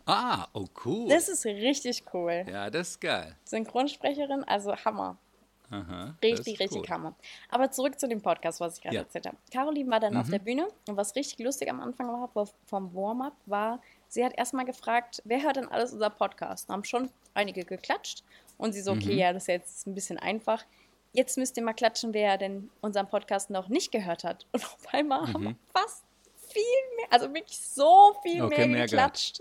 Ah, 0.05 0.47
oh 0.53 0.67
cool. 0.85 1.09
Das 1.09 1.29
ist 1.29 1.45
richtig 1.45 2.03
cool. 2.13 2.45
Ja, 2.47 2.69
das 2.69 2.89
ist 2.89 3.01
geil. 3.01 3.35
Synchronsprecherin, 3.43 4.43
also 4.43 4.75
Hammer. 4.75 5.17
Aha, 5.71 6.15
richtig, 6.21 6.59
richtig 6.59 6.83
cool. 6.83 6.89
Hammer. 6.89 7.15
Aber 7.49 7.71
zurück 7.71 7.99
zu 7.99 8.07
dem 8.07 8.21
Podcast, 8.21 8.59
was 8.59 8.77
ich 8.77 8.83
gerade 8.83 8.95
ja. 8.97 9.01
erzählt 9.01 9.25
habe. 9.25 9.37
Caroline 9.51 9.89
war 9.89 9.99
dann 9.99 10.13
mhm. 10.13 10.19
auf 10.19 10.29
der 10.29 10.37
Bühne 10.37 10.67
und 10.87 10.95
was 10.95 11.15
richtig 11.15 11.39
lustig 11.39 11.71
am 11.71 11.81
Anfang 11.81 12.07
war 12.07 12.47
vom 12.65 12.93
Warm-up 12.93 13.33
war, 13.47 13.81
sie 14.07 14.23
hat 14.23 14.37
erstmal 14.37 14.65
gefragt, 14.65 15.23
wer 15.25 15.41
hört 15.41 15.55
denn 15.55 15.67
alles 15.67 15.91
unser 15.91 16.11
Podcast? 16.11 16.69
Da 16.69 16.73
haben 16.73 16.83
schon 16.83 17.09
einige 17.33 17.65
geklatscht 17.65 18.23
und 18.57 18.73
sie 18.73 18.81
so, 18.81 18.91
okay, 18.91 19.13
mhm. 19.13 19.19
ja, 19.19 19.33
das 19.33 19.43
ist 19.43 19.47
jetzt 19.47 19.87
ein 19.87 19.93
bisschen 19.93 20.17
einfach. 20.17 20.63
Jetzt 21.13 21.37
müsst 21.37 21.55
ihr 21.57 21.63
mal 21.63 21.73
klatschen, 21.73 22.13
wer 22.13 22.37
denn 22.37 22.69
unseren 22.81 23.07
Podcast 23.07 23.49
noch 23.49 23.69
nicht 23.69 23.91
gehört 23.91 24.23
hat. 24.23 24.45
Und 24.51 24.63
auf 24.65 24.93
einmal 24.93 25.27
mhm. 25.27 25.33
haben 25.33 25.59
fast 25.73 26.03
viel 26.35 26.63
mehr, 26.97 27.07
also 27.09 27.33
wirklich 27.33 27.59
so 27.59 28.15
viel 28.23 28.43
okay, 28.43 28.67
mehr 28.67 28.85
geklatscht 28.85 29.39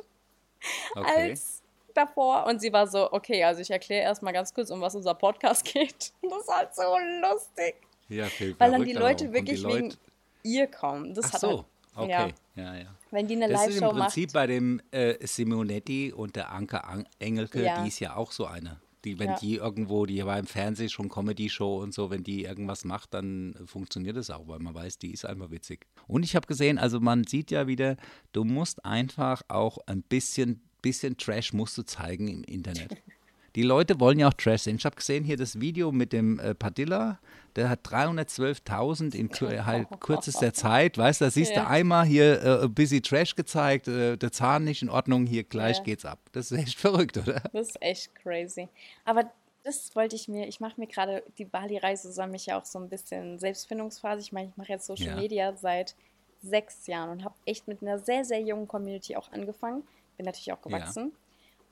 okay. 0.94 1.32
als 1.32 1.62
davor. 1.94 2.46
Und 2.46 2.60
sie 2.60 2.72
war 2.72 2.86
so, 2.86 3.12
okay, 3.12 3.44
also 3.44 3.60
ich 3.60 3.70
erkläre 3.70 4.02
erstmal 4.02 4.32
ganz 4.32 4.52
kurz, 4.52 4.70
um 4.70 4.80
was 4.80 4.94
unser 4.94 5.14
Podcast 5.14 5.64
geht. 5.72 6.12
Und 6.20 6.30
das 6.30 6.42
ist 6.42 6.54
halt 6.54 6.74
so 6.74 6.96
lustig. 7.22 7.76
Ja, 8.08 8.26
viel 8.26 8.54
Weil 8.58 8.70
dann 8.70 8.84
die 8.84 8.92
Leute 8.92 9.32
wirklich 9.32 9.60
die 9.60 9.66
Leute... 9.66 9.76
wegen 9.76 9.94
ihr 10.42 10.66
kommen. 10.66 11.14
Das 11.14 11.32
Ach 11.34 11.38
so, 11.38 11.48
halt, 11.48 11.64
okay. 11.96 12.34
Ja. 12.54 12.62
ja, 12.62 12.74
ja. 12.80 12.94
Wenn 13.10 13.26
die 13.26 13.36
eine 13.36 13.46
Live-Show 13.46 13.62
macht. 13.64 13.72
Das 13.72 13.72
ist 13.72 13.82
im 13.82 13.96
Prinzip 13.96 14.26
macht. 14.28 14.34
bei 14.34 14.46
dem 14.46 14.82
äh, 14.90 15.26
Simonetti 15.26 16.12
und 16.12 16.36
der 16.36 16.50
Anke 16.50 16.82
Engelke, 17.18 17.62
ja. 17.62 17.82
die 17.82 17.88
ist 17.88 18.00
ja 18.00 18.16
auch 18.16 18.32
so 18.32 18.46
eine. 18.46 18.80
Die, 19.04 19.18
wenn 19.18 19.30
ja. 19.30 19.38
die 19.38 19.56
irgendwo, 19.56 20.06
die 20.06 20.24
war 20.24 20.38
im 20.38 20.46
Fernsehen 20.46 20.88
schon 20.88 21.08
Comedy-Show 21.08 21.82
und 21.82 21.92
so, 21.92 22.10
wenn 22.10 22.24
die 22.24 22.44
irgendwas 22.44 22.84
macht, 22.84 23.14
dann 23.14 23.54
funktioniert 23.66 24.16
es 24.16 24.30
auch, 24.30 24.48
weil 24.48 24.58
man 24.58 24.74
weiß, 24.74 24.98
die 24.98 25.12
ist 25.12 25.26
einfach 25.26 25.50
witzig. 25.50 25.86
Und 26.06 26.22
ich 26.22 26.34
habe 26.34 26.46
gesehen, 26.46 26.78
also 26.78 27.00
man 27.00 27.24
sieht 27.24 27.50
ja 27.50 27.66
wieder, 27.66 27.96
du 28.32 28.44
musst 28.44 28.84
einfach 28.84 29.42
auch 29.48 29.78
ein 29.86 30.02
bisschen, 30.02 30.62
bisschen 30.82 31.16
Trash 31.16 31.52
musst 31.52 31.76
du 31.76 31.82
zeigen 31.82 32.28
im 32.28 32.44
Internet. 32.44 32.96
Die 33.54 33.62
Leute 33.62 34.00
wollen 34.00 34.18
ja 34.18 34.28
auch 34.28 34.34
Trash 34.34 34.62
sehen. 34.62 34.76
Ich 34.76 34.84
habe 34.84 34.96
gesehen 34.96 35.24
hier 35.24 35.36
das 35.36 35.60
Video 35.60 35.92
mit 35.92 36.12
dem 36.12 36.40
äh, 36.40 36.54
Padilla, 36.54 37.18
der 37.54 37.68
hat 37.68 37.86
312.000 37.86 39.14
in 39.14 39.30
halt 39.64 39.88
kürzester 40.00 40.52
Zeit. 40.52 40.98
Weißt 40.98 41.20
du, 41.20 41.26
da 41.26 41.30
siehst 41.30 41.52
ja. 41.52 41.62
du 41.62 41.68
einmal 41.68 42.04
hier 42.04 42.42
äh, 42.42 42.68
Busy 42.68 43.00
Trash 43.00 43.36
gezeigt, 43.36 43.86
äh, 43.86 44.16
der 44.16 44.32
Zahn 44.32 44.64
nicht 44.64 44.82
in 44.82 44.90
Ordnung, 44.90 45.26
hier 45.26 45.44
gleich 45.44 45.78
ja. 45.78 45.84
geht's 45.84 46.04
ab. 46.04 46.18
Das 46.32 46.50
ist 46.50 46.58
echt 46.58 46.78
verrückt, 46.80 47.16
oder? 47.16 47.42
Das 47.52 47.68
ist 47.68 47.82
echt 47.82 48.14
crazy. 48.16 48.68
Aber 49.04 49.30
das 49.62 49.94
wollte 49.94 50.16
ich 50.16 50.26
mir, 50.28 50.48
ich 50.48 50.58
mache 50.58 50.78
mir 50.80 50.88
gerade 50.88 51.22
die 51.38 51.44
Bali-Reise, 51.44 52.12
soll 52.12 52.26
mich 52.26 52.46
ja 52.46 52.60
auch 52.60 52.64
so 52.64 52.78
ein 52.78 52.88
bisschen 52.88 53.38
Selbstfindungsphase. 53.38 54.20
Ich 54.20 54.32
meine, 54.32 54.48
ich 54.48 54.56
mache 54.56 54.70
jetzt 54.70 54.86
Social 54.86 55.06
ja. 55.06 55.16
Media 55.16 55.56
seit 55.56 55.94
sechs 56.42 56.86
Jahren 56.86 57.10
und 57.10 57.24
habe 57.24 57.34
echt 57.46 57.68
mit 57.68 57.82
einer 57.82 57.98
sehr, 57.98 58.24
sehr 58.24 58.40
jungen 58.40 58.68
Community 58.68 59.16
auch 59.16 59.30
angefangen. 59.32 59.84
Bin 60.16 60.26
natürlich 60.26 60.52
auch 60.52 60.60
gewachsen. 60.60 61.12
Ja. 61.12 61.23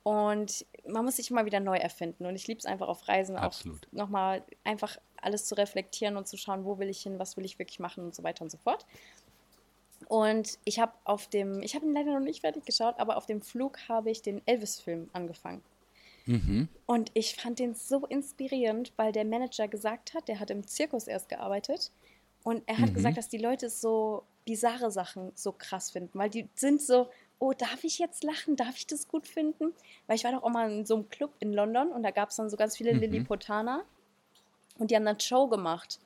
Und 0.03 0.67
man 0.87 1.05
muss 1.05 1.17
sich 1.17 1.31
immer 1.31 1.45
wieder 1.45 1.61
neu 1.61 1.77
erfinden. 1.77 2.27
Und 2.27 2.35
ich 2.35 2.47
liebe 2.47 2.59
es 2.59 2.67
einfach 2.67 2.89
auf 2.89 3.07
Reisen 3.09 3.37
Absolut. 3.37 3.87
auch 3.87 3.93
nochmal 3.93 4.43
einfach 4.65 4.99
alles 5.17 5.47
zu 5.47 5.55
reflektieren 5.55 6.17
und 6.17 6.27
zu 6.27 6.37
schauen, 6.37 6.65
wo 6.65 6.79
will 6.79 6.89
ich 6.89 7.03
hin, 7.03 7.19
was 7.19 7.37
will 7.37 7.45
ich 7.45 7.59
wirklich 7.59 7.79
machen 7.79 8.05
und 8.05 8.15
so 8.15 8.23
weiter 8.25 8.43
und 8.43 8.51
so 8.51 8.59
fort. 8.59 8.85
Und 10.09 10.59
ich 10.65 10.81
habe 10.81 10.93
auf 11.05 11.29
dem, 11.29 11.63
ich 11.63 11.75
habe 11.75 11.87
ihn 11.87 11.95
leider 11.95 12.13
noch 12.13 12.21
nicht 12.21 12.41
fertig 12.41 12.67
geschaut, 12.67 12.99
aber 12.99 13.17
auf 13.17 13.27
dem 13.27 13.41
Flug 13.41 13.79
habe 13.89 14.11
ich 14.11 14.23
den 14.23 14.47
Elvis-Film 14.47 15.09
angefangen. 15.13 15.63
Mhm. 16.27 16.69
Und 16.87 17.11
ich 17.15 17.37
fand 17.37 17.59
den 17.59 17.75
so 17.75 18.07
inspirierend, 18.07 18.93
weil 18.97 19.13
der 19.13 19.25
Manager 19.25 19.69
gesagt 19.69 20.15
hat, 20.15 20.29
der 20.29 20.41
hat 20.41 20.51
im 20.51 20.67
Zirkus 20.67 21.07
erst 21.07 21.29
gearbeitet 21.29 21.91
und 22.43 22.63
er 22.67 22.79
hat 22.79 22.91
mhm. 22.91 22.95
gesagt, 22.95 23.17
dass 23.17 23.29
die 23.29 23.39
Leute 23.39 23.71
so 23.71 24.25
bizarre 24.45 24.91
Sachen 24.91 25.33
so 25.35 25.53
krass 25.53 25.91
finden, 25.91 26.19
weil 26.19 26.31
die 26.31 26.49
sind 26.55 26.83
so, 26.83 27.09
oh, 27.43 27.53
darf 27.53 27.83
ich 27.83 27.99
jetzt 27.99 28.23
lachen? 28.23 28.55
Darf 28.55 28.77
ich 28.77 28.87
das 28.87 29.09
gut 29.09 29.27
finden? 29.27 29.75
Weil 30.07 30.15
ich 30.15 30.23
war 30.23 30.31
doch 30.31 30.45
auch 30.45 30.51
mal 30.51 30.71
in 30.71 30.87
so 30.87 30.95
einem 30.95 31.09
Club 31.09 31.33
in 31.41 31.53
London 31.53 31.91
und 31.91 32.05
da 32.05 32.13
gab 32.13 32.31
es 32.31 32.37
dann 32.37 32.49
so 32.49 32.57
ganz 32.57 32.77
viele 32.77 32.95
mhm. 32.95 33.01
Lilliputaner 33.01 33.83
und 34.79 34.93
die 34.93 34.97
haben 34.97 35.05
dann 35.05 35.19
Show 35.19 35.49
gemacht. 35.49 35.99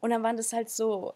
Und 0.00 0.10
dann 0.10 0.24
waren 0.24 0.36
das 0.36 0.52
halt 0.52 0.68
so 0.68 1.14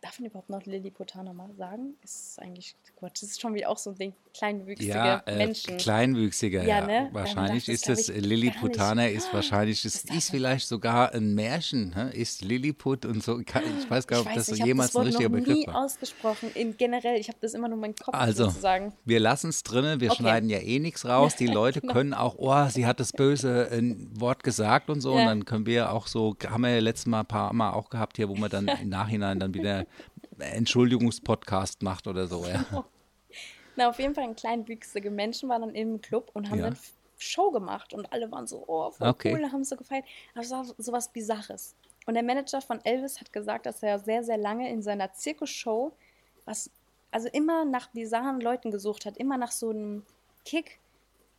darf 0.00 0.18
man 0.18 0.30
überhaupt 0.30 0.48
noch 0.48 0.64
Lilliputaner 0.64 1.34
mal 1.34 1.52
sagen? 1.54 1.94
Ist 2.02 2.40
eigentlich, 2.40 2.74
Gott, 2.98 3.12
das 3.14 3.22
ist 3.22 3.40
schon 3.40 3.54
wie 3.54 3.66
auch 3.66 3.76
so 3.76 3.90
ein 3.90 3.96
Ding, 3.96 4.14
kleinwüchsige 4.32 4.90
ja, 4.90 5.22
äh, 5.26 5.36
Menschen. 5.36 5.76
Kleinwüchsiger, 5.76 6.62
ja. 6.64 6.86
Ne? 6.86 7.10
Wahrscheinlich 7.12 7.68
ist 7.68 7.88
das, 7.88 8.08
Lilliputaner 8.08 9.10
ist 9.10 9.32
wahrscheinlich, 9.34 9.82
das 9.82 10.04
ist 10.04 10.30
vielleicht 10.30 10.68
sogar 10.68 11.12
ein 11.12 11.34
Märchen, 11.34 11.90
ne? 11.90 12.10
ist 12.12 12.42
Lilliput 12.42 13.04
und 13.04 13.22
so, 13.22 13.40
ich 13.40 13.90
weiß 13.90 14.06
gar 14.06 14.18
nicht, 14.18 14.28
ob 14.28 14.34
das 14.34 14.46
so 14.46 14.54
jemals 14.54 14.96
ein 14.96 15.02
richtiger 15.02 15.28
Begriff 15.28 15.48
war. 15.48 15.56
Ich 15.56 15.66
habe 15.66 15.76
nie 15.76 15.84
ausgesprochen, 15.84 16.50
in, 16.54 16.76
generell, 16.76 17.18
ich 17.18 17.28
habe 17.28 17.38
das 17.40 17.52
immer 17.52 17.68
nur 17.68 17.76
in 17.76 17.80
meinem 17.82 17.96
Kopf 17.96 18.14
also, 18.14 18.44
sozusagen. 18.44 18.94
wir 19.04 19.20
lassen 19.20 19.50
es 19.50 19.62
drinnen, 19.62 20.00
wir 20.00 20.10
okay. 20.10 20.22
schneiden 20.22 20.48
ja 20.48 20.58
eh 20.58 20.78
nichts 20.78 21.04
raus, 21.04 21.36
die 21.36 21.46
Leute 21.46 21.82
genau. 21.82 21.92
können 21.92 22.14
auch, 22.14 22.36
oh, 22.38 22.68
sie 22.70 22.86
hat 22.86 23.00
das 23.00 23.12
böse 23.12 23.70
äh, 23.70 23.94
Wort 24.14 24.44
gesagt 24.44 24.88
und 24.88 25.02
so 25.02 25.14
ja. 25.14 25.20
und 25.20 25.26
dann 25.26 25.44
können 25.44 25.66
wir 25.66 25.92
auch 25.92 26.06
so, 26.06 26.36
haben 26.48 26.62
wir 26.62 26.70
ja 26.70 26.80
letztes 26.80 27.06
Mal 27.06 27.20
ein 27.20 27.26
paar 27.26 27.52
Mal 27.52 27.72
auch 27.72 27.90
gehabt 27.90 28.16
hier, 28.16 28.28
wo 28.30 28.34
wir 28.36 28.48
dann 28.48 28.68
im 28.82 28.88
Nachhinein 28.88 29.38
dann 29.38 29.52
wieder 29.52 29.84
Entschuldigungspodcast 30.40 31.82
macht 31.82 32.06
oder 32.06 32.26
so, 32.26 32.46
ja. 32.46 32.64
Na, 33.76 33.88
auf 33.88 33.98
jeden 33.98 34.14
Fall 34.14 34.24
ein 34.24 34.36
kleinwüchsige 34.36 35.10
Menschen 35.10 35.48
waren 35.48 35.62
dann 35.62 35.74
im 35.74 36.00
Club 36.00 36.30
und 36.34 36.50
haben 36.50 36.58
ja. 36.58 36.70
dann 36.70 36.78
Show 37.18 37.50
gemacht 37.50 37.92
und 37.92 38.12
alle 38.12 38.30
waren 38.30 38.46
so, 38.46 38.64
oh, 38.66 38.90
voll 38.90 39.08
okay. 39.08 39.34
cool, 39.34 39.52
haben 39.52 39.64
so 39.64 39.76
gefeiert. 39.76 40.04
Aber 40.34 40.42
es 40.42 40.50
war 40.50 40.64
so 40.64 40.92
was 40.92 41.12
Bizarres. 41.12 41.74
Und 42.06 42.14
der 42.14 42.22
Manager 42.22 42.60
von 42.60 42.84
Elvis 42.84 43.20
hat 43.20 43.32
gesagt, 43.32 43.66
dass 43.66 43.82
er 43.82 43.98
sehr, 43.98 44.24
sehr 44.24 44.38
lange 44.38 44.70
in 44.70 44.82
seiner 44.82 45.12
Zirkusshow, 45.12 45.92
was, 46.44 46.70
also 47.10 47.28
immer 47.28 47.64
nach 47.64 47.88
bizarren 47.88 48.40
Leuten 48.40 48.70
gesucht 48.70 49.06
hat, 49.06 49.16
immer 49.16 49.36
nach 49.36 49.52
so 49.52 49.70
einem 49.70 50.04
Kick. 50.44 50.80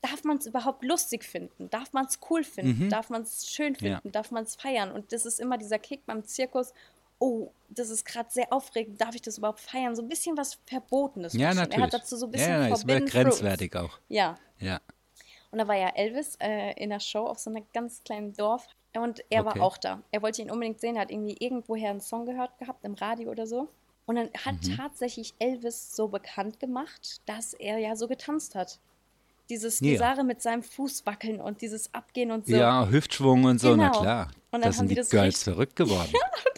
Darf 0.02 0.24
man 0.24 0.38
es 0.38 0.48
überhaupt 0.48 0.84
lustig 0.84 1.24
finden? 1.24 1.70
Darf 1.70 1.94
man 1.94 2.06
es 2.06 2.20
cool 2.30 2.44
finden? 2.44 2.86
Mhm. 2.86 2.90
Darf 2.90 3.10
man 3.10 3.22
es 3.22 3.48
schön 3.48 3.76
finden? 3.76 4.02
Ja. 4.04 4.12
Darf 4.12 4.32
man 4.32 4.44
es 4.44 4.56
feiern? 4.56 4.92
Und 4.92 5.12
das 5.14 5.26
ist 5.26 5.40
immer 5.40 5.58
dieser 5.58 5.78
Kick 5.78 6.06
beim 6.06 6.24
Zirkus, 6.24 6.74
oh, 7.22 7.52
das 7.70 7.90
ist 7.90 8.04
gerade 8.06 8.30
sehr 8.30 8.52
aufregend, 8.52 9.00
darf 9.00 9.16
ich 9.16 9.22
das 9.22 9.38
überhaupt 9.38 9.62
feiern? 9.62 9.96
So 9.96 10.02
ein 10.02 10.10
bisschen 10.10 10.36
was 10.36 10.58
Verbotenes. 10.66 11.34
Ja, 11.34 11.54
natürlich. 11.54 11.78
Er 11.78 11.84
hat 11.84 11.94
dazu 11.94 12.18
so 12.18 12.26
ein 12.26 12.32
bisschen 12.32 12.50
ja, 12.50 12.68
ja, 12.68 12.74
ist 12.74 12.86
grenzwertig 13.12 13.72
Fruits. 13.74 13.94
auch. 13.94 14.00
Ja. 14.10 14.38
Ja. 14.60 14.82
Und 15.52 15.60
da 15.60 15.68
war 15.68 15.76
ja 15.76 15.90
Elvis 15.90 16.36
äh, 16.42 16.74
in 16.82 16.90
der 16.90 17.00
Show 17.00 17.26
auf 17.26 17.40
so 17.40 17.50
einem 17.50 17.64
ganz 17.74 18.04
kleinen 18.04 18.34
Dorf 18.34 18.68
und 18.94 19.24
er 19.30 19.46
okay. 19.46 19.60
war 19.60 19.66
auch 19.66 19.78
da. 19.78 20.02
Er 20.12 20.22
wollte 20.22 20.42
ihn 20.42 20.50
unbedingt 20.52 20.82
sehen, 20.82 20.96
er 20.96 21.04
hat 21.04 21.12
irgendwie 21.12 21.36
irgendwoher 21.40 21.92
einen 21.92 22.02
Song 22.02 22.26
gehört 22.26 22.58
gehabt, 22.58 22.84
im 22.84 22.96
Radio 22.96 23.30
oder 23.30 23.46
so. 23.46 23.70
Und 24.06 24.16
dann 24.16 24.30
hat 24.46 24.56
mhm. 24.64 24.78
tatsächlich 24.78 25.34
Elvis 25.40 25.96
so 25.96 26.08
bekannt 26.08 26.60
gemacht, 26.60 27.22
dass 27.28 27.54
er 27.54 27.78
ja 27.78 27.96
so 27.96 28.08
getanzt 28.08 28.56
hat. 28.56 28.80
dieses 29.50 29.80
Ja. 29.82 29.92
Bizarre 29.92 30.24
mit 30.24 30.42
seinem 30.42 30.64
Fuß 30.64 31.06
wackeln 31.06 31.42
und 31.42 31.62
dieses 31.62 31.94
Abgehen 31.94 32.32
und 32.32 32.48
so. 32.48 32.56
Ja, 32.56 32.88
Hüftschwung 32.90 33.44
und 33.44 33.60
so, 33.60 33.76
na 33.76 33.90
Genau. 33.90 34.02
klar. 34.02 34.28
Und 34.28 34.34
dann 34.52 34.62
da 34.62 34.68
haben 34.68 34.74
sind 34.74 34.88
die 34.90 34.96
die 34.96 35.02
das 35.02 35.10
Girls 35.10 35.28
richtig- 35.28 35.44
verrückt 35.44 35.76
geworden. 35.76 36.10
Und 36.14 36.58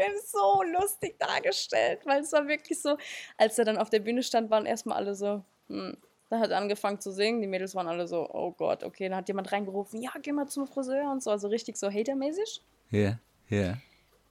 Film 0.00 0.12
so 0.24 0.62
lustig 0.62 1.18
dargestellt, 1.18 2.00
weil 2.04 2.20
es 2.22 2.32
war 2.32 2.46
wirklich 2.48 2.80
so, 2.80 2.96
als 3.36 3.58
er 3.58 3.64
dann 3.64 3.78
auf 3.78 3.90
der 3.90 4.00
Bühne 4.00 4.22
stand, 4.22 4.50
waren 4.50 4.66
erstmal 4.66 4.96
alle 4.96 5.14
so, 5.14 5.44
hm. 5.68 5.96
Dann 6.30 6.38
hat 6.38 6.52
er 6.52 6.58
angefangen 6.58 7.00
zu 7.00 7.10
singen, 7.10 7.40
die 7.40 7.48
Mädels 7.48 7.74
waren 7.74 7.88
alle 7.88 8.06
so, 8.06 8.28
oh 8.32 8.52
Gott, 8.52 8.84
okay, 8.84 9.08
dann 9.08 9.18
hat 9.18 9.26
jemand 9.26 9.50
reingerufen, 9.50 10.00
ja, 10.00 10.12
geh 10.22 10.30
mal 10.30 10.46
zum 10.46 10.68
Friseur 10.68 11.10
und 11.10 11.24
so, 11.24 11.30
also 11.30 11.48
richtig 11.48 11.76
so 11.76 11.90
hatermäßig. 11.90 12.62
Ja, 12.90 13.18
ja. 13.48 13.76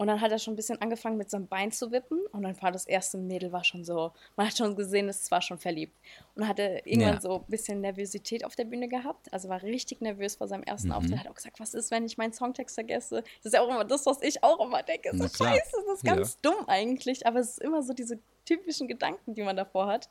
Und 0.02 0.08
dann 0.08 0.22
hat 0.22 0.32
er 0.32 0.40
schon 0.40 0.54
ein 0.54 0.56
bisschen 0.56 0.82
angefangen 0.82 1.18
mit 1.18 1.30
seinem 1.30 1.48
Bein 1.48 1.74
zu 1.74 1.92
wippen 1.92 2.20
und 2.32 2.44
dann 2.44 2.60
war 2.62 2.72
das 2.72 2.86
erste 2.88 3.18
Mädel 3.18 3.52
war 3.52 3.66
schon 3.66 3.84
so, 3.84 4.14
man 4.38 4.48
hat 4.48 4.58
schon 4.58 4.74
gesehen, 4.78 5.10
es 5.10 5.30
war 5.30 5.42
schon 5.42 5.60
verliebt. 5.60 5.94
Und 6.36 6.42
dann 6.44 6.48
hat 6.48 6.58
er 6.58 6.88
irgendwann 6.88 7.16
Ja. 7.16 7.22
so 7.22 7.36
ein 7.40 7.44
bisschen 7.50 7.82
Nervosität 7.82 8.46
auf 8.46 8.56
der 8.56 8.64
Bühne 8.64 8.88
gehabt, 8.88 9.32
also 9.34 9.50
war 9.50 9.62
richtig 9.62 10.00
nervös 10.00 10.38
vor 10.38 10.48
seinem 10.48 10.62
Mhm. 10.62 10.68
ersten 10.68 10.92
Auftritt, 10.94 11.20
hat 11.20 11.28
auch 11.28 11.36
gesagt, 11.36 11.60
was 11.60 11.74
ist, 11.74 11.92
wenn 11.92 12.06
ich 12.06 12.18
meinen 12.18 12.32
Songtext 12.32 12.76
vergesse? 12.76 13.24
Das 13.44 13.48
ist 13.48 13.54
ja 13.54 13.62
auch 13.62 13.68
immer 13.68 13.84
das, 13.84 14.06
was 14.06 14.22
ich 14.22 14.42
auch 14.42 14.66
immer 14.66 14.84
denke, 14.84 15.12
so 15.18 15.28
scheiße, 15.28 15.72
das 15.86 15.96
ist 15.98 16.06
ganz 16.06 16.40
dumm 16.40 16.64
eigentlich, 16.68 17.28
aber 17.28 17.40
es 17.42 17.50
ist 17.50 17.60
immer 17.62 17.84
so 17.84 17.92
diese 17.92 18.20
typischen 18.46 18.88
Gedanken, 18.88 19.34
die 19.34 19.42
man 19.44 19.58
davor 19.58 19.88
hat. 19.88 20.08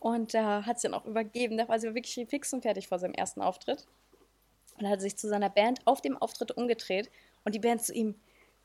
Und 0.00 0.34
da 0.34 0.66
hat 0.66 0.80
sie 0.80 0.88
dann 0.88 0.94
auch 1.00 1.06
übergeben, 1.06 1.56
da 1.56 1.68
war 1.68 1.78
sie 1.78 1.94
wirklich 1.94 2.26
fix 2.28 2.52
und 2.52 2.62
fertig 2.62 2.88
vor 2.88 2.98
seinem 2.98 3.14
ersten 3.14 3.40
Auftritt. 3.40 3.86
Und 4.80 4.88
hat 4.88 5.00
sich 5.00 5.16
zu 5.16 5.28
seiner 5.28 5.48
Band 5.50 5.80
auf 5.86 6.00
dem 6.00 6.16
Auftritt 6.16 6.50
umgedreht 6.56 7.08
und 7.44 7.54
die 7.54 7.58
Band 7.60 7.82
zu 7.84 7.92
ihm, 7.94 8.16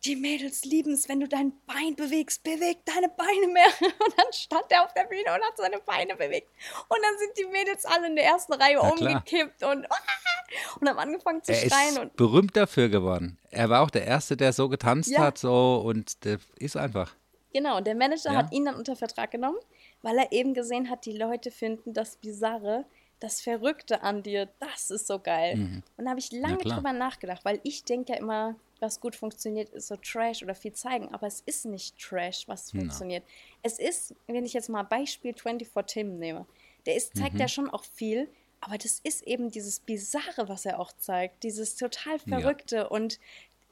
die 0.06 0.16
Mädels 0.16 0.66
lieben 0.66 0.94
es, 0.94 1.08
wenn 1.08 1.20
du 1.20 1.28
dein 1.28 1.54
Bein 1.66 1.96
bewegst, 1.96 2.44
beweg 2.44 2.78
deine 2.86 3.10
Beine 3.10 3.48
mehr. 3.48 3.66
Und 3.82 4.14
dann 4.18 4.32
stand 4.34 4.66
er 4.70 4.84
auf 4.84 4.94
der 4.94 5.04
Bühne 5.06 5.24
und 5.26 5.42
hat 5.44 5.58
seine 5.58 5.80
Beine 5.80 6.16
bewegt. 6.16 6.50
Und 6.90 6.98
dann 7.02 7.18
sind 7.20 7.38
die 7.38 7.46
Mädels 7.52 7.86
alle 7.86 8.08
in 8.08 8.16
der 8.16 8.26
ersten 8.26 8.54
Reihe 8.54 8.76
Na 8.82 8.92
klar. 8.92 9.14
umgekippt 9.16 9.64
und, 9.64 9.88
und 10.82 10.90
haben 10.90 11.00
angefangen 11.00 11.42
zu 11.44 11.52
Er 11.54 11.70
schreien. 11.70 11.94
ist 11.94 12.00
Und 12.00 12.16
berühmt 12.16 12.56
dafür 12.58 12.90
geworden. 12.90 13.38
Er 13.50 13.70
war 13.70 13.82
auch 13.82 13.90
der 13.90 14.06
Erste, 14.06 14.36
der 14.36 14.52
so 14.54 14.68
getanzt 14.70 15.10
Ja. 15.10 15.22
hat, 15.22 15.38
so 15.38 15.82
und 15.86 16.24
der 16.26 16.40
ist 16.58 16.76
einfach. 16.76 17.16
Genau, 17.54 17.78
und 17.78 17.86
der 17.88 17.96
Manager 17.96 18.32
Ja. 18.32 18.38
hat 18.40 18.52
ihn 18.52 18.66
dann 18.66 18.76
unter 18.76 18.96
Vertrag 18.96 19.32
genommen, 19.32 19.60
weil 20.02 20.18
er 20.18 20.32
eben 20.32 20.54
gesehen 20.54 20.90
hat, 20.90 21.06
die 21.06 21.16
Leute 21.18 21.52
finden 21.52 21.94
das 21.94 22.16
Bizarre, 22.18 22.86
das 23.20 23.40
Verrückte 23.42 24.02
an 24.02 24.22
dir, 24.24 24.50
das 24.60 24.90
ist 24.92 25.08
so 25.08 25.20
geil. 25.20 25.82
Und 25.98 26.04
da 26.06 26.10
habe 26.10 26.20
ich 26.20 26.32
lange 26.32 26.58
drüber 26.58 26.92
nachgedacht, 26.92 27.46
weil 27.46 27.62
ich 27.64 27.86
denke 27.86 28.14
ja 28.14 28.20
immer, 28.20 28.56
was 28.84 29.00
gut 29.00 29.16
funktioniert, 29.16 29.70
ist 29.70 29.88
so 29.88 29.96
Trash 29.96 30.44
oder 30.44 30.54
viel 30.54 30.74
zeigen, 30.74 31.12
aber 31.14 31.26
es 31.26 31.42
ist 31.46 31.66
nicht 31.66 31.98
Trash, 31.98 32.48
was 32.48 32.70
funktioniert. 32.72 33.24
Es 33.64 33.80
ist, 33.80 34.14
wenn 34.28 34.46
ich 34.46 34.54
jetzt 34.54 34.70
mal 34.70 34.84
Beispiel 34.84 35.34
24 35.34 35.68
Tim 35.88 36.20
nehme, 36.20 36.46
der 36.86 36.96
ist, 36.96 37.16
zeigt 37.18 37.40
ja 37.40 37.48
schon 37.48 37.70
auch 37.70 37.84
viel, 37.86 38.30
aber 38.62 38.78
das 38.78 39.00
ist 39.04 39.24
eben 39.24 39.50
dieses 39.50 39.80
Bizarre, 39.80 40.48
was 40.48 40.66
er 40.66 40.80
auch 40.80 40.92
zeigt, 40.94 41.44
dieses 41.44 41.76
total 41.76 42.18
Ja. 42.26 42.40
Verrückte 42.40 42.90
und 42.90 43.20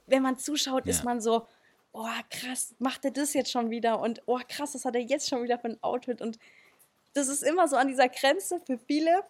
wenn 0.07 0.23
man 0.23 0.37
zuschaut, 0.37 0.87
ist 0.87 0.99
Ja. 0.99 1.05
man 1.05 1.21
so, 1.21 1.45
oh 1.93 2.07
krass, 2.29 2.73
macht 2.79 3.05
er 3.05 3.11
das 3.11 3.33
jetzt 3.33 3.51
schon 3.51 3.69
wieder 3.69 3.99
und 3.99 4.21
oh 4.25 4.39
krass, 4.47 4.71
das 4.71 4.85
hat 4.85 4.95
er 4.95 5.01
jetzt 5.01 5.29
schon 5.29 5.43
wieder 5.43 5.59
für 5.59 5.69
ein 5.69 5.83
Outfit 5.83 6.21
und 6.21 6.39
das 7.13 7.27
ist 7.27 7.43
immer 7.43 7.67
so 7.67 7.75
an 7.75 7.89
dieser 7.89 8.07
Grenze 8.09 8.59
für 8.65 8.77
viele. 8.77 9.23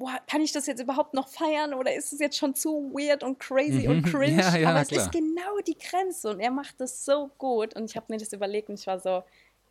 Boah, 0.00 0.18
kann 0.26 0.40
ich 0.40 0.50
das 0.52 0.66
jetzt 0.66 0.80
überhaupt 0.80 1.12
noch 1.12 1.28
feiern 1.28 1.74
oder 1.74 1.94
ist 1.94 2.10
es 2.12 2.20
jetzt 2.20 2.38
schon 2.38 2.54
zu 2.54 2.90
weird 2.94 3.22
und 3.22 3.38
crazy 3.38 3.86
und 3.86 4.02
cringe? 4.06 4.32
Mhm. 4.32 4.38
Ja, 4.40 4.56
ja, 4.56 4.68
Aber 4.70 4.80
es 4.80 4.88
klar. 4.88 5.04
ist 5.04 5.12
genau 5.12 5.58
die 5.66 5.76
Grenze 5.76 6.30
und 6.30 6.40
er 6.40 6.50
macht 6.50 6.80
das 6.80 7.04
so 7.04 7.28
gut 7.36 7.76
und 7.76 7.84
ich 7.90 7.96
habe 7.96 8.06
mir 8.08 8.16
das 8.18 8.32
überlegt 8.32 8.70
und 8.70 8.80
ich 8.80 8.86
war 8.86 8.98
so, 8.98 9.22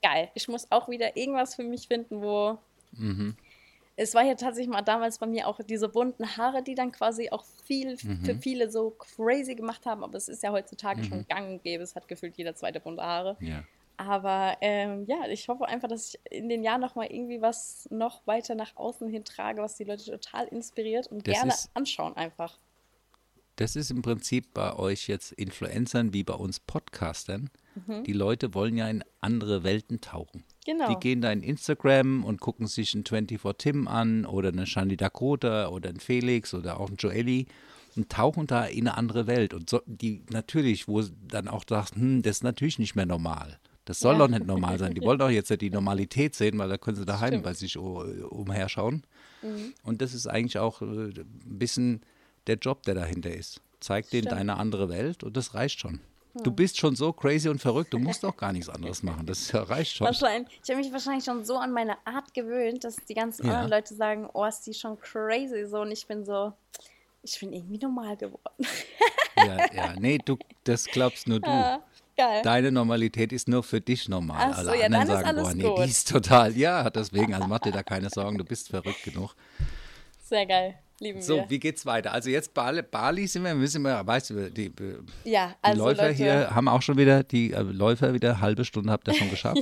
geil, 0.03 0.29
ich 0.35 0.47
muss 0.47 0.71
auch 0.71 0.87
wieder 0.87 1.17
irgendwas 1.17 1.55
für 1.55 1.63
mich 1.63 1.87
finden, 1.87 2.21
wo 2.21 2.59
Mhm. 2.91 3.35
es 3.95 4.13
war 4.13 4.23
ja 4.23 4.35
tatsächlich 4.35 4.69
mal 4.71 4.81
damals 4.81 5.17
bei 5.19 5.25
mir 5.27 5.47
auch 5.47 5.59
diese 5.67 5.89
bunten 5.89 6.37
Haare, 6.37 6.63
die 6.63 6.75
dann 6.75 6.91
quasi 6.91 7.29
auch 7.31 7.43
viel 7.65 7.97
für 7.97 8.35
Mhm. 8.35 8.39
viele 8.39 8.71
so 8.71 8.91
crazy 8.91 9.55
gemacht 9.55 9.85
haben, 9.85 10.03
aber 10.03 10.15
es 10.17 10.27
ist 10.29 10.43
ja 10.43 10.51
heutzutage 10.51 11.03
schon 11.03 11.25
gang 11.27 11.49
und 11.49 11.63
gäbe, 11.63 11.83
es 11.83 11.95
hat 11.95 12.07
gefühlt 12.07 12.37
jeder 12.37 12.55
zweite 12.55 12.79
bunte 12.79 13.03
Haare. 13.03 13.37
Ja. 13.41 13.63
Aber 13.99 14.55
ähm, 14.61 15.03
ja, 15.07 15.27
ich 15.29 15.49
hoffe 15.49 15.67
einfach, 15.67 15.89
dass 15.89 16.13
ich 16.13 16.19
in 16.31 16.47
den 16.47 16.63
Jahren 16.63 16.79
noch 16.79 16.95
mal 16.95 17.05
irgendwie 17.07 17.41
was 17.41 17.85
noch 17.91 18.25
weiter 18.25 18.55
nach 18.55 18.77
außen 18.77 19.09
hin 19.09 19.25
trage, 19.25 19.61
was 19.61 19.75
die 19.75 19.83
Leute 19.83 20.05
total 20.09 20.47
inspiriert 20.47 21.07
und 21.07 21.27
Das 21.27 21.33
gerne 21.35 21.51
ist- 21.51 21.69
anschauen 21.73 22.15
einfach. 22.15 22.57
Das 23.57 23.75
ist 23.75 23.91
im 23.91 24.01
Prinzip 24.01 24.53
bei 24.53 24.73
euch 24.73 25.09
jetzt 25.09 25.33
Influencern 25.33 26.13
wie 26.13 26.23
bei 26.23 26.33
uns 26.33 26.61
Podcastern. 26.61 27.49
Die 28.05 28.13
Leute 28.13 28.53
wollen 28.53 28.77
ja 28.77 28.89
in 28.89 29.03
andere 29.19 29.63
Welten 29.63 29.99
tauchen. 29.99 30.45
Genau. 30.65 30.87
Die 30.89 30.95
gehen 30.99 31.19
da 31.21 31.29
in 31.31 31.43
Instagram 31.43 32.23
und 32.23 32.39
gucken 32.39 32.67
sich 32.67 32.93
einen 32.93 33.05
24 33.05 33.53
Tim 33.57 33.87
an 33.89 34.25
oder 34.25 34.49
eine 34.49 34.65
Shani 34.65 34.95
Dakota 34.95 35.67
oder 35.69 35.89
einen 35.89 35.99
Felix 35.99 36.53
oder 36.53 36.79
auch 36.79 36.87
einen 36.87 36.95
Joelli 36.97 37.47
und 37.97 38.09
tauchen 38.09 38.47
da 38.47 38.65
in 38.65 38.87
eine 38.87 38.97
andere 38.97 39.27
Welt. 39.27 39.53
Und 39.53 39.69
so, 39.69 39.81
die 39.85 40.23
natürlich, 40.29 40.87
wo 40.87 41.01
dann 41.27 41.49
auch 41.49 41.63
sagt, 41.67 41.95
hm, 41.95 42.21
das 42.21 42.37
ist 42.37 42.43
natürlich 42.43 42.79
nicht 42.79 42.95
mehr 42.95 43.05
normal. 43.05 43.59
Das 43.89 43.99
soll 43.99 44.13
Ja. 44.13 44.19
doch 44.19 44.27
nicht 44.27 44.45
normal 44.45 44.77
sein. 44.77 44.93
Die 44.93 45.01
wollen 45.01 45.17
doch 45.17 45.31
jetzt 45.31 45.49
ja 45.49 45.57
die 45.57 45.71
Normalität 45.71 46.35
sehen, 46.35 46.59
weil 46.59 46.69
da 46.69 46.77
können 46.77 46.95
sie 46.95 47.05
daheim 47.05 47.29
Stimmt. 47.29 47.41
Mhm. 47.41 47.43
bei 47.45 47.53
sich 47.55 47.75
umherschauen. 47.75 49.03
Und 49.83 50.01
das 50.01 50.13
ist 50.13 50.27
eigentlich 50.27 50.59
auch 50.59 50.81
äh, 50.83 50.85
ein 50.85 51.25
bisschen 51.57 52.01
der 52.45 52.57
Job, 52.57 52.83
der 52.83 52.93
dahinter 52.93 53.31
ist. 53.33 53.61
Zeig 53.79 54.07
denen 54.11 54.23
Stimmt. 54.27 54.39
deine 54.39 54.57
andere 54.57 54.89
Welt 54.89 55.23
und 55.23 55.35
das 55.35 55.55
reicht 55.55 55.79
schon. 55.79 56.01
Du 56.43 56.51
bist 56.51 56.77
schon 56.77 56.95
so 56.95 57.11
crazy 57.11 57.49
und 57.49 57.59
verrückt, 57.59 57.91
du 57.91 57.97
musst 57.97 58.23
doch 58.23 58.37
gar 58.37 58.53
nichts 58.53 58.69
anderes 58.69 59.01
machen. 59.01 59.25
Das 59.25 59.51
reicht 59.55 59.95
schon. 59.95 60.05
Wahrscheinlich, 60.05 60.59
ich 60.63 60.69
habe 60.69 60.79
mich 60.81 60.91
wahrscheinlich 60.93 61.25
schon 61.25 61.43
so 61.43 61.57
an 61.57 61.71
meine 61.71 61.95
Art 62.05 62.31
gewöhnt, 62.35 62.83
dass 62.83 62.95
die 62.97 63.15
ganzen 63.15 63.47
Ja. 63.47 63.53
anderen 63.61 63.71
Leute 63.71 63.95
sagen, 63.95 64.29
oh, 64.33 64.45
ist 64.45 64.61
die 64.67 64.73
schon 64.75 64.99
crazy 64.99 65.65
so 65.65 65.81
und 65.81 65.91
ich 65.91 66.05
bin 66.05 66.23
so, 66.23 66.53
ich 67.23 67.39
bin 67.39 67.51
irgendwie 67.51 67.79
normal 67.79 68.15
geworden. 68.17 68.67
Ja, 69.35 69.73
ja, 69.73 69.93
nee, 69.99 70.19
du, 70.23 70.37
das 70.65 70.85
glaubst 70.85 71.27
nur 71.27 71.39
du. 71.39 71.49
Ja, 71.49 71.81
geil. 72.19 72.41
Deine 72.43 72.71
Normalität 72.71 73.31
ist 73.33 73.47
nur 73.47 73.63
für 73.63 73.81
dich 73.81 74.09
normal. 74.09 74.51
Ach 74.51 74.61
so, 74.61 74.69
Alle 74.69 74.79
ja, 74.79 74.85
anderen 74.85 75.07
sagen, 75.07 75.25
alles 75.27 75.43
boah, 75.43 75.53
nee, 75.53 75.63
gut. 75.63 75.77
die 75.79 75.89
ist 75.89 76.09
total, 76.09 76.55
ja, 76.57 76.89
deswegen, 76.89 77.33
also 77.33 77.47
mach 77.47 77.59
dir 77.59 77.71
da 77.71 77.81
keine 77.83 78.09
Sorgen, 78.09 78.37
du 78.37 78.43
bist 78.43 78.69
verrückt 78.69 79.03
genug. 79.03 79.33
Sehr 80.23 80.45
geil. 80.45 80.75
Lieben 80.99 81.21
So, 81.21 81.37
wir. 81.37 81.49
wie 81.49 81.59
geht's 81.59 81.85
weiter? 81.85 82.11
Also 82.11 82.29
jetzt 82.29 82.53
Bali, 82.53 82.81
Bali 82.81 83.25
sind 83.25 83.43
wir, 83.45 83.55
müssen 83.55 83.81
wir, 83.83 84.05
weißt 84.05 84.31
du, 84.31 84.51
die, 84.51 84.69
die 84.69 84.93
ja, 85.23 85.55
also 85.61 85.85
Läufer 85.85 86.07
Leute, 86.09 86.15
hier 86.15 86.53
haben 86.53 86.67
auch 86.67 86.81
schon 86.81 86.97
wieder, 86.97 87.23
die 87.23 87.53
äh, 87.53 87.61
Läufer 87.61 88.13
wieder 88.13 88.41
halbe 88.41 88.65
Stunde 88.65 88.91
habt 88.91 89.07
ihr 89.07 89.13
schon 89.13 89.29
geschafft. 89.35 89.61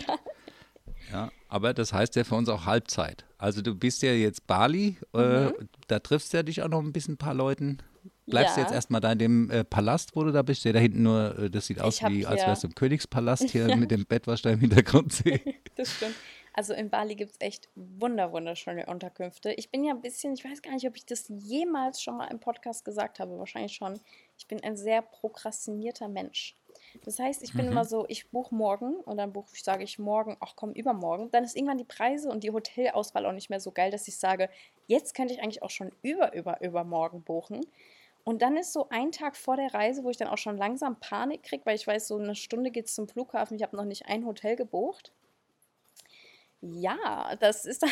ja. 1.14 1.30
aber 1.48 1.74
das 1.76 1.94
heißt 1.94 2.16
ja 2.16 2.24
für 2.24 2.36
uns 2.36 2.50
auch 2.50 2.66
Halbzeit. 2.66 3.24
Also 3.38 3.62
du 3.62 3.76
bist 3.76 4.02
ja 4.02 4.12
jetzt 4.14 4.48
Bali, 4.48 4.98
äh, 5.14 5.52
da 5.88 6.00
triffst 6.00 6.34
du 6.34 6.38
ja 6.38 6.44
dich 6.44 6.64
auch 6.64 6.70
noch 6.70 6.82
ein 6.82 6.92
bisschen 6.92 7.14
ein 7.14 7.18
paar 7.18 7.36
Leuten. 7.36 7.78
Bleibst 8.28 8.56
du 8.56 8.60
Mhm. 8.60 8.64
Ja. 8.64 8.68
jetzt 8.68 8.76
erstmal 8.76 9.02
da 9.02 9.12
in 9.14 9.20
dem 9.20 9.50
äh, 9.52 9.64
Palast, 9.64 10.16
wo 10.16 10.24
du 10.24 10.32
da 10.32 10.42
bist? 10.42 10.64
Der 10.66 10.74
da 10.74 10.80
hinten 10.80 11.04
nur, 11.04 11.38
äh, 11.40 11.50
das 11.50 11.68
sieht 11.68 11.82
aus 11.82 12.02
wie, 12.04 12.26
als 12.26 12.42
wärst 12.46 12.64
du 12.64 12.68
im 12.68 12.76
Königspalast 12.76 13.50
hier 13.50 13.68
mit 13.78 13.90
dem 13.92 14.06
Bett, 14.06 14.28
was 14.28 14.42
da 14.42 14.50
im 14.52 14.60
Hintergrund 14.60 15.14
sehe. 15.14 15.40
Das 15.76 15.92
stimmt. 15.96 16.16
Also 16.54 16.74
in 16.74 16.90
Bali 16.90 17.16
gibt 17.16 17.34
es 17.34 17.38
echt 17.40 17.70
wunder, 17.76 18.32
wunderschöne 18.32 18.88
Unterkünfte. 18.88 19.52
Ich 19.54 19.70
bin 19.70 19.84
ja 19.84 19.94
ein 19.94 20.02
bisschen, 20.02 20.34
ich 20.34 20.44
weiß 20.44 20.62
gar 20.64 20.74
nicht, 20.74 20.88
ob 20.88 20.96
ich 20.96 21.06
das 21.06 21.26
jemals 21.30 22.02
schon 22.02 22.18
mal 22.18 22.26
im 22.26 22.40
Podcast 22.40 22.84
gesagt 22.84 23.20
habe, 23.20 23.38
wahrscheinlich 23.38 23.74
schon. 23.74 24.00
Ich 24.40 24.48
bin 24.48 24.64
ein 24.64 24.76
sehr 24.76 25.04
prokrastinierter 25.04 26.08
Mensch. 26.08 26.56
Das 27.06 27.20
heißt, 27.20 27.44
ich 27.44 27.54
bin 27.54 27.68
immer 27.68 27.86
so, 27.86 28.06
ich 28.08 28.30
buche 28.30 28.56
morgen 28.56 28.96
und 28.96 29.18
dann 29.18 29.34
buche 29.34 29.50
ich, 29.54 29.64
sage 29.64 29.84
ich 29.84 30.00
morgen, 30.00 30.36
ach 30.40 30.54
komm, 30.56 30.72
übermorgen. 30.74 31.30
Dann 31.32 31.44
ist 31.44 31.56
irgendwann 31.56 31.78
die 31.78 31.84
Preise 31.84 32.30
und 32.30 32.44
die 32.44 32.50
Hotelauswahl 32.52 33.26
auch 33.28 33.34
nicht 33.34 33.50
mehr 33.52 33.60
so 33.60 33.72
geil, 33.72 33.92
dass 33.92 34.08
ich 34.08 34.18
sage, 34.18 34.50
jetzt 34.88 35.14
könnte 35.14 35.34
ich 35.36 35.42
eigentlich 35.42 35.62
auch 35.62 35.70
schon 35.70 35.92
über, 36.02 36.34
über, 36.34 36.62
übermorgen 36.62 37.22
buchen. 37.22 37.62
Und 38.28 38.42
dann 38.42 38.58
ist 38.58 38.74
so 38.74 38.90
ein 38.90 39.14
Tag 39.14 39.38
vor 39.38 39.56
der 39.56 39.74
Reise, 39.74 40.04
wo 40.04 40.10
ich 40.10 40.18
dann 40.18 40.28
auch 40.28 40.38
schon 40.38 40.58
langsam 40.58 41.00
Panik 41.00 41.44
kriege, 41.44 41.66
weil 41.66 41.78
ich 41.78 41.88
weiß, 41.88 42.10
so 42.10 42.18
eine 42.18 42.36
Stunde 42.36 42.72
geht 42.72 42.88
es 42.88 42.94
zum 42.94 43.08
Flughafen, 43.08 43.56
ich 43.56 43.64
habe 43.64 43.78
noch 43.78 43.86
nicht 43.86 44.06
ein 44.08 44.26
Hotel 44.26 44.58
gebucht. 44.58 45.14
Ja, 46.60 47.38
das 47.40 47.64
ist 47.64 47.84
dann. 47.84 47.90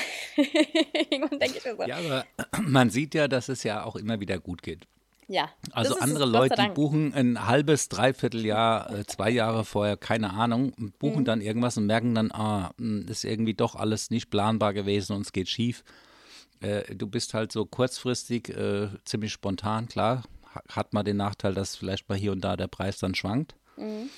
Irgendwann 1.09 1.39
denke 1.39 1.59
ich 1.59 1.63
so. 1.63 1.81
Ja, 1.85 1.95
aber 1.99 2.25
man 2.61 2.89
sieht 2.89 3.13
ja, 3.15 3.29
dass 3.29 3.47
es 3.47 3.63
ja 3.63 3.85
auch 3.85 3.95
immer 3.95 4.19
wieder 4.19 4.37
gut 4.37 4.61
geht. 4.61 4.85
Ja. 5.29 5.51
Also 5.71 5.93
das 5.93 5.99
ist 5.99 6.03
andere 6.03 6.25
Leute, 6.25 6.61
die 6.61 6.67
buchen 6.67 7.13
ein 7.13 7.47
halbes, 7.47 7.87
dreiviertel 7.87 8.45
Jahr, 8.45 8.91
äh, 8.93 9.05
zwei 9.05 9.29
Jahre 9.29 9.63
vorher, 9.63 9.95
keine 9.95 10.31
Ahnung, 10.33 10.73
buchen 10.99 11.21
Mhm. 11.21 11.25
dann 11.25 11.39
irgendwas 11.39 11.77
und 11.77 11.85
merken 11.85 12.13
dann, 12.13 12.33
ah, 12.33 12.71
mh, 12.75 13.09
ist 13.09 13.23
irgendwie 13.23 13.53
doch 13.53 13.75
alles 13.75 14.09
nicht 14.09 14.29
planbar 14.29 14.73
gewesen 14.73 15.15
und 15.15 15.21
es 15.21 15.31
geht 15.31 15.47
schief. 15.47 15.85
Äh, 16.61 16.95
du 16.95 17.07
bist 17.07 17.33
halt 17.33 17.51
so 17.51 17.65
kurzfristig, 17.65 18.49
äh, 18.49 18.89
ziemlich 19.05 19.31
spontan, 19.33 19.87
klar, 19.87 20.23
ha- 20.53 20.63
hat 20.69 20.93
man 20.93 21.05
den 21.05 21.17
Nachteil, 21.17 21.53
dass 21.53 21.75
vielleicht 21.75 22.07
mal 22.09 22.17
hier 22.17 22.31
und 22.31 22.41
da 22.41 22.55
der 22.57 22.67
Preis 22.67 22.97
dann 22.99 23.15
schwankt. 23.15 23.55
Mhm. 23.77 24.09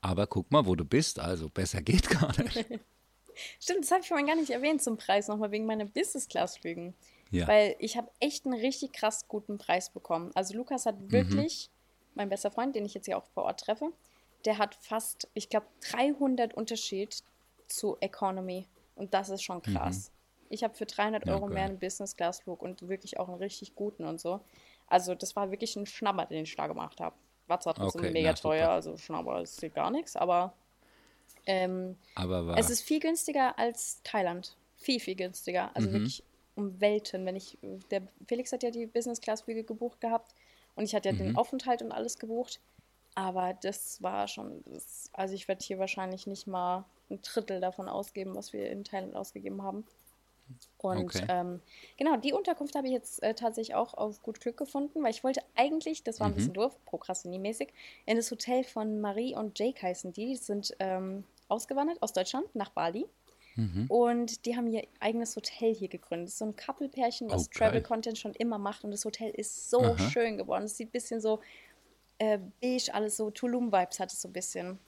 Aber 0.00 0.26
guck 0.26 0.50
mal, 0.52 0.66
wo 0.66 0.74
du 0.76 0.84
bist, 0.84 1.18
also 1.18 1.48
besser 1.48 1.82
geht 1.82 2.08
gar 2.10 2.28
nicht. 2.42 2.56
Stimmt, 3.60 3.82
das 3.84 3.90
habe 3.90 4.00
ich 4.02 4.08
vorhin 4.08 4.26
gar 4.26 4.36
nicht 4.36 4.50
erwähnt 4.50 4.82
zum 4.82 4.96
Preis, 4.96 5.28
nochmal 5.28 5.50
wegen 5.50 5.66
meiner 5.66 5.84
Business-Class-Flügen. 5.84 6.94
Ja. 7.30 7.46
Weil 7.48 7.76
ich 7.80 7.96
habe 7.96 8.08
echt 8.20 8.46
einen 8.46 8.58
richtig 8.58 8.92
krass 8.92 9.26
guten 9.28 9.58
Preis 9.58 9.90
bekommen. 9.90 10.30
Also 10.34 10.54
Lukas 10.56 10.84
Mhm. 10.84 10.88
hat 10.88 10.96
wirklich, 11.12 11.70
mein 12.14 12.28
bester 12.28 12.50
Freund, 12.50 12.74
den 12.76 12.84
ich 12.86 12.94
jetzt 12.94 13.06
hier 13.06 13.18
auch 13.18 13.26
vor 13.34 13.44
Ort 13.44 13.60
treffe, 13.60 13.92
der 14.44 14.58
hat 14.58 14.74
fast, 14.76 15.28
ich 15.34 15.48
glaube, 15.48 15.66
300 15.90 16.54
Unterschied 16.54 17.22
zu 17.66 17.96
Economy. 18.00 18.66
Und 18.94 19.12
das 19.12 19.28
ist 19.28 19.42
schon 19.42 19.60
krass. 19.60 20.12
Ich 20.50 20.64
habe 20.64 20.74
für 20.74 20.86
300 20.86 21.28
Euro 21.28 21.46
Okay. 21.46 21.54
mehr 21.54 21.64
einen 21.64 21.78
Business-Class-Flug 21.78 22.62
und 22.62 22.88
wirklich 22.88 23.18
auch 23.18 23.28
einen 23.28 23.38
richtig 23.38 23.74
guten 23.74 24.04
und 24.04 24.20
so. 24.20 24.40
Also 24.88 25.14
das 25.14 25.36
war 25.36 25.50
wirklich 25.50 25.76
ein 25.76 25.86
Schnapper, 25.86 26.26
den 26.26 26.44
ich 26.44 26.56
da 26.56 26.66
gemacht 26.66 27.00
habe. 27.00 27.16
War 27.46 27.60
zwar 27.60 27.74
trotzdem 27.74 28.02
Okay, 28.02 28.12
mega 28.12 28.32
na, 28.32 28.34
teuer, 28.34 28.70
also 28.70 28.96
Schnapper 28.96 29.40
ist 29.42 29.60
hier 29.60 29.70
gar 29.70 29.90
nichts, 29.90 30.16
aber 30.16 30.54
ähm, 31.46 31.96
Aber 32.14 32.30
es 32.54 32.70
ist 32.70 32.82
viel 32.82 33.00
günstiger 33.00 33.58
als 33.58 34.02
Thailand. 34.02 34.56
Viel, 34.76 35.00
viel 35.00 35.16
günstiger. 35.16 35.74
Also 35.76 35.92
Mhm. 35.92 35.92
wirklich 35.92 36.24
um 36.54 36.80
Welten. 36.80 37.26
Wenn 37.26 37.36
ich, 37.36 37.58
der 37.90 38.08
Felix 38.26 38.52
hat 38.52 38.62
ja 38.62 38.70
die 38.70 38.86
Business-Class-Flüge 38.86 39.64
gebucht 39.64 40.00
gehabt 40.00 40.34
und 40.74 40.84
ich 40.84 40.94
hatte 40.94 41.08
ja 41.10 41.12
Mhm. 41.12 41.14
den 41.14 41.34
Aufenthalt 41.34 41.82
und 41.82 41.92
alles 41.92 42.18
gebucht. 42.18 42.60
Aber 43.14 43.54
das 43.54 44.02
war 44.02 44.28
schon, 44.28 44.62
das, 44.66 45.10
also 45.12 45.34
ich 45.34 45.48
werde 45.48 45.64
hier 45.64 45.78
wahrscheinlich 45.78 46.26
nicht 46.26 46.46
mal 46.46 46.86
ein 47.10 47.20
Drittel 47.22 47.60
davon 47.60 47.88
ausgeben, 47.88 48.34
was 48.36 48.52
wir 48.52 48.70
in 48.70 48.84
Thailand 48.84 49.16
ausgegeben 49.16 49.62
haben. 49.62 49.86
Und 50.78 51.14
Okay. 51.14 51.26
ähm, 51.28 51.60
genau, 51.96 52.16
die 52.16 52.32
Unterkunft 52.32 52.74
habe 52.76 52.86
ich 52.86 52.92
jetzt 52.92 53.22
äh, 53.22 53.34
tatsächlich 53.34 53.74
auch 53.74 53.94
auf 53.94 54.22
gut 54.22 54.40
Glück 54.40 54.56
gefunden, 54.56 55.02
weil 55.02 55.10
ich 55.10 55.24
wollte 55.24 55.40
eigentlich, 55.56 56.04
das 56.04 56.20
war 56.20 56.26
ein 56.28 56.32
Mhm. 56.32 56.36
bisschen 56.36 56.54
doof, 56.54 56.78
prokrastiniemäßig, 56.84 57.72
in 58.04 58.16
das 58.16 58.30
Hotel 58.30 58.62
von 58.62 59.00
Marie 59.00 59.34
und 59.34 59.58
Jake 59.58 59.82
heißen 59.82 60.12
die. 60.12 60.26
Die 60.26 60.36
sind 60.36 60.76
ähm, 60.78 61.24
ausgewandert 61.48 62.02
aus 62.02 62.12
Deutschland 62.12 62.54
nach 62.54 62.70
Bali. 62.70 63.06
Mhm. 63.56 63.86
Und 63.88 64.44
die 64.46 64.56
haben 64.56 64.66
ihr 64.66 64.86
eigenes 65.00 65.34
Hotel 65.36 65.74
hier 65.74 65.88
gegründet. 65.88 66.30
So 66.30 66.44
ein 66.44 66.56
Couple-Pärchen, 66.56 67.30
was 67.30 67.50
geil. 67.50 67.70
Travel-Content 67.70 68.18
schon 68.18 68.34
immer 68.34 68.58
macht. 68.58 68.84
Und 68.84 68.90
das 68.90 69.04
Hotel 69.04 69.30
ist 69.30 69.70
so 69.70 69.96
Aha. 69.96 69.96
schön 69.96 70.36
geworden. 70.36 70.64
Es 70.64 70.76
sieht 70.76 70.88
ein 70.88 70.92
bisschen 70.92 71.20
so 71.20 71.40
äh, 72.18 72.38
beige, 72.60 72.92
alles 72.94 73.16
so 73.16 73.30
Tulum-Vibes 73.30 74.00
hat 74.00 74.12
es 74.12 74.22
so 74.22 74.28
ein 74.28 74.32
bisschen. 74.32 74.78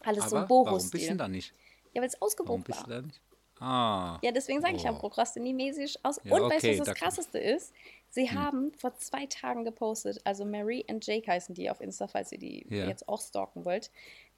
Alles 0.00 0.28
so 0.30 0.36
aber 0.36 0.42
ein 0.42 0.48
warum 0.64 0.90
bist 0.90 1.10
du 1.10 1.14
Boho-Stil. 1.14 1.16
da 1.16 1.28
nicht? 1.28 1.54
Ja, 1.94 2.02
weil 2.02 2.08
es 2.08 2.20
Warum 2.42 2.62
ausgebucht 2.62 2.64
bist 2.64 2.80
war. 2.80 2.86
du 2.86 2.90
da 2.90 3.02
nicht? 3.02 3.20
Ah, 3.60 4.18
Ja, 4.22 4.30
deswegen 4.32 4.60
sage 4.60 4.76
ich 4.76 4.82
ja 4.84 4.92
Oh. 4.92 4.98
prokrastiniemäßig 4.98 5.98
aus. 6.04 6.20
Ja, 6.24 6.34
und 6.36 6.42
weißt 6.50 6.64
du, 6.64 6.70
okay, 6.70 6.78
was 6.80 6.86
da 6.86 6.92
das 6.92 7.00
Krasseste 7.00 7.38
ist? 7.38 7.72
Sie 8.10 8.30
haben 8.30 8.72
vor 8.78 8.96
zwei 8.96 9.26
Tagen 9.26 9.64
gepostet, 9.64 10.20
also 10.24 10.44
Mary 10.44 10.84
und 10.88 11.06
Jake 11.06 11.30
heißen 11.30 11.54
die 11.54 11.70
auf 11.70 11.80
Insta, 11.80 12.08
falls 12.08 12.32
ihr 12.32 12.38
die 12.38 12.66
Ja. 12.70 12.86
jetzt 12.86 13.08
auch 13.08 13.20
stalken 13.20 13.64
wollt, 13.64 13.90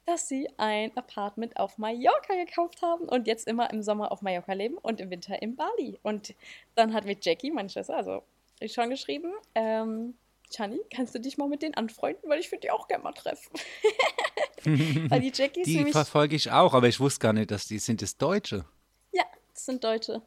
dass 0.05 0.27
sie 0.27 0.49
ein 0.57 0.95
Apartment 0.97 1.57
auf 1.57 1.77
Mallorca 1.77 2.33
gekauft 2.35 2.81
haben 2.81 3.05
und 3.07 3.27
jetzt 3.27 3.47
immer 3.47 3.71
im 3.71 3.81
Sommer 3.83 4.11
auf 4.11 4.21
Mallorca 4.21 4.53
leben 4.53 4.77
und 4.77 4.99
im 4.99 5.09
Winter 5.09 5.41
in 5.41 5.55
Bali. 5.55 5.99
Und 6.03 6.33
dann 6.75 6.93
hat 6.93 7.05
mir 7.05 7.15
Jackie, 7.21 7.51
meine 7.51 7.69
Schwester, 7.69 7.95
also 7.95 8.23
ich 8.59 8.73
schon 8.73 8.89
geschrieben, 8.89 9.31
ähm, 9.55 10.15
Chani, 10.53 10.81
kannst 10.93 11.15
du 11.15 11.19
dich 11.19 11.37
mal 11.37 11.47
mit 11.47 11.61
denen 11.61 11.75
anfreunden, 11.75 12.29
weil 12.29 12.39
ich 12.39 12.51
würde 12.51 12.61
die 12.61 12.71
auch 12.71 12.87
gerne 12.87 13.03
mal 13.03 13.13
treffen. 13.13 13.51
weil 15.09 15.21
die 15.21 15.31
Jackie 15.33 15.61
ist 15.61 15.67
die 15.67 15.91
verfolge 15.91 16.35
ich 16.35 16.51
auch, 16.51 16.73
aber 16.73 16.87
ich 16.87 16.99
wusste 16.99 17.19
gar 17.19 17.33
nicht, 17.33 17.51
dass 17.51 17.67
die 17.67 17.79
sind 17.79 18.01
das 18.01 18.17
Deutsche. 18.17 18.65
Ja, 19.11 19.23
das 19.53 19.65
sind 19.65 19.83
Deutsche. 19.83 20.21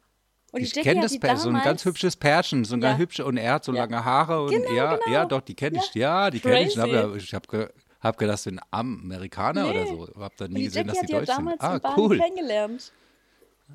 Und 0.51 0.61
die 0.61 0.65
Ich 0.65 0.73
kenne 0.73 1.01
das 1.01 1.11
die 1.11 1.19
Pär, 1.19 1.35
so 1.37 1.49
ein 1.49 1.61
ganz 1.61 1.83
hübsches 1.83 2.15
Pärchen, 2.15 2.63
so 2.63 2.75
ein 2.75 2.81
Ja. 2.81 2.89
ganz 2.89 2.99
hübsche 2.99 3.25
und 3.25 3.37
er 3.37 3.53
hat 3.53 3.65
so 3.65 3.73
Ja. 3.73 3.81
lange 3.83 4.05
Haare 4.05 4.43
und 4.43 4.51
Genau, 4.51 4.71
ja, 4.71 4.95
genau. 4.95 5.11
ja, 5.11 5.25
doch, 5.25 5.41
die 5.41 5.53
kenne 5.55 5.79
ich. 5.79 5.93
Ja, 5.95 6.29
die 6.29 6.39
kenne 6.39 6.63
ich. 6.67 6.79
Aber 6.79 7.15
ich 7.15 7.33
habe 7.33 7.47
ge 7.47 7.69
hab 7.99 8.17
gedacht, 8.17 8.33
das 8.35 8.43
sind 8.43 8.59
Amerikaner 8.71 9.67
oder 9.69 9.83
Nee. 9.83 9.89
so. 9.89 10.07
Hab 10.21 10.37
da 10.37 10.47
nie 10.47 10.53
die 10.55 10.63
gesehen, 10.65 10.87
Jackie 10.87 10.99
dass 10.99 11.07
die 11.07 11.11
deutsch 11.13 11.25
sind. 11.27 11.37
damals 11.37 11.61
Ah, 11.61 11.95
cool. 11.97 12.17
kennengelernt. 12.19 12.93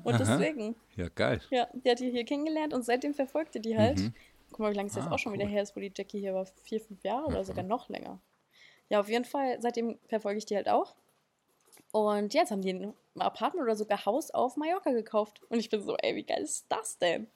Und 0.03 0.13
Aha. 0.15 0.23
deswegen, 0.37 0.75
Ja, 0.95 1.09
geil. 1.13 1.41
ja, 1.49 1.67
die 1.73 1.89
hat 1.91 1.99
die 1.99 2.09
hier 2.11 2.23
kennengelernt 2.23 2.73
und 2.73 2.83
seitdem 2.85 3.13
verfolgte 3.13 3.59
die 3.59 3.77
halt. 3.77 3.99
Mhm. 3.99 4.13
Guck 4.51 4.59
mal, 4.59 4.71
wie 4.71 4.75
lange 4.77 4.87
es 4.89 4.95
jetzt 4.95 5.07
Ah, 5.07 5.11
auch 5.11 5.19
schon 5.19 5.33
wieder 5.33 5.45
cool. 5.45 5.51
her 5.51 5.63
ist, 5.63 5.75
wo 5.75 5.79
die 5.81 5.91
Jackie 5.95 6.19
hier 6.19 6.33
war. 6.33 6.45
Vier, 6.63 6.79
fünf 6.79 7.03
Jahre 7.03 7.25
oder 7.27 7.43
sogar 7.43 7.63
noch 7.63 7.89
länger. 7.89 8.19
Ja, 8.89 8.99
auf 9.01 9.07
jeden 9.09 9.25
Fall, 9.25 9.57
seitdem 9.61 9.99
verfolge 10.07 10.37
ich 10.39 10.45
die 10.45 10.55
halt 10.55 10.67
auch. 10.69 10.95
Und 11.91 12.33
jetzt 12.33 12.51
haben 12.51 12.61
die 12.61 12.73
ein 12.73 12.93
Apartment 13.19 13.63
oder 13.65 13.75
sogar 13.75 14.05
Haus 14.05 14.31
auf 14.31 14.55
Mallorca 14.55 14.91
gekauft. 14.91 15.41
Und 15.49 15.59
ich 15.59 15.69
bin 15.69 15.81
so, 15.81 15.95
ey, 15.97 16.15
wie 16.15 16.23
geil 16.23 16.41
ist 16.41 16.65
das 16.69 16.97
denn? 16.97 17.27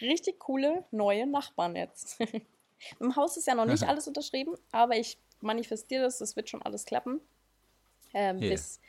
Richtig 0.00 0.38
coole 0.38 0.84
neue 0.90 1.26
Nachbarn 1.26 1.74
jetzt. 1.76 2.18
Im 3.00 3.16
Haus 3.16 3.36
ist 3.38 3.46
ja 3.46 3.54
noch 3.54 3.64
nicht 3.64 3.82
Aha. 3.82 3.90
alles 3.92 4.06
unterschrieben, 4.06 4.54
aber 4.70 4.96
ich 4.96 5.18
manifestiere 5.40 6.02
das, 6.02 6.20
es 6.20 6.36
wird 6.36 6.50
schon 6.50 6.62
alles 6.62 6.84
klappen. 6.84 7.20
Ähm, 8.12 8.38
Yeah. 8.38 8.50
Bis, 8.50 8.80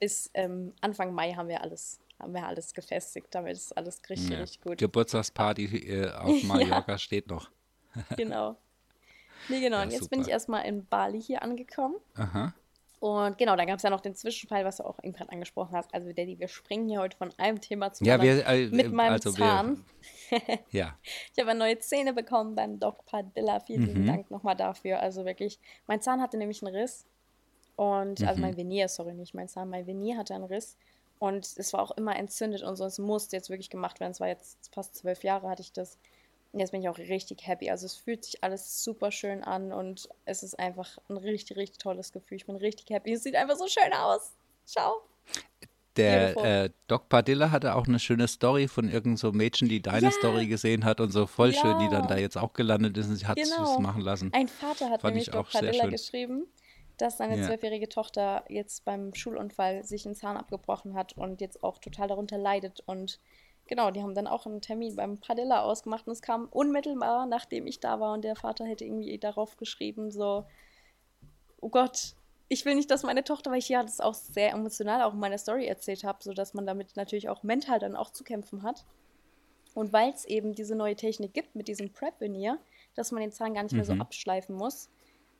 bis 0.00 0.30
ähm, 0.34 0.72
Anfang 0.80 1.12
Mai 1.14 1.32
haben 1.34 1.48
wir 1.48 1.60
alles, 1.62 2.00
haben 2.18 2.34
wir 2.34 2.44
alles 2.46 2.74
gefestigt, 2.74 3.28
damit 3.30 3.52
ist 3.52 3.76
alles 3.76 4.00
richtig, 4.08 4.30
Ja. 4.30 4.38
richtig 4.40 4.60
gut. 4.60 4.78
Geburtstagsparty 4.78 5.64
äh, 5.64 6.10
auf 6.12 6.42
Mallorca 6.42 6.98
steht 6.98 7.28
noch. 7.28 7.50
Genau. 8.16 8.56
Nee, 9.48 9.60
genau. 9.60 9.78
Ja, 9.78 9.82
und 9.84 9.90
jetzt 9.90 10.02
super. 10.04 10.16
bin 10.16 10.20
ich 10.22 10.28
erstmal 10.28 10.66
in 10.66 10.84
Bali 10.86 11.20
hier 11.22 11.42
angekommen. 11.42 11.96
Aha. 12.16 12.54
Und 13.00 13.38
genau, 13.38 13.54
da 13.54 13.64
gab 13.64 13.76
es 13.76 13.82
ja 13.84 13.90
noch 13.90 14.00
den 14.00 14.14
Zwischenfall, 14.16 14.64
was 14.64 14.78
du 14.78 14.84
auch 14.84 14.98
eben 15.04 15.12
gerade 15.12 15.30
angesprochen 15.30 15.76
hast. 15.76 15.94
Also, 15.94 16.08
Daddy, 16.12 16.38
wir 16.40 16.48
springen 16.48 16.88
hier 16.88 16.98
heute 17.00 17.16
von 17.16 17.32
einem 17.38 17.60
Thema 17.60 17.92
zum 17.92 18.06
Ja, 18.06 18.14
anderen. 18.14 18.38
wir, 18.38 18.46
äh, 18.46 18.66
mit 18.68 18.90
meinem 18.92 19.12
also 19.12 19.30
Zahn. 19.30 19.84
Wir, 20.30 20.40
ja, 20.70 20.98
Ich 21.34 21.40
habe 21.44 21.54
neue 21.56 21.78
Zähne 21.78 22.12
bekommen 22.12 22.54
beim 22.56 22.80
Doc 22.80 23.04
Padilla. 23.06 23.60
Vielen 23.60 24.02
Mhm. 24.02 24.06
Dank 24.06 24.30
nochmal 24.32 24.56
dafür. 24.56 24.98
Also 25.00 25.24
wirklich, 25.24 25.60
mein 25.86 26.00
Zahn 26.02 26.20
hatte 26.20 26.36
nämlich 26.38 26.60
einen 26.64 26.74
Riss. 26.74 27.06
Und, 27.76 28.20
also 28.26 28.38
Mhm. 28.38 28.40
mein 28.40 28.56
Venier, 28.56 28.88
sorry, 28.88 29.14
nicht 29.14 29.34
mein 29.34 29.46
Zahn, 29.48 29.70
mein 29.70 29.86
Venier 29.86 30.16
hatte 30.18 30.34
einen 30.34 30.44
Riss. 30.44 30.76
Und 31.20 31.46
es 31.56 31.72
war 31.72 31.82
auch 31.82 31.92
immer 31.92 32.16
entzündet 32.16 32.62
und 32.62 32.74
so. 32.76 32.84
Es 32.84 32.98
musste 32.98 33.36
jetzt 33.36 33.48
wirklich 33.50 33.70
gemacht 33.70 34.00
werden. 34.00 34.10
Es 34.12 34.20
war 34.20 34.28
jetzt 34.28 34.72
fast 34.74 34.96
zwölf 34.96 35.22
Jahre 35.22 35.48
hatte 35.48 35.62
ich 35.62 35.72
das. 35.72 35.98
Jetzt 36.52 36.70
bin 36.72 36.80
ich 36.80 36.88
auch 36.88 36.98
richtig 36.98 37.46
happy. 37.46 37.70
Also 37.70 37.86
es 37.86 37.94
fühlt 37.96 38.24
sich 38.24 38.42
alles 38.42 38.82
super 38.82 39.10
schön 39.12 39.44
an 39.44 39.72
und 39.72 40.08
es 40.24 40.42
ist 40.42 40.58
einfach 40.58 40.98
ein 41.08 41.18
richtig, 41.18 41.56
richtig 41.56 41.78
tolles 41.78 42.12
Gefühl. 42.12 42.36
Ich 42.38 42.46
bin 42.46 42.56
richtig 42.56 42.88
happy. 42.90 43.12
Es 43.12 43.22
sieht 43.22 43.34
einfach 43.36 43.56
so 43.56 43.66
schön 43.68 43.92
aus. 43.92 44.32
Schau. 44.66 45.02
der 45.96 46.36
äh, 46.64 46.70
Doc 46.86 47.08
Padilla 47.08 47.50
hatte 47.50 47.74
auch 47.74 47.88
eine 47.88 47.98
schöne 47.98 48.28
Story 48.28 48.68
von 48.68 48.84
irgendeinem 48.86 49.16
so 49.16 49.32
Mädchen, 49.32 49.68
die 49.68 49.82
deine 49.82 50.06
Ja. 50.06 50.10
Story 50.12 50.46
gesehen 50.46 50.84
hat 50.84 51.00
und 51.00 51.10
so 51.10 51.26
voll 51.26 51.52
schön, 51.52 51.76
die 51.80 51.88
dann 51.88 52.02
Ja. 52.02 52.06
da 52.08 52.16
jetzt 52.16 52.38
auch 52.38 52.52
gelandet 52.52 52.96
ist 52.96 53.08
und 53.08 53.16
sie 53.16 53.26
hat 53.26 53.36
es 53.38 53.50
Genau. 53.50 53.80
machen 53.80 54.02
lassen. 54.02 54.30
Ein 54.32 54.46
Vater 54.48 54.90
hat 54.90 55.00
Fand 55.00 55.14
nämlich 55.14 55.30
Doc 55.30 55.50
Padilla 55.50 55.86
geschrieben, 55.86 56.46
dass 56.98 57.18
seine 57.18 57.38
Ja. 57.38 57.46
zwölfjährige 57.46 57.88
Tochter 57.88 58.44
jetzt 58.48 58.84
beim 58.84 59.12
Schulunfall 59.14 59.82
sich 59.84 60.06
einen 60.06 60.14
Zahn 60.14 60.36
abgebrochen 60.36 60.94
hat 60.94 61.14
und 61.14 61.40
jetzt 61.40 61.64
auch 61.64 61.78
total 61.78 62.06
darunter 62.08 62.38
leidet. 62.38 62.80
Und 62.86 63.18
genau, 63.68 63.90
die 63.90 64.02
haben 64.02 64.14
dann 64.14 64.26
auch 64.26 64.46
einen 64.46 64.60
Termin 64.60 64.96
beim 64.96 65.18
Padilla 65.18 65.62
ausgemacht 65.62 66.06
und 66.06 66.12
es 66.12 66.22
kam 66.22 66.46
unmittelbar, 66.50 67.26
nachdem 67.26 67.66
ich 67.66 67.80
da 67.80 68.00
war 68.00 68.14
und 68.14 68.22
der 68.22 68.36
Vater 68.36 68.64
hätte 68.64 68.84
irgendwie 68.84 69.18
darauf 69.18 69.56
geschrieben, 69.56 70.10
so, 70.10 70.44
oh 71.60 71.68
Gott, 71.68 72.14
ich 72.48 72.64
will 72.64 72.74
nicht, 72.74 72.90
dass 72.90 73.02
meine 73.02 73.24
Tochter, 73.24 73.50
weil 73.50 73.58
ich 73.58 73.68
ja 73.68 73.82
das 73.82 74.00
auch 74.00 74.14
sehr 74.14 74.52
emotional 74.52 75.02
auch 75.02 75.12
in 75.12 75.20
meiner 75.20 75.38
Story 75.38 75.66
erzählt 75.66 76.02
habe, 76.04 76.22
sodass 76.22 76.54
man 76.54 76.66
damit 76.66 76.96
natürlich 76.96 77.28
auch 77.28 77.42
mental 77.42 77.78
dann 77.78 77.94
auch 77.94 78.10
zu 78.10 78.24
kämpfen 78.24 78.62
hat. 78.62 78.84
Und 79.74 79.92
weil 79.92 80.10
es 80.10 80.24
eben 80.24 80.54
diese 80.54 80.74
neue 80.74 80.96
Technik 80.96 81.34
gibt 81.34 81.54
mit 81.54 81.68
diesem 81.68 81.92
Prep-Veneer, 81.92 82.58
dass 82.94 83.12
man 83.12 83.20
den 83.20 83.32
Zahn 83.32 83.54
gar 83.54 83.62
nicht 83.62 83.74
mehr 83.74 83.84
so 83.84 83.94
Mhm. 83.94 84.00
abschleifen 84.00 84.56
muss, 84.56 84.88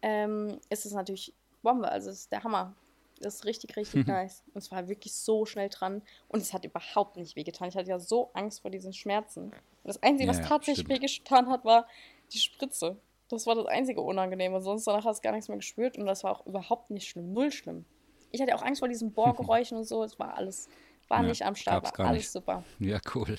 ähm, 0.02 0.60
ist 0.68 0.84
es 0.86 0.92
natürlich 0.92 1.32
Bombe. 1.62 1.90
Also 1.90 2.10
es 2.10 2.20
ist 2.20 2.32
der 2.32 2.44
Hammer. 2.44 2.74
Das 3.20 3.36
ist 3.36 3.44
richtig, 3.46 3.76
richtig 3.76 4.06
nice. 4.06 4.42
Und 4.54 4.58
es 4.62 4.70
war 4.70 4.88
wirklich 4.88 5.12
so 5.14 5.44
schnell 5.44 5.68
dran. 5.68 6.02
Und 6.28 6.40
es 6.40 6.52
hat 6.52 6.64
überhaupt 6.64 7.16
nicht 7.16 7.34
wehgetan. 7.36 7.68
Ich 7.68 7.76
hatte 7.76 7.88
ja 7.90 7.98
so 7.98 8.30
Angst 8.34 8.60
vor 8.62 8.70
diesen 8.70 8.92
Schmerzen. 8.92 9.44
Und 9.44 9.52
das 9.84 10.02
Einzige, 10.02 10.28
was 10.28 10.36
Ja, 10.38 10.42
ja, 10.44 10.48
tatsächlich 10.48 10.86
stimmt. 10.86 11.02
wehgetan 11.02 11.48
hat, 11.50 11.64
war 11.64 11.86
die 12.32 12.38
Spritze. 12.38 12.96
Das 13.28 13.46
war 13.46 13.54
das 13.56 13.66
einzige 13.66 14.00
Unangenehme. 14.00 14.60
Sonst 14.60 14.86
danach 14.86 15.04
hast 15.04 15.18
du 15.18 15.22
gar 15.22 15.32
nichts 15.32 15.48
mehr 15.48 15.56
gespürt. 15.58 15.98
Und 15.98 16.06
das 16.06 16.22
war 16.24 16.32
auch 16.32 16.46
überhaupt 16.46 16.90
nicht 16.90 17.08
schlimm. 17.08 17.32
Null 17.32 17.50
schlimm. 17.50 17.84
Ich 18.30 18.40
hatte 18.40 18.54
auch 18.54 18.62
Angst 18.62 18.78
vor 18.80 18.88
diesen 18.88 19.12
Bohrgeräuschen 19.14 19.78
und 19.78 19.84
so. 19.84 20.02
Es 20.04 20.18
war 20.18 20.36
alles, 20.36 20.68
war 21.08 21.22
Ja, 21.22 21.28
nicht 21.28 21.44
am 21.44 21.56
Start. 21.56 21.84
War 21.98 22.06
alles 22.06 22.18
nicht. 22.22 22.30
super. 22.30 22.62
Ja, 22.78 23.00
cool. 23.14 23.36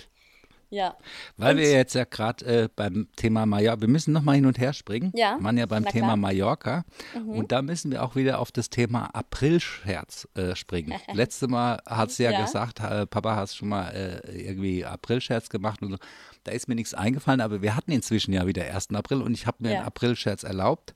Ja. 0.72 0.96
Weil 1.38 1.56
Und- 1.56 1.62
wir 1.62 1.72
jetzt 1.72 1.96
ja 1.96 2.04
gerade 2.04 2.46
äh, 2.46 2.70
beim 2.76 3.08
Thema 3.16 3.46
Mallorca, 3.48 3.82
wir 3.82 3.88
müssen 3.88 4.12
nochmal 4.14 4.36
hin 4.36 4.46
und 4.46 4.60
her 4.60 4.74
springen. 4.74 5.12
Ja, 5.16 5.38
Wir 5.38 5.44
waren 5.44 5.58
ja 5.58 5.66
beim 5.66 5.84
Thema 5.86 6.08
klar. 6.08 6.16
Mhm. 6.18 6.22
Mallorca. 6.22 6.86
Und 7.16 7.52
da 7.52 7.62
müssen 7.62 7.92
wir 7.92 8.04
auch 8.04 8.16
wieder 8.16 8.40
auf 8.40 8.52
das 8.52 8.70
Thema 8.70 9.06
Aprilscherz 9.16 10.28
äh, 10.36 10.56
springen. 10.56 10.94
Letzte 11.14 11.48
Mal 11.48 11.80
hat 11.88 12.12
sie 12.12 12.24
ja, 12.24 12.32
Ja. 12.32 12.42
gesagt, 12.46 12.80
äh, 12.82 13.06
Papa 13.08 13.36
hat 13.36 13.52
schon 13.54 13.70
mal 13.70 13.90
äh, 13.90 14.48
irgendwie 14.48 14.86
Aprilscherz 14.86 15.50
gemacht 15.50 15.82
und 15.82 15.92
so. 15.92 15.98
Da 16.44 16.52
ist 16.52 16.68
mir 16.68 16.76
nichts 16.76 16.94
eingefallen, 16.94 17.42
aber 17.42 17.62
wir 17.62 17.76
hatten 17.76 17.92
inzwischen 17.92 18.32
ja 18.34 18.46
wieder 18.48 18.64
1. 18.64 18.90
April 18.94 19.22
und 19.22 19.34
ich 19.34 19.48
habe 19.48 19.58
mir 19.62 19.70
Ja. 19.72 19.76
Ah. 19.76 19.80
einen 19.80 19.88
Aprilscherz 19.88 20.44
erlaubt. 20.44 20.94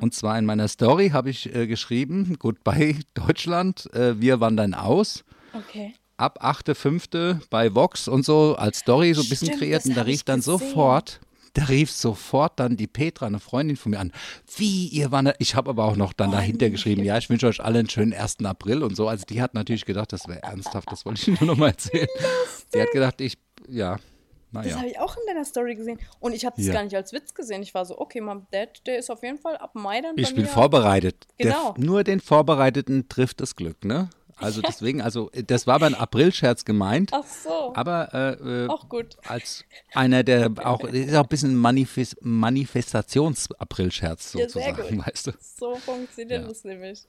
Und 0.00 0.14
zwar 0.14 0.38
in 0.38 0.44
meiner 0.46 0.68
Story 0.68 1.10
habe 1.10 1.30
ich 1.30 1.54
äh, 1.54 1.66
geschrieben, 1.66 2.36
Goodbye 2.38 2.96
Deutschland, 3.14 3.92
äh, 3.94 4.20
wir 4.20 4.40
wandern 4.40 4.74
aus 4.74 5.24
Okay. 5.52 5.94
Ab 6.16 6.42
8.5. 6.44 7.40
bei 7.50 7.74
Vox 7.74 8.08
und 8.08 8.24
so 8.24 8.54
als 8.56 8.78
Story 8.78 9.14
so 9.14 9.22
ein 9.22 9.28
bisschen 9.28 9.48
Stimmt, 9.48 9.60
kreiert 9.60 9.80
das 9.82 9.86
und 9.88 9.96
da 9.96 10.02
rief 10.02 10.22
dann 10.24 10.40
gesehen. 10.40 10.58
sofort, 10.58 11.20
da 11.54 11.64
rief 11.64 11.90
sofort 11.90 12.58
dann 12.60 12.76
die 12.76 12.86
Petra, 12.86 13.26
eine 13.26 13.40
Freundin 13.40 13.76
von 13.76 13.90
mir 13.90 14.00
an, 14.00 14.12
wie 14.56 14.88
ihr 14.88 15.10
wandert, 15.12 15.36
ich 15.38 15.54
habe 15.54 15.70
aber 15.70 15.84
auch 15.84 15.96
noch 15.96 16.12
dann 16.12 16.28
Oh, 16.30 16.32
dahinter 16.32 16.70
geschrieben, 16.70 17.02
ja, 17.04 17.16
ich 17.18 17.28
wünsche 17.30 17.46
euch 17.46 17.62
alle 17.62 17.78
einen 17.78 17.88
schönen 17.90 18.12
1. 18.12 18.44
April 18.44 18.82
und 18.82 18.94
so, 18.96 19.08
also 19.08 19.24
die 19.26 19.40
hat 19.42 19.54
natürlich 19.54 19.84
gedacht, 19.84 20.12
das 20.12 20.26
wäre 20.28 20.42
ernsthaft, 20.42 20.90
das 20.90 21.04
wollte 21.06 21.30
ich 21.30 21.40
nur 21.40 21.46
noch 21.48 21.56
mal 21.56 21.68
erzählen. 21.68 22.08
Die 22.74 22.80
hat 22.80 22.90
gedacht, 22.92 23.20
ich, 23.20 23.38
ja, 23.68 23.92
Das 24.52 24.64
naja. 24.64 24.76
habe 24.78 24.88
ich 24.88 24.98
auch 24.98 25.16
in 25.16 25.22
deiner 25.26 25.44
Story 25.44 25.74
gesehen. 25.74 25.98
Und 26.20 26.32
ich 26.34 26.44
habe 26.46 26.56
das 26.56 26.66
Ja. 26.66 26.72
gar 26.74 26.84
nicht 26.84 26.94
als 26.96 27.12
Witz 27.12 27.34
gesehen. 27.34 27.62
Ich 27.62 27.74
war 27.74 27.84
so, 27.84 27.98
okay, 27.98 28.20
Mom, 28.20 28.46
Dad, 28.52 28.86
der 28.86 28.98
ist 28.98 29.10
auf 29.10 29.22
jeden 29.22 29.38
Fall 29.38 29.56
ab 29.56 29.74
Mai 29.74 30.00
dann 30.00 30.16
Ich 30.16 30.34
bin 30.34 30.46
vorbereitet. 30.46 31.26
Genau. 31.38 31.72
Der, 31.72 31.84
nur 31.84 32.04
den 32.04 32.20
Vorbereiteten 32.20 33.08
trifft 33.08 33.40
das 33.40 33.54
Glück, 33.56 33.84
ne? 33.84 34.08
Also 34.38 34.60
deswegen, 34.60 35.00
also 35.00 35.30
das 35.32 35.66
war 35.66 35.76
aber 35.76 35.86
ein 35.86 35.94
Aprilscherz 35.94 36.64
gemeint. 36.64 37.10
Ach 37.12 37.24
so. 37.24 37.72
Aber 37.74 38.12
äh, 38.12 38.64
äh, 38.64 38.68
auch 38.68 38.88
gut. 38.88 39.16
Als 39.26 39.64
einer, 39.94 40.24
der 40.24 40.52
auch, 40.62 40.84
ist 40.84 41.14
auch 41.14 41.22
ein 41.22 41.28
bisschen 41.28 41.56
Manifest, 41.56 42.18
Manifestations-Aprilscherz 42.20 44.32
sozusagen, 44.32 44.78
ja, 44.78 44.84
sehr 44.84 44.96
gut. 44.96 45.06
weißt 45.06 45.26
du. 45.28 45.32
So 45.40 45.76
funktioniert 45.76 46.42
ja. 46.42 46.48
das 46.48 46.64
nämlich. 46.64 47.04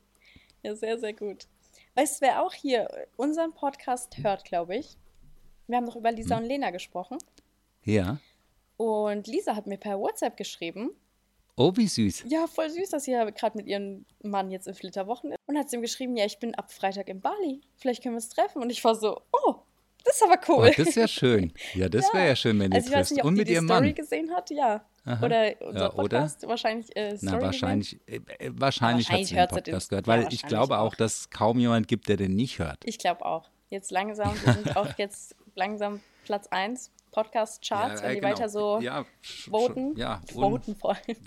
Ja, 0.63 0.75
sehr, 0.75 0.97
sehr 0.99 1.13
gut. 1.13 1.47
Weißt 1.95 2.21
du, 2.21 2.25
wer 2.25 2.43
auch 2.43 2.53
hier 2.53 2.87
unseren 3.17 3.53
Podcast 3.53 4.17
hört, 4.23 4.45
glaube 4.45 4.77
ich? 4.77 4.97
Wir 5.67 5.77
haben 5.77 5.85
noch 5.85 5.97
über 5.97 6.11
Lisa 6.11 6.37
hm. 6.37 6.43
und 6.43 6.49
Lena 6.49 6.71
gesprochen. 6.71 7.17
Ja. 7.83 8.17
Und 8.77 9.27
Lisa 9.27 9.55
hat 9.55 9.67
mir 9.67 9.77
per 9.77 9.99
WhatsApp 9.99 10.37
geschrieben. 10.37 10.91
Oh, 11.59 11.73
wie 11.75 11.87
süß. 11.87 12.25
Ja, 12.27 12.45
voll 12.45 12.69
süß, 12.69 12.89
dass 12.91 13.05
sie 13.05 13.11
ja 13.13 13.27
gerade 13.31 13.57
mit 13.57 13.65
ihrem 13.65 14.05
Mann 14.21 14.51
jetzt 14.51 14.67
in 14.67 14.75
Flitterwochen 14.75 15.31
ist. 15.31 15.39
Und 15.47 15.57
hat 15.57 15.69
sie 15.71 15.77
ihm 15.77 15.81
geschrieben, 15.81 16.15
ja, 16.15 16.23
ich 16.23 16.37
bin 16.37 16.53
ab 16.53 16.71
Freitag 16.71 17.09
in 17.09 17.19
Bali. 17.19 17.61
Vielleicht 17.77 18.03
können 18.03 18.13
wir 18.13 18.17
uns 18.17 18.29
treffen. 18.29 18.61
Und 18.61 18.69
ich 18.69 18.83
war 18.83 18.93
so, 18.93 19.21
oh, 19.31 19.55
das 20.03 20.17
ist 20.17 20.23
aber 20.23 20.39
cool. 20.47 20.67
Oh, 20.69 20.73
das 20.77 20.87
ist 20.87 20.95
ja 20.95 21.07
schön. 21.07 21.51
Ja, 21.73 21.89
das 21.89 22.07
ja. 22.07 22.13
wäre 22.13 22.27
ja 22.27 22.35
schön, 22.35 22.59
wenn 22.59 22.71
also 22.71 22.87
ihr 22.87 22.93
trefft. 22.93 23.11
Nicht, 23.11 23.25
und 23.25 23.33
mit 23.33 23.49
ihrem 23.49 23.65
Story 23.65 23.87
Mann. 23.87 23.95
gesehen 23.95 24.31
hat, 24.35 24.51
ja. 24.51 24.85
Aha. 25.03 25.25
Oder 25.25 25.53
unser 25.61 25.79
ja, 25.79 25.89
Podcast, 25.89 26.43
oder? 26.43 26.49
wahrscheinlich 26.51 26.95
äh, 26.95 27.17
Story 27.17 27.31
Na, 27.33 27.41
wahrscheinlich, 27.41 27.99
äh, 28.05 28.19
wahrscheinlich, 28.51 29.09
wahrscheinlich 29.09 29.09
hat 29.09 29.25
sie 29.25 29.35
den 29.35 29.47
Podcast 29.47 29.89
gehört, 29.89 30.07
ja, 30.07 30.13
weil 30.13 30.27
ich 30.31 30.43
glaube 30.43 30.77
auch, 30.77 30.95
dass 30.95 31.19
es 31.21 31.29
kaum 31.29 31.59
jemand 31.59 31.87
gibt, 31.87 32.07
der 32.07 32.17
den 32.17 32.35
nicht 32.35 32.59
hört. 32.59 32.79
Ich 32.83 32.99
glaube 32.99 33.25
auch. 33.25 33.49
Jetzt 33.69 33.89
langsam, 33.91 34.33
wir 34.45 34.53
sind 34.53 34.77
auch 34.77 34.87
jetzt 34.97 35.35
langsam 35.55 36.01
Platz 36.23 36.47
1 36.47 36.91
Podcast-Charts, 37.11 38.01
Ja, 38.01 38.07
wenn 38.07 38.11
äh, 38.11 38.15
die 38.15 38.21
genau. 38.21 38.33
weiter 38.33 38.49
so 38.49 38.79
Ja, 38.79 39.05
voten. 39.23 39.97
ja, 39.97 40.21
voten 40.31 40.75
vor 40.75 40.91
allem. 40.91 41.17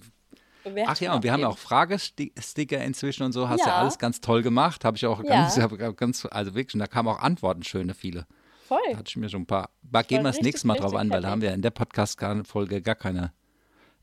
Ach 0.87 1.01
ja, 1.01 1.15
und 1.15 1.23
wir 1.23 1.33
haben 1.33 1.41
ja 1.41 1.49
auch 1.49 1.59
Fragesticker 1.59 2.83
inzwischen 2.85 3.23
und 3.23 3.33
so. 3.33 3.49
Hast 3.49 3.61
ja, 3.61 3.69
Ja. 3.69 3.77
alles 3.77 3.99
ganz 3.99 4.21
toll 4.21 4.43
gemacht. 4.43 4.85
Habe 4.85 4.97
ich 4.97 5.07
auch 5.07 5.23
Ja. 5.25 5.49
ganz, 5.97 6.27
also 6.27 6.55
wirklich, 6.55 6.75
und 6.75 6.81
da 6.81 6.87
kamen 6.87 7.09
auch 7.09 7.21
Antworten, 7.21 7.63
schöne 7.63 7.95
viele. 7.95 8.27
Voll. 8.67 8.79
Da 8.91 8.99
hatte 8.99 9.09
ich 9.09 9.17
mir 9.17 9.29
schon 9.29 9.43
ein 9.43 9.47
paar. 9.47 9.71
Aber 9.89 10.03
gehen 10.05 10.23
wir 10.23 10.31
das 10.31 10.41
nächste 10.41 10.67
Mal 10.67 10.77
drauf 10.77 10.95
an, 10.95 11.11
weil 11.11 11.23
da 11.23 11.31
haben 11.31 11.43
wir 11.43 11.53
in 11.53 11.63
der 11.63 11.71
Podcast-Folge 11.71 12.83
gar 12.83 12.95
keine 12.95 13.33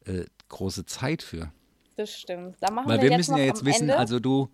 äh, 0.05 0.26
große 0.49 0.86
Zeit 0.86 1.22
für. 1.24 1.51
Das 1.95 2.12
stimmt. 2.12 2.58
Da 2.60 2.72
machen 2.72 2.89
Weil 2.89 3.01
wir, 3.01 3.10
wir 3.10 3.18
müssen 3.18 3.38
ja 3.38 3.43
jetzt 3.45 3.66
wissen, 3.66 3.84
Ende. 3.84 3.97
also 3.97 4.20
du, 4.20 4.49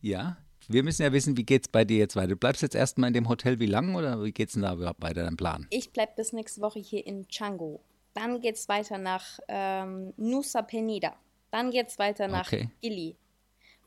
ja, 0.00 0.38
wir 0.68 0.82
müssen 0.82 1.02
ja 1.02 1.12
wissen, 1.12 1.36
wie 1.36 1.44
geht's 1.44 1.68
bei 1.68 1.84
dir 1.84 1.98
jetzt 1.98 2.16
weiter? 2.16 2.28
Du 2.28 2.36
bleibst 2.36 2.62
jetzt 2.62 2.74
erstmal 2.74 3.08
in 3.08 3.14
dem 3.14 3.28
Hotel 3.28 3.60
wie 3.60 3.66
lange 3.66 3.96
oder 3.96 4.22
wie 4.22 4.32
geht's 4.32 4.54
denn 4.54 4.62
da 4.62 4.72
überhaupt 4.74 5.02
weiter, 5.02 5.22
dein 5.24 5.36
Plan? 5.36 5.66
Ich 5.70 5.90
bleibe 5.90 6.12
bis 6.16 6.32
nächste 6.32 6.60
Woche 6.60 6.78
hier 6.78 7.06
in 7.06 7.26
Canggu. 7.28 7.78
Dann 8.16 8.40
geht 8.40 8.56
es 8.56 8.66
weiter 8.68 8.96
nach 8.96 9.38
ähm, 9.46 10.14
Nusa 10.16 10.62
Penida. 10.62 11.14
Dann 11.50 11.70
geht 11.70 11.88
es 11.88 11.98
weiter 11.98 12.28
nach 12.28 12.46
Okay. 12.46 12.70
Gili. 12.80 13.16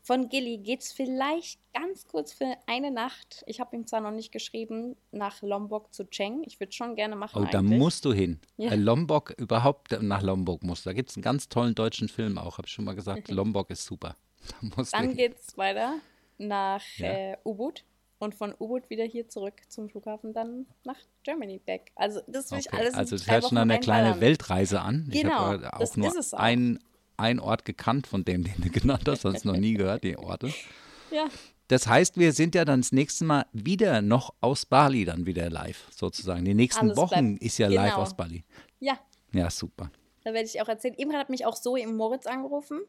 Von 0.02 0.28
Gili 0.28 0.58
geht 0.58 0.80
es 0.82 0.92
vielleicht 0.92 1.60
ganz 1.74 2.06
kurz 2.06 2.32
für 2.32 2.54
eine 2.66 2.90
Nacht. 2.92 3.42
Ich 3.46 3.60
habe 3.60 3.74
ihm 3.76 3.86
zwar 3.86 4.00
noch 4.00 4.12
nicht 4.12 4.32
geschrieben, 4.32 4.96
nach 5.10 5.42
Lombok 5.42 5.92
zu 5.92 6.08
Cheng. 6.08 6.42
Ich 6.46 6.58
würde 6.60 6.72
schon 6.72 6.94
gerne 6.94 7.16
machen. 7.16 7.42
Oh, 7.42 7.48
da 7.50 7.60
musst 7.60 8.04
du 8.04 8.12
hin. 8.12 8.40
Ja. 8.56 8.70
Äh, 8.70 8.76
Lombok, 8.76 9.34
überhaupt 9.36 10.00
nach 10.00 10.22
Lombok 10.22 10.62
musst 10.62 10.86
du. 10.86 10.90
Da 10.90 10.94
gibt 10.94 11.10
es 11.10 11.16
einen 11.16 11.22
ganz 11.22 11.48
tollen 11.48 11.74
deutschen 11.74 12.08
Film 12.08 12.38
auch, 12.38 12.56
habe 12.58 12.66
ich 12.66 12.72
schon 12.72 12.84
mal 12.84 12.94
gesagt. 12.94 13.28
Lombok 13.30 13.70
ist 13.70 13.84
super. 13.84 14.16
Da 14.76 14.82
Dann 14.92 15.16
geht 15.16 15.36
es 15.38 15.58
weiter 15.58 15.96
nach 16.38 16.82
Ja. 16.96 17.32
äh, 17.32 17.36
Ubud. 17.44 17.84
Und 18.20 18.34
von 18.36 18.54
Ubud 18.58 18.88
wieder 18.90 19.04
hier 19.04 19.28
zurück 19.28 19.54
zum 19.68 19.88
Flughafen, 19.88 20.32
dann 20.34 20.66
nach 20.84 20.98
Germany 21.24 21.58
back. 21.58 21.90
Also, 21.96 22.20
das 22.28 22.50
will 22.52 22.58
ich 22.60 22.68
Okay, 22.68 22.76
alles 22.76 22.92
in 22.92 22.98
also 22.98 23.16
das 23.16 23.26
hört 23.26 23.48
schon 23.48 23.56
an 23.58 23.70
eine 23.70 23.80
kleine. 23.80 24.20
Weltreise 24.20 24.82
an. 24.82 25.08
ich 25.10 25.22
Genau, 25.22 25.34
habe 25.38 25.64
äh, 25.64 25.68
auch 25.68 25.78
das 25.78 25.96
nur 25.96 26.08
auch. 26.16 26.32
ein, 26.38 26.78
ein 27.16 27.40
Ort 27.40 27.64
gekannt 27.64 28.06
von 28.06 28.24
dem, 28.24 28.44
den 28.44 28.54
du 28.58 28.68
genannt 28.70 29.08
hast, 29.08 29.22
sonst 29.22 29.44
noch 29.44 29.56
nie 29.56 29.72
gehört, 29.74 30.04
die 30.04 30.16
Orte. 30.18 30.52
Ja, 31.10 31.28
Das 31.68 31.86
heißt, 31.88 32.18
wir 32.18 32.32
sind 32.34 32.54
ja 32.54 32.64
dann 32.66 32.82
das 32.82 32.92
nächste 32.92 33.24
Mal 33.24 33.46
wieder 33.52 34.02
noch 34.02 34.34
aus 34.42 34.66
Bali 34.66 35.04
dann 35.06 35.24
wieder 35.24 35.48
live, 35.48 35.86
sozusagen. 35.90 36.44
Die 36.44 36.52
nächsten 36.54 36.86
Alles 36.86 36.96
Wochen 36.98 37.30
bleibt- 37.38 37.42
ist 37.42 37.56
ja 37.58 37.68
live 37.68 37.92
genau. 37.92 38.02
aus 38.02 38.14
Bali. 38.14 38.44
ja, 38.80 38.98
Ja, 39.32 39.48
super. 39.50 39.90
Da 40.24 40.34
werde 40.34 40.46
ich 40.46 40.60
auch 40.60 40.68
erzählen. 40.68 40.94
Eben 40.98 41.14
hat 41.14 41.30
mich 41.30 41.46
auch 41.46 41.54
Zoe 41.58 41.80
im 41.80 41.96
Moritz 41.96 42.26
angerufen. 42.26 42.80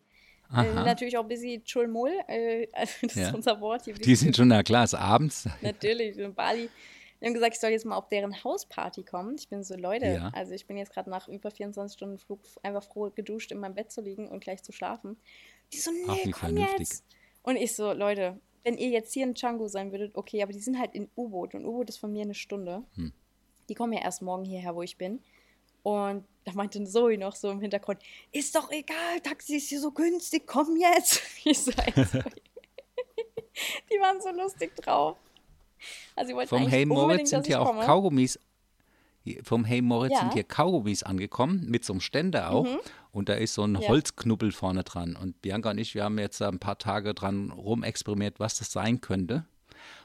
Äh, 0.55 0.73
natürlich 0.73 1.17
auch 1.17 1.25
busy 1.25 1.61
Chulmul. 1.63 2.11
Äh, 2.27 2.67
also 2.73 2.93
das 3.03 3.15
Ja. 3.15 3.27
ist 3.29 3.33
unser 3.35 3.59
Wort 3.61 3.85
hier. 3.85 3.93
Die 3.93 4.15
sind 4.15 4.35
schon, 4.35 4.47
na 4.49 4.63
klar, 4.63 4.83
ist 4.83 4.93
abends. 4.93 5.47
Natürlich, 5.61 6.17
in 6.17 6.33
Bali. 6.33 6.69
Die 7.21 7.25
haben 7.27 7.33
gesagt, 7.35 7.53
ich 7.53 7.59
soll 7.59 7.69
jetzt 7.69 7.85
mal 7.85 7.95
auf 7.97 8.09
deren 8.09 8.43
Hausparty 8.43 9.03
kommen. 9.03 9.35
Ich 9.37 9.47
bin 9.47 9.63
so, 9.63 9.75
Leute, 9.75 10.07
Ja. 10.07 10.31
also 10.33 10.53
ich 10.53 10.65
bin 10.65 10.75
jetzt 10.77 10.91
gerade 10.91 11.09
nach 11.09 11.27
über 11.27 11.51
24 11.51 11.95
Stunden 11.95 12.17
Flug 12.17 12.39
einfach 12.63 12.83
froh, 12.83 13.11
geduscht 13.13 13.51
in 13.51 13.59
meinem 13.59 13.75
Bett 13.75 13.91
zu 13.91 14.01
liegen 14.01 14.27
und 14.27 14.43
gleich 14.43 14.63
zu 14.63 14.71
schlafen. 14.71 15.17
Die 15.71 15.77
so, 15.77 15.91
Ach, 16.07 16.15
nee, 16.15 16.21
wie 16.25 16.31
komm 16.31 16.39
vernünftig. 16.39 16.79
jetzt. 16.79 17.03
Und 17.43 17.57
ich 17.57 17.75
so, 17.75 17.93
Leute, 17.93 18.39
wenn 18.63 18.77
ihr 18.77 18.89
jetzt 18.89 19.13
hier 19.13 19.23
in 19.23 19.33
Canggu 19.35 19.67
sein 19.67 19.91
würdet, 19.91 20.15
okay, 20.15 20.41
aber 20.43 20.51
die 20.51 20.59
sind 20.59 20.79
halt 20.79 20.93
in 20.95 21.09
U-Boot 21.15 21.53
und 21.55 21.65
U-Boot 21.65 21.89
ist 21.89 21.97
von 21.97 22.11
mir 22.11 22.23
eine 22.23 22.33
Stunde. 22.33 22.83
Hm. 22.95 23.13
Die 23.69 23.75
kommen 23.75 23.93
ja 23.93 24.01
erst 24.01 24.21
morgen 24.23 24.43
hierher, 24.43 24.75
wo 24.75 24.81
ich 24.81 24.97
bin. 24.97 25.19
Und 25.83 26.25
da 26.45 26.53
meinte 26.53 26.83
Zoe 26.85 27.17
noch 27.17 27.35
so 27.35 27.49
im 27.51 27.59
Hintergrund, 27.61 27.99
ist 28.31 28.55
doch 28.55 28.71
egal, 28.71 29.19
Taxi 29.23 29.57
ist 29.57 29.69
hier 29.69 29.79
so 29.79 29.91
günstig, 29.91 30.47
komm 30.47 30.75
jetzt. 30.77 31.21
Die 31.45 31.55
waren 33.99 34.21
so 34.21 34.29
lustig 34.31 34.75
drauf. 34.75 35.17
Also 36.15 36.39
Vom 36.45 36.67
Hey 36.67 36.85
Moritz 36.85 37.29
sind 37.31 37.47
hier 37.47 37.61
auch. 37.61 37.83
Kaugummis. 37.85 38.39
Vom 39.43 39.65
Hey 39.65 39.81
Moritz 39.81 40.13
Ja. 40.13 40.19
sind 40.21 40.33
hier 40.33 40.43
Kaugummis 40.43 41.03
angekommen, 41.03 41.65
mit 41.69 41.83
so 41.85 41.93
einem 41.93 42.01
Ständer 42.01 42.51
auch. 42.51 42.67
Und 43.11 43.29
da 43.29 43.33
ist 43.33 43.53
so 43.55 43.63
ein 43.63 43.71
Mhm. 43.73 43.81
Ja. 43.81 43.89
Holzknubbel 43.89 44.51
vorne 44.51 44.83
dran. 44.83 45.15
Und 45.15 45.41
Bianca 45.41 45.71
und 45.71 45.77
ich, 45.79 45.95
wir 45.95 46.03
haben 46.05 46.17
jetzt 46.19 46.41
ein 46.41 46.59
paar 46.59 46.77
Tage 46.77 47.13
dran 47.13 47.51
rumexperimentiert, 47.51 48.39
was 48.39 48.57
das 48.57 48.71
sein 48.71 49.01
könnte. 49.01 49.45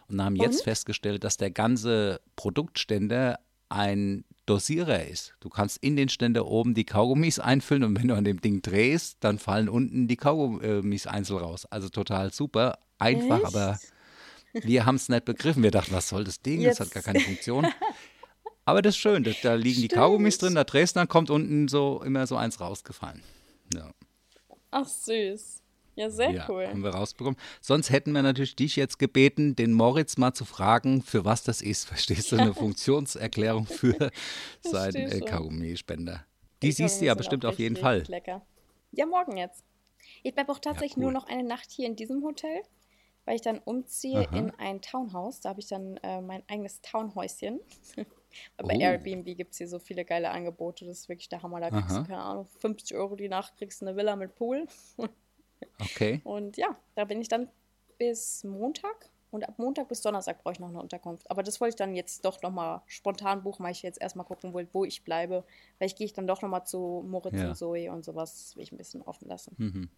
Und 0.09 0.23
haben 0.23 0.37
jetzt 0.37 0.59
Und? 0.59 0.65
festgestellt, 0.65 1.25
dass 1.25 1.37
der 1.37 1.51
ganze 1.51 2.21
Produktständer 2.37 3.39
ein 3.69 4.25
Dosierer 4.47 5.05
ist. 5.05 5.35
Du 5.41 5.49
kannst 5.49 5.79
in 5.79 5.97
den 5.97 6.09
Ständer 6.09 6.47
oben 6.47 6.75
die 6.75 6.85
Kaugummis 6.85 7.39
einfüllen 7.39 7.83
und 7.85 7.99
wenn 7.99 8.09
du 8.09 8.15
an 8.15 8.25
dem 8.25 8.41
Ding 8.41 8.63
drehst, 8.63 9.19
dann 9.21 9.39
fallen 9.39 9.69
unten 9.69 10.07
die 10.07 10.17
Kaugummis 10.17 11.07
einzeln 11.07 11.41
raus. 11.41 11.67
Also 11.67 11.89
total 11.89 12.33
super. 12.33 12.79
Einfach, 12.99 13.39
Echt? 13.39 13.47
aber 13.47 13.79
wir 14.53 14.87
haben 14.87 14.95
es 14.95 15.09
nicht 15.09 15.25
begriffen. 15.25 15.63
Wir 15.63 15.71
dachten, 15.73 15.93
was 15.93 16.09
soll 16.09 16.25
das 16.25 16.41
Ding? 16.41 16.63
Das 16.63 16.81
hat 16.81 16.87
Jetzt. 16.87 16.95
gar 16.95 17.03
keine 17.03 17.21
Funktion. 17.21 17.67
Aber 18.65 18.83
das 18.83 18.95
ist 18.95 18.99
schön. 18.99 19.23
Da, 19.23 19.31
da 19.43 19.55
liegen 19.55 19.83
die 19.83 19.89
Kaugummis 19.89 20.39
drin, 20.39 20.55
da 20.55 20.65
drehst 20.65 20.97
du, 20.97 21.01
dann 21.01 21.09
kommt 21.09 21.31
unten 21.31 21.69
so 21.69 22.03
immer 22.03 22.27
so 22.27 22.37
eins 22.37 22.61
rausgefallen. 22.61 23.23
Ja, 23.73 23.93
Ach, 24.71 24.87
süß. 24.87 25.63
Ja, 25.97 26.11
sehr 26.11 26.31
ja 26.31 26.47
cool. 26.49 26.67
haben 26.69 26.85
wir 26.85 26.91
rausbekommen. 26.91 27.39
Sonst 27.61 27.91
hätten 27.91 28.13
wir 28.13 28.23
natürlich 28.23 28.55
dich 28.55 28.77
jetzt 28.77 28.99
gebeten, 28.99 29.57
den 29.57 29.73
Moritz 29.73 30.17
mal 30.19 30.35
zu 30.35 30.45
fragen, 30.45 31.03
für 31.03 31.25
was 31.25 31.43
das 31.43 31.63
ist. 31.63 31.87
Verstehst 31.87 32.31
du? 32.31 32.37
Eine 32.37 32.55
Funktionserklärung 32.55 33.67
für 33.67 34.11
seinen 34.61 35.11
äh. 35.11 35.21
Kaugummispender. 35.21 36.25
Die 36.63 36.67
Die 36.69 36.73
siehst 36.73 37.01
du 37.01 37.07
ja 37.07 37.15
bestimmt 37.15 37.45
auf 37.45 37.59
jeden 37.59 37.77
Fall. 37.77 38.05
Lecker. 38.09 38.45
Ja, 38.93 39.07
morgen 39.07 39.37
jetzt. 39.37 39.65
Ich 40.23 40.35
bleibe 40.35 40.53
auch 40.53 40.59
tatsächlich 40.59 40.97
cool. 40.97 41.05
nur 41.05 41.13
noch 41.13 41.27
eine 41.27 41.43
Nacht 41.43 41.71
hier 41.71 41.87
in 41.87 41.97
diesem 41.97 42.23
Hotel, 42.23 42.61
weil 43.25 43.37
ich 43.37 43.43
dann 43.43 43.59
umziehe 43.59 44.29
Aha. 44.29 44.37
in 44.37 44.51
ein 44.59 44.81
Townhouse. 44.83 45.41
Da 45.41 45.49
habe 45.51 45.61
ich 45.61 45.67
dann 45.69 45.97
äh, 46.03 46.21
mein 46.21 46.43
eigenes 46.49 46.81
Townhäuschen. 46.83 47.61
Bei 48.59 48.75
Oh. 48.77 48.81
Airbnb 48.81 49.25
gibt 49.37 49.53
es 49.53 49.59
hier 49.59 49.69
so 49.69 49.79
viele 49.79 50.05
geile 50.05 50.31
Angebote. 50.31 50.85
Das 50.85 50.99
ist 50.99 51.09
wirklich 51.09 51.29
der 51.31 51.43
Hammer. 51.43 51.61
Da 51.61 51.71
kriegst 51.71 51.91
Aha. 51.91 52.01
du, 52.01 52.07
keine 52.07 52.21
Ahnung, 52.23 52.47
50 52.61 52.95
Euro 52.97 53.17
die 53.17 53.29
Nacht, 53.29 53.57
kriegst 53.57 53.81
du 53.81 53.87
eine 53.87 53.97
Villa 53.97 54.15
mit 54.15 54.35
Pool. 54.35 54.67
Okay. 55.81 56.21
Und 56.25 56.57
ja, 56.57 56.77
da 56.95 57.05
bin 57.05 57.21
ich 57.21 57.29
dann 57.29 57.49
bis 57.99 58.45
Montag. 58.45 59.11
Und 59.33 59.47
ab 59.47 59.59
Montag 59.59 59.89
bis 59.89 60.01
Donnerstag 60.03 60.43
brauche 60.43 60.55
ich 60.55 60.61
noch 60.61 60.69
eine 60.69 60.81
Unterkunft. 60.81 61.31
Aber 61.31 61.43
das 61.43 61.61
wollte 61.61 61.71
ich 61.71 61.77
dann 61.77 61.95
jetzt 61.95 62.25
doch 62.25 62.41
nochmal 62.43 62.81
spontan 62.87 63.43
buchen, 63.43 63.65
weil 63.65 63.73
ich 63.73 63.83
jetzt 63.83 64.01
erstmal 64.01 64.25
gucken 64.25 64.55
will, 64.55 64.69
wo 64.73 64.85
ich 64.85 65.03
bleibe. 65.03 65.45
Vielleicht 65.77 65.99
gehe 65.99 66.07
ich 66.07 66.13
dann 66.13 66.27
doch 66.27 66.43
nochmal 66.43 66.65
zu 66.65 67.05
Moritz 67.07 67.35
Ja. 67.35 67.49
und 67.49 67.57
Zoe 67.57 67.91
und 67.91 68.05
sowas. 68.05 68.55
Will 68.57 68.63
ich 68.63 68.73
ein 68.73 68.79
bisschen 68.79 69.03
offen 69.03 69.29
lassen. 69.29 69.55
Mhm. 69.59 69.89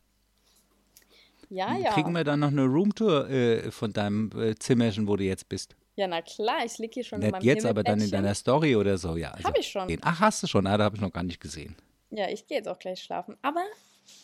Ja, 1.51 1.77
ja. 1.77 1.93
Kriegen 1.93 2.13
wir 2.13 2.25
dann 2.25 2.41
noch 2.41 2.49
eine 2.49 2.65
Roomtour 2.65 3.29
äh, 3.31 3.71
von 3.71 3.93
deinem 3.93 4.31
äh, 4.39 4.55
Zimmerchen, 4.57 5.07
wo 5.07 5.17
du 5.17 5.25
jetzt 5.25 5.49
bist? 5.49 5.77
Ja, 5.97 6.07
na 6.07 6.23
klar, 6.23 6.65
ich 6.65 6.79
liege 6.79 6.95
hier 6.95 7.05
schon 7.05 7.19
in 7.21 7.27
Nicht 7.27 7.33
meinem 7.33 7.43
jetzt, 7.45 7.67
aber 7.67 7.83
dann 7.83 8.01
in 8.01 8.11
deiner 8.11 8.35
Story 8.35 8.77
oder 8.77 8.99
so, 8.99 9.17
ja. 9.17 9.31
Also 9.33 9.49
Hab 9.49 9.59
ich 9.59 9.69
schon. 9.69 9.99
Ach, 10.03 10.21
hast 10.21 10.43
du 10.43 10.47
schon? 10.47 10.67
Ah, 10.67 10.77
da 10.77 10.85
habe 10.85 10.97
ich 10.97 11.03
noch 11.03 11.13
gar 11.13 11.23
nicht 11.25 11.41
gesehen. 11.41 11.75
Ja, 12.11 12.29
ich 12.29 12.47
gehe 12.47 12.59
jetzt 12.59 12.69
auch 12.69 12.79
gleich 12.79 13.03
schlafen. 13.03 13.37
Aber 13.43 13.65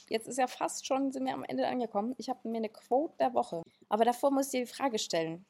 jetzt 0.09 0.29
ist 0.29 0.39
ja 0.39 0.47
fast 0.47 0.87
schon, 0.87 1.13
sind 1.13 1.25
wir 1.27 1.35
am 1.35 1.45
Ende 1.45 1.67
angekommen. 1.67 2.15
Ich 2.19 2.29
habe 2.29 2.49
mir 2.49 2.59
eine 2.59 2.69
Quote 2.69 3.15
der 3.19 3.35
Woche. 3.35 3.63
Aber 3.89 4.05
davor 4.05 4.31
muss 4.31 4.47
ich 4.47 4.53
dir 4.53 4.61
die 4.67 4.73
Frage 4.73 4.99
stellen. 4.99 5.45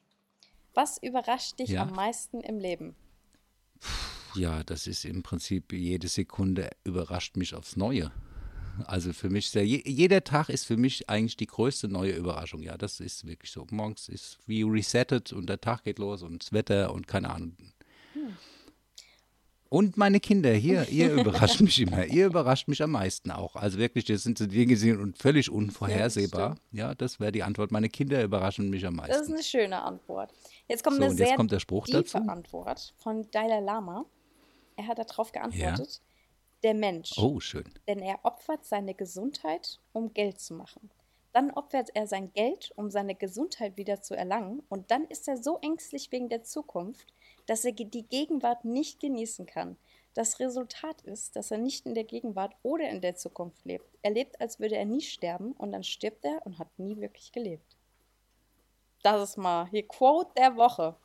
Was 0.73 0.97
überrascht 1.01 1.59
dich 1.59 1.69
Ja. 1.69 1.83
am 1.83 1.91
meisten 1.91 2.41
im 2.41 2.59
Leben? 2.59 2.95
Ja, 4.35 4.63
das 4.63 4.87
ist 4.87 5.05
im 5.05 5.23
Prinzip 5.23 5.71
jede 5.71 6.07
Sekunde 6.09 6.69
überrascht 6.83 7.37
mich 7.37 7.55
aufs 7.55 7.77
Neue. 7.77 8.11
Also 8.85 9.13
für 9.13 9.29
mich, 9.29 9.45
ist 9.45 9.55
ja, 9.55 9.61
je, 9.61 9.81
jeder 9.85 10.25
Tag 10.25 10.49
ist 10.49 10.65
für 10.65 10.75
mich 10.75 11.09
eigentlich 11.09 11.37
die 11.37 11.47
größte 11.47 11.87
neue 11.87 12.11
Überraschung. 12.11 12.61
Ja, 12.61 12.77
das 12.77 12.99
ist 12.99 13.25
wirklich 13.25 13.49
so. 13.51 13.65
Morgens 13.71 14.09
ist 14.09 14.37
wie 14.47 14.63
resettet 14.63 15.31
und 15.31 15.47
der 15.47 15.61
Tag 15.61 15.83
geht 15.85 15.97
los 15.99 16.23
und 16.23 16.43
das 16.43 16.51
Wetter 16.51 16.93
und 16.93 17.07
keine 17.07 17.29
Ahnung. 17.29 17.55
Und 19.75 19.97
meine 19.97 20.21
Kinder 20.21 20.53
hier, 20.53 20.87
ihr 20.87 21.11
überrascht 21.11 21.59
mich 21.59 21.81
immer. 21.81 22.05
Ihr 22.05 22.27
überrascht 22.27 22.69
mich 22.69 22.81
am 22.81 22.91
meisten 22.91 23.29
auch. 23.29 23.57
Also 23.57 23.77
wirklich, 23.77 24.05
das 24.05 24.23
sind 24.23 24.37
so 24.37 24.45
Dinge 24.45 24.77
sind 24.77 25.17
völlig 25.17 25.51
unvorhersehbar. 25.51 26.55
Ja, 26.71 26.95
das 26.95 27.19
wäre 27.19 27.33
die 27.33 27.43
Antwort. 27.43 27.73
Meine 27.73 27.89
Kinder 27.89 28.23
überraschen 28.23 28.69
mich 28.69 28.85
am 28.85 28.95
meisten. 28.95 29.11
Das 29.11 29.23
ist 29.27 29.33
eine 29.33 29.43
schöne 29.43 29.81
Antwort. 29.81 30.31
Jetzt 30.69 30.81
kommt 30.81 30.95
So, 30.95 31.01
eine 31.01 31.11
und 31.11 31.19
jetzt 31.19 31.27
sehr 31.27 31.35
kommt 31.35 31.51
der 31.51 31.59
Spruch 31.59 31.87
tiefe 31.87 32.03
dazu. 32.03 32.17
Antwort 32.19 32.93
von 32.99 33.29
Dalai 33.31 33.59
Lama. 33.59 34.05
Er 34.77 34.87
hat 34.87 34.97
darauf 34.97 35.33
geantwortet, 35.33 36.01
der 36.63 36.73
Mensch, 36.73 37.11
Oh, 37.17 37.41
schön. 37.41 37.65
denn 37.85 37.99
er 37.99 38.23
opfert 38.23 38.63
seine 38.63 38.93
Gesundheit, 38.93 39.81
um 39.91 40.13
Geld 40.13 40.39
zu 40.39 40.53
machen. 40.53 40.89
Dann 41.33 41.51
opfert 41.51 41.89
er 41.95 42.07
sein 42.07 42.31
Geld, 42.31 42.71
um 42.77 42.89
seine 42.89 43.13
Gesundheit 43.13 43.75
wieder 43.75 44.01
zu 44.01 44.15
erlangen. 44.15 44.63
Und 44.69 44.89
dann 44.89 45.03
ist 45.03 45.27
er 45.27 45.35
so 45.35 45.59
ängstlich 45.61 46.13
wegen 46.13 46.29
der 46.29 46.43
Zukunft, 46.43 47.13
dass 47.45 47.65
er 47.65 47.71
die 47.73 48.05
Gegenwart 48.07 48.65
nicht 48.65 48.99
genießen 48.99 49.45
kann. 49.45 49.77
Das 50.13 50.39
Resultat 50.39 51.01
ist, 51.01 51.35
dass 51.35 51.51
er 51.51 51.57
nicht 51.57 51.85
in 51.85 51.93
der 51.93 52.05
Gegenwart 52.05 52.55
oder 52.63 52.89
in 52.89 53.01
der 53.01 53.15
Zukunft 53.15 53.65
lebt. 53.65 53.85
Er 54.01 54.11
lebt, 54.11 54.39
als 54.39 54.59
würde 54.59 54.75
er 54.77 54.85
nie 54.85 55.01
sterben 55.01 55.51
und 55.53 55.71
dann 55.73 55.83
stirbt 55.83 56.23
er 56.23 56.45
und 56.45 56.57
hat 56.57 56.79
nie 56.79 56.99
wirklich 57.01 57.31
gelebt. 57.33 57.75
Das 59.03 59.29
ist 59.29 59.37
mal 59.37 59.67
hier 59.69 59.87
Quote 59.87 60.31
der 60.37 60.55
Woche. 60.55 60.95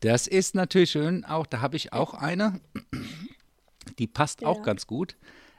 Das 0.00 0.26
ist 0.26 0.54
natürlich 0.54 0.90
schön. 0.90 1.24
Auch 1.24 1.46
da 1.46 1.60
habe 1.60 1.76
ich 1.76 1.92
auch 1.92 2.14
eine. 2.14 2.60
Die 3.98 4.06
passt 4.06 4.44
auch 4.44 4.58
Ja. 4.58 4.62
ganz 4.62 4.86
gut. 4.86 5.16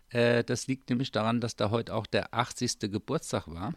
Äh, 0.09 0.43
das 0.43 0.67
liegt 0.67 0.89
nämlich 0.89 1.11
daran, 1.11 1.41
dass 1.41 1.55
da 1.55 1.69
heute 1.71 1.93
auch 1.95 2.05
der 2.05 2.33
80. 2.33 2.91
Geburtstag 2.91 3.47
war, 3.47 3.73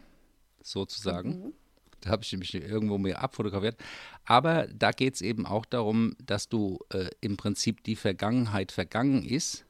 sozusagen. 0.61 1.53
Da 2.01 2.09
habe 2.11 2.23
ich 2.23 2.31
nämlich 2.31 2.53
irgendwo 2.53 2.97
mir 2.97 3.21
abfotografiert. 3.21 3.77
Aber 4.25 4.67
da 4.67 4.91
geht 4.91 5.15
es 5.15 5.21
eben 5.21 5.45
auch 5.45 5.65
darum, 5.65 6.15
dass 6.23 6.49
du 6.49 6.79
äh, 6.93 7.09
im 7.21 7.37
Prinzip 7.37 7.83
die 7.83 7.95
Vergangenheit 7.95 8.71
vergangen 8.71 9.23
ist 9.23 9.65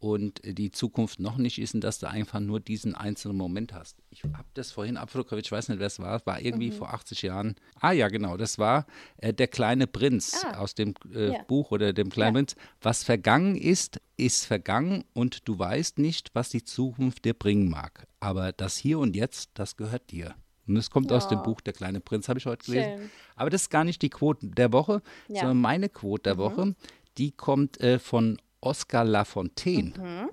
und 0.00 0.40
die 0.44 0.70
Zukunft 0.70 1.18
noch 1.18 1.38
nicht 1.38 1.58
ist 1.60 1.74
und 1.74 1.82
dass 1.82 1.98
du 1.98 2.08
einfach 2.08 2.38
nur 2.38 2.60
diesen 2.60 2.94
einzelnen 2.94 3.36
Moment 3.36 3.72
hast. 3.72 3.96
Ich 4.10 4.22
habe 4.22 4.44
das 4.54 4.70
vorhin 4.70 4.96
abfotografiert, 4.96 5.46
ich 5.46 5.50
weiß 5.52 5.68
nicht, 5.70 5.80
wer 5.80 5.88
es 5.88 5.98
war, 5.98 6.14
es 6.16 6.24
war 6.24 6.40
irgendwie 6.40 6.70
vor 6.70 6.94
80 6.94 7.22
Jahren. 7.22 7.56
Ah 7.80 7.90
ja, 7.90 8.06
genau, 8.08 8.36
das 8.36 8.58
war 8.58 8.86
äh, 9.16 9.34
der 9.34 9.48
kleine 9.48 9.88
Prinz 9.88 10.44
Ah, 10.44 10.58
aus 10.58 10.76
dem 10.76 10.94
äh, 11.12 11.32
ja. 11.32 11.42
Buch 11.42 11.72
oder 11.72 11.92
dem 11.92 12.10
kleinen 12.10 12.28
Ja. 12.36 12.38
Prinz. 12.38 12.56
Was 12.80 13.02
vergangen 13.02 13.56
ist, 13.56 14.00
ist 14.16 14.46
vergangen 14.46 15.02
und 15.14 15.48
du 15.48 15.58
weißt 15.58 15.98
nicht, 15.98 16.30
was 16.32 16.48
die 16.50 16.62
Zukunft 16.62 17.24
dir 17.24 17.34
bringen 17.34 17.68
mag. 17.68 18.06
Aber 18.20 18.52
das 18.52 18.76
Hier 18.76 19.00
und 19.00 19.16
Jetzt, 19.16 19.50
das 19.54 19.76
gehört 19.76 20.12
dir. 20.12 20.36
Und 20.68 20.74
das 20.74 20.90
kommt 20.90 21.10
aus 21.12 21.28
dem 21.28 21.38
Ja. 21.38 21.44
Buch 21.44 21.60
Der 21.60 21.72
kleine 21.72 22.00
Prinz, 22.00 22.28
habe 22.28 22.38
ich 22.38 22.46
heute 22.46 22.64
gelesen. 22.70 22.98
Schön. 22.98 23.10
Aber 23.36 23.50
das 23.50 23.62
ist 23.62 23.70
gar 23.70 23.84
nicht 23.84 24.02
die 24.02 24.10
Quote 24.10 24.46
der 24.46 24.72
Woche, 24.72 25.02
Ja. 25.28 25.34
Mhm. 25.34 25.38
sondern 25.38 25.60
meine 25.60 25.88
Quote 25.88 26.22
der 26.24 26.38
Woche, 26.38 26.74
die 27.16 27.32
kommt 27.32 27.80
äh, 27.80 27.98
von 27.98 28.38
Oscar 28.60 29.04
Lafontaine. 29.04 29.92
Mhm. 29.98 30.30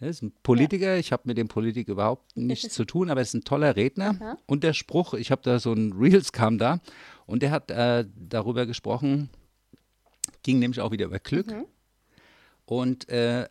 Er 0.00 0.08
ist 0.10 0.22
ein 0.22 0.32
Politiker, 0.42 0.98
ich 0.98 1.12
habe 1.12 1.22
mit 1.26 1.38
dem 1.38 1.48
Politiker 1.48 1.92
überhaupt 1.92 2.36
nichts 2.36 2.74
zu 2.74 2.84
tun, 2.84 3.08
aber 3.10 3.20
er 3.20 3.22
ist 3.22 3.34
ein 3.34 3.44
toller 3.44 3.76
Redner. 3.76 4.36
Und 4.46 4.64
der 4.64 4.72
Spruch, 4.74 5.14
ich 5.14 5.30
habe 5.30 5.40
da 5.42 5.58
so 5.58 5.72
ein 5.72 5.92
Reels 5.92 6.32
kam 6.32 6.58
da 6.58 6.80
und 7.26 7.42
der 7.42 7.50
hat 7.52 7.70
äh, 7.70 8.04
darüber 8.14 8.66
gesprochen, 8.66 9.30
ging 10.42 10.58
nämlich 10.58 10.80
auch 10.80 10.90
wieder 10.90 11.06
über 11.06 11.20
Glück. 11.20 11.46
Mhm. 11.50 11.64
Und 12.66 13.08
äh, 13.08 13.48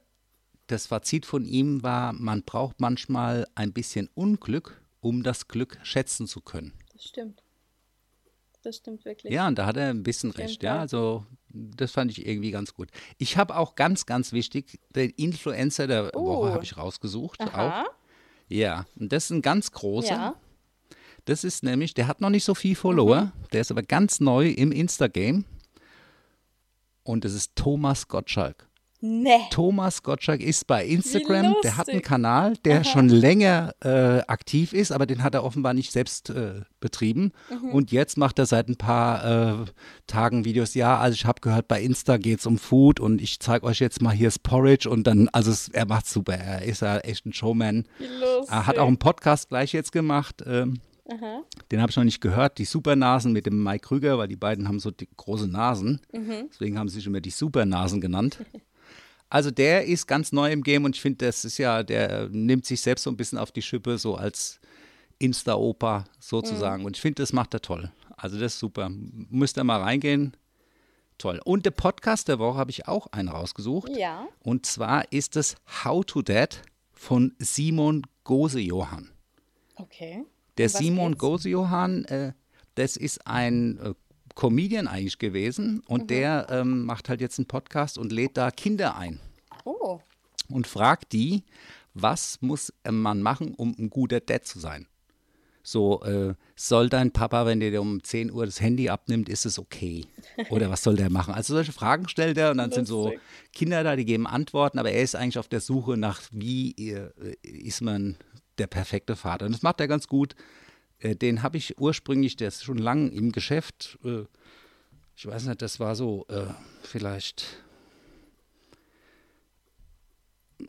das 0.67 0.87
Fazit 0.87 1.25
von 1.25 1.45
ihm 1.45 1.81
war, 1.81 2.13
man 2.13 2.43
braucht 2.43 2.79
manchmal 2.79 3.47
ein 3.55 3.73
bisschen 3.73 4.09
Unglück, 4.13 4.81
um 5.03 5.21
das 5.21 5.47
Glück 5.47 5.77
schätzen 5.83 6.25
zu 6.27 6.41
können. 6.41 6.73
Das 6.93 7.03
stimmt. 7.05 7.43
Das 8.63 8.77
stimmt 8.77 9.03
wirklich. 9.03 9.33
Ja, 9.33 9.47
und 9.47 9.57
da 9.59 9.65
hat 9.65 9.75
er 9.75 9.89
ein 9.89 10.03
bisschen 10.03 10.31
Stimmt, 10.31 10.47
recht, 10.49 10.63
ja. 10.63 10.79
Also 10.79 11.25
das 11.49 11.91
fand 11.91 12.09
ich 12.11 12.25
irgendwie 12.25 12.51
ganz 12.51 12.73
gut. 12.73 12.89
Ich 13.17 13.35
habe 13.37 13.57
auch 13.57 13.75
ganz, 13.75 14.05
ganz 14.05 14.31
wichtig, 14.31 14.79
den 14.95 15.09
Influencer 15.11 15.85
der 15.85 16.15
Oh. 16.15 16.25
Woche 16.25 16.53
habe 16.53 16.63
ich 16.63 16.77
rausgesucht. 16.77 17.41
Aha. 17.41 17.81
Auch. 17.83 17.91
Ja, 18.47 18.85
und 18.97 19.11
das 19.11 19.25
ist 19.25 19.29
ein 19.31 19.41
ganz 19.41 19.71
großer. 19.71 20.09
Ja. 20.15 20.35
Das 21.25 21.43
ist 21.43 21.63
nämlich, 21.63 21.93
der 21.93 22.07
hat 22.07 22.21
noch 22.21 22.29
nicht 22.29 22.45
so 22.45 22.55
viel 22.55 22.75
Follower, 22.75 23.25
Mhm. 23.25 23.31
der 23.51 23.61
ist 23.61 23.71
aber 23.71 23.83
ganz 23.83 24.19
neu 24.21 24.47
im 24.49 24.71
Insta-Game. 24.71 25.43
Und 27.03 27.25
das 27.25 27.33
ist 27.33 27.55
Thomas 27.55 28.07
Gottschalk. 28.07 28.67
Nee. 29.05 29.49
Thomas 29.49 30.01
Gottschalk 30.01 30.39
ist 30.39 30.65
bei 30.65 30.85
Instagram, 30.85 31.57
der 31.61 31.75
hat 31.75 31.89
einen. 31.89 32.01
Kanal, 32.01 32.55
der 32.63 32.85
schon 32.85 33.09
länger 33.09 33.73
äh, 33.83 34.21
aktiv 34.27 34.71
ist, 34.71 34.93
aber 34.93 35.05
den 35.05 35.23
hat 35.23 35.35
er 35.35 35.43
offenbar 35.43 35.73
nicht 35.73 35.91
selbst 35.91 36.29
äh, 36.29 36.61
betrieben. 36.79 37.33
Mhm. 37.49 37.71
Und 37.71 37.91
jetzt 37.91 38.17
macht 38.17 38.39
er 38.39 38.45
seit 38.45 38.69
ein 38.69 38.77
paar 38.77 39.63
äh, 39.63 39.65
Tagen 40.07 40.45
Videos. 40.45 40.73
Ja, 40.73 40.99
also 40.99 41.15
ich 41.15 41.25
habe 41.25 41.41
gehört, 41.41 41.67
bei 41.67 41.81
Insta 41.81 42.15
geht 42.15 42.39
es 42.39 42.45
um 42.45 42.57
Food 42.57 43.01
und 43.01 43.21
ich 43.21 43.41
zeige 43.41 43.65
euch 43.65 43.79
jetzt 43.79 44.01
mal 44.01 44.13
hier 44.13 44.27
das 44.27 44.39
Porridge 44.39 44.89
und 44.89 45.05
dann, 45.05 45.27
also 45.33 45.51
es, 45.51 45.67
er 45.67 45.85
macht 45.85 46.07
super, 46.07 46.35
er 46.35 46.61
ist 46.61 46.81
ja 46.81 46.99
echt 46.99 47.25
ein 47.25 47.33
Showman. 47.33 47.85
Er 48.47 48.67
hat 48.67 48.77
auch 48.77 48.87
einen 48.87 48.99
Podcast 48.99 49.49
gleich 49.49 49.73
jetzt 49.73 49.91
gemacht. 49.91 50.41
Ähm, 50.47 50.79
Aha. 51.09 51.41
den 51.71 51.81
habe 51.81 51.89
ich 51.89 51.97
noch 51.97 52.05
nicht 52.05 52.21
gehört, 52.21 52.57
die 52.57 52.63
Supernasen 52.63 53.33
mit 53.33 53.47
dem 53.47 53.61
Mike 53.61 53.85
Krüger, 53.85 54.17
weil 54.17 54.29
die 54.29 54.37
beiden 54.37 54.69
haben 54.69 54.79
so 54.79 54.91
große 55.17 55.49
Nasen. 55.49 55.99
Mhm. 56.13 56.47
Deswegen 56.53 56.79
haben 56.79 56.87
sie 56.87 56.95
sich 56.95 57.07
immer 57.07 57.19
die 57.19 57.31
Supernasen 57.31 57.99
genannt. 57.99 58.39
Also 59.33 59.49
der 59.49 59.85
ist 59.87 60.05
ganz 60.05 60.31
neu 60.31 60.51
im 60.51 60.61
Game 60.61 60.85
und 60.85 60.95
ich 60.95 61.01
finde, 61.01 61.25
das 61.25 61.43
ist 61.43 61.57
ja, 61.57 61.81
der 61.81 62.29
nimmt 62.29 62.67
sich 62.67 62.81
selbst 62.81 63.01
so 63.01 63.09
ein 63.09 63.17
bisschen 63.17 63.39
auf 63.39 63.51
die 63.51 63.63
Schippe, 63.63 63.97
so 63.97 64.13
als 64.13 64.59
Insta-Opa 65.17 66.05
sozusagen. 66.19 66.83
Mhm. 66.83 66.85
Und 66.85 66.97
ich 66.97 67.01
finde, 67.01 67.23
das 67.23 67.33
macht 67.33 67.55
er 67.55 67.61
toll. 67.61 67.91
Also 68.15 68.39
das 68.39 68.53
ist 68.53 68.59
super. 68.59 68.91
Müsst 68.91 69.57
ihr 69.57 69.63
mal 69.63 69.81
reingehen. 69.81 70.37
Toll. 71.17 71.41
Und 71.45 71.65
der 71.65 71.71
Podcast 71.71 72.27
der 72.27 72.37
Woche 72.37 72.59
habe 72.59 72.69
ich 72.69 72.87
auch 72.87 73.07
einen 73.07 73.27
rausgesucht. 73.27 73.89
Ja. 73.97 74.27
Und 74.43 74.67
zwar 74.67 75.11
ist 75.11 75.35
es 75.35 75.55
How 75.83 76.05
to 76.05 76.21
Dad 76.21 76.61
von 76.91 77.33
Simon 77.39 78.03
Gose-Johann. 78.25 79.09
Okay. 79.77 80.25
Der 80.59 80.69
Simon? 80.69 81.17
Gose-Johann, 81.17 82.05
äh, 82.05 82.33
das 82.75 82.97
ist 82.97 83.25
ein 83.25 83.79
äh, 83.79 83.93
Comedian 84.35 84.87
eigentlich 84.87 85.19
gewesen 85.19 85.75
Mhm. 85.75 85.81
und 85.87 86.09
der 86.09 86.47
ähm, 86.49 86.85
macht 86.85 87.09
halt 87.09 87.21
jetzt 87.21 87.39
einen 87.39 87.47
Podcast 87.47 87.97
und 87.97 88.11
lädt 88.11 88.37
da 88.37 88.51
Kinder 88.51 88.95
ein 88.97 89.19
Oh. 89.65 89.99
und 90.49 90.67
fragt 90.67 91.13
die, 91.13 91.43
was 91.93 92.41
muss 92.41 92.73
man 92.89 93.21
machen, 93.21 93.53
um 93.55 93.75
ein 93.77 93.89
guter 93.89 94.19
Dad 94.19 94.45
zu 94.45 94.59
sein? 94.59 94.87
So, 95.65 96.03
äh, 96.03 96.33
soll 96.57 96.89
dein 96.89 97.11
Papa, 97.11 97.45
wenn 97.45 97.61
der 97.61 97.71
dir 97.71 97.81
um 97.81 98.03
10 98.03 98.31
Uhr 98.33 98.45
das 98.45 98.59
Handy 98.59 98.89
abnimmt, 98.89 99.29
ist 99.29 99.45
es 99.45 99.57
okay? 99.57 100.05
Oder 100.49 100.69
was 100.69 100.83
soll 100.83 100.97
der 100.97 101.09
machen? 101.09 101.33
Also 101.33 101.53
solche 101.53 101.71
Fragen 101.71 102.09
stellt 102.09 102.37
er 102.37 102.51
und 102.51 102.57
dann 102.57 102.71
sind 102.71 102.85
so 102.85 103.03
Lustig. 103.05 103.21
Kinder 103.53 103.81
da, 103.83 103.95
die 103.95 104.03
geben 104.03 104.27
Antworten, 104.27 104.77
aber 104.77 104.91
er 104.91 105.01
ist 105.01 105.15
eigentlich 105.15 105.37
auf 105.39 105.47
der 105.47 105.61
Suche 105.61 105.95
nach, 105.95 106.21
wie 106.31 106.71
äh, 106.89 107.09
ist 107.43 107.79
man 107.81 108.17
der 108.57 108.67
perfekte 108.67 109.15
Vater. 109.15 109.45
Und 109.45 109.53
das 109.53 109.61
macht 109.61 109.79
er 109.79 109.87
ganz 109.87 110.07
gut. 110.07 110.35
Äh, 111.03 111.15
Den 111.15 111.43
habe 111.43 111.57
ich 111.57 111.79
ursprünglich, 111.79 112.35
der 112.35 112.47
ist 112.47 112.63
schon 112.63 112.77
lang 112.77 113.11
im 113.11 113.31
Geschäft. 113.31 113.99
Äh, 114.03 114.23
ich 115.15 115.25
weiß 115.27 115.45
nicht, 115.45 115.61
das 115.61 115.79
war 115.79 115.95
so 115.95 116.25
äh, 116.29 116.45
vielleicht 116.81 117.45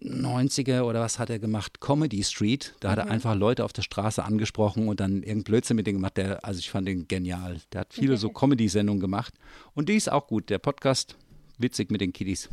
90er 0.03 0.83
oder 0.83 1.01
was 1.01 1.19
hat 1.19 1.31
er 1.31 1.39
gemacht? 1.39 1.81
Comedy 1.81 2.23
Street. 2.25 2.75
Da 2.81 2.91
hat 2.91 2.99
er 2.99 3.11
einfach 3.11 3.35
Leute 3.35 3.65
auf 3.65 3.73
der 3.73 3.83
Straße 3.83 4.23
angesprochen 4.25 4.89
und 4.89 5.01
dann 5.01 5.17
irgendeinen 5.19 5.45
Blödsinn 5.45 5.77
mit 5.77 5.87
denen 5.87 5.99
gemacht. 5.99 6.17
Der, 6.17 6.45
also 6.45 6.59
ich 6.59 6.71
fand 6.71 6.89
den 6.89 7.07
genial. 7.07 7.61
Der 7.73 7.83
hat 7.83 7.95
viele 7.95 8.17
so 8.17 8.29
Comedy-Sendungen 8.31 9.01
gemacht. 9.01 9.35
Und 9.75 9.89
die 9.89 9.95
ist 9.97 10.11
auch 10.11 10.27
gut. 10.27 10.51
Der 10.51 10.59
Podcast, 10.59 11.17
witzig 11.59 11.91
mit 11.91 12.01
den 12.01 12.13
Kiddies. 12.13 12.49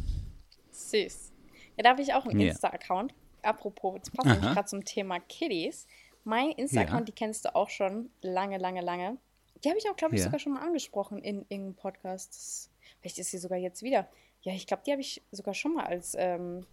Süß. 0.71 1.31
Ja, 1.77 1.83
da 1.83 1.89
habe 1.89 2.01
ich 2.01 2.13
auch 2.13 2.25
einen 2.25 2.39
Ja. 2.39 2.51
Insta-Account. 2.51 3.13
Apropos, 3.41 3.95
jetzt 3.97 4.13
passt 4.13 4.27
nämlich 4.27 4.53
gerade 4.53 4.67
zum 4.67 4.85
Thema 4.85 5.19
Kiddies. 5.19 5.87
Mein 6.23 6.51
Insta-Account, 6.51 7.07
die 7.07 7.11
kennst 7.13 7.45
du 7.45 7.55
auch 7.55 7.69
schon 7.69 8.11
lange, 8.21 8.57
lange, 8.57 8.81
lange. 8.81 9.17
Die 9.63 9.69
habe 9.69 9.77
ich 9.79 9.89
auch, 9.89 9.95
glaube 9.95 10.15
ich, 10.15 10.19
Ja. 10.21 10.25
sogar 10.25 10.39
schon 10.39 10.53
mal 10.53 10.61
angesprochen 10.65 11.19
in 11.19 11.37
irgendeinem 11.49 11.75
Podcast. 11.75 12.29
Das, 12.33 12.69
vielleicht 12.99 13.17
ist 13.19 13.31
sie 13.31 13.37
sogar 13.37 13.57
jetzt 13.57 13.81
wieder. 13.83 14.07
Ja, 14.41 14.53
ich 14.53 14.65
glaube, 14.67 14.83
die 14.85 14.91
habe 14.91 15.01
ich 15.01 15.21
sogar 15.31 15.53
schon 15.53 15.73
mal 15.75 15.85
als 15.85 16.15
ähm, 16.17 16.65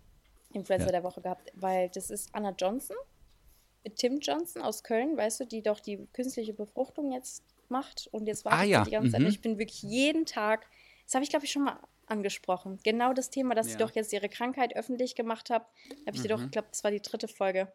Influencer 0.52 0.86
Ja. 0.86 0.92
der 0.92 1.04
Woche 1.04 1.20
gehabt, 1.20 1.52
weil 1.54 1.88
das 1.90 2.10
ist 2.10 2.30
Anna 2.34 2.54
Johnson 2.58 2.96
mit 3.84 3.96
Tim 3.96 4.18
Johnson 4.20 4.62
aus 4.62 4.82
Köln, 4.82 5.16
weißt 5.16 5.40
du, 5.40 5.44
die 5.46 5.62
doch 5.62 5.80
die 5.80 6.06
künstliche 6.12 6.52
Befruchtung 6.54 7.12
jetzt 7.12 7.42
macht 7.68 8.08
und 8.12 8.26
jetzt 8.26 8.44
wartet 8.44 8.60
Ah, 8.60 8.64
ja, 8.64 8.84
die 8.84 8.90
ganze 8.90 9.12
Zeit. 9.12 9.20
mhm. 9.20 9.26
Ich 9.26 9.40
bin 9.42 9.58
wirklich 9.58 9.82
jeden 9.82 10.24
Tag, 10.26 10.66
das 11.04 11.14
habe 11.14 11.22
ich 11.24 11.30
glaube 11.30 11.44
ich 11.44 11.52
schon 11.52 11.64
mal 11.64 11.78
angesprochen. 12.06 12.78
Genau 12.82 13.12
das 13.12 13.28
Thema, 13.28 13.54
dass 13.54 13.66
sie 13.66 13.72
Ja. 13.72 13.78
doch 13.78 13.90
jetzt 13.94 14.12
ihre 14.14 14.30
Krankheit 14.30 14.74
öffentlich 14.74 15.14
gemacht 15.14 15.50
hat, 15.50 15.66
habe 16.06 16.16
ich 16.16 16.22
sie 16.22 16.28
doch, 16.28 16.42
ich 16.42 16.50
glaube, 16.50 16.68
das 16.70 16.82
war 16.82 16.90
die 16.90 17.02
dritte 17.02 17.28
Folge. 17.28 17.70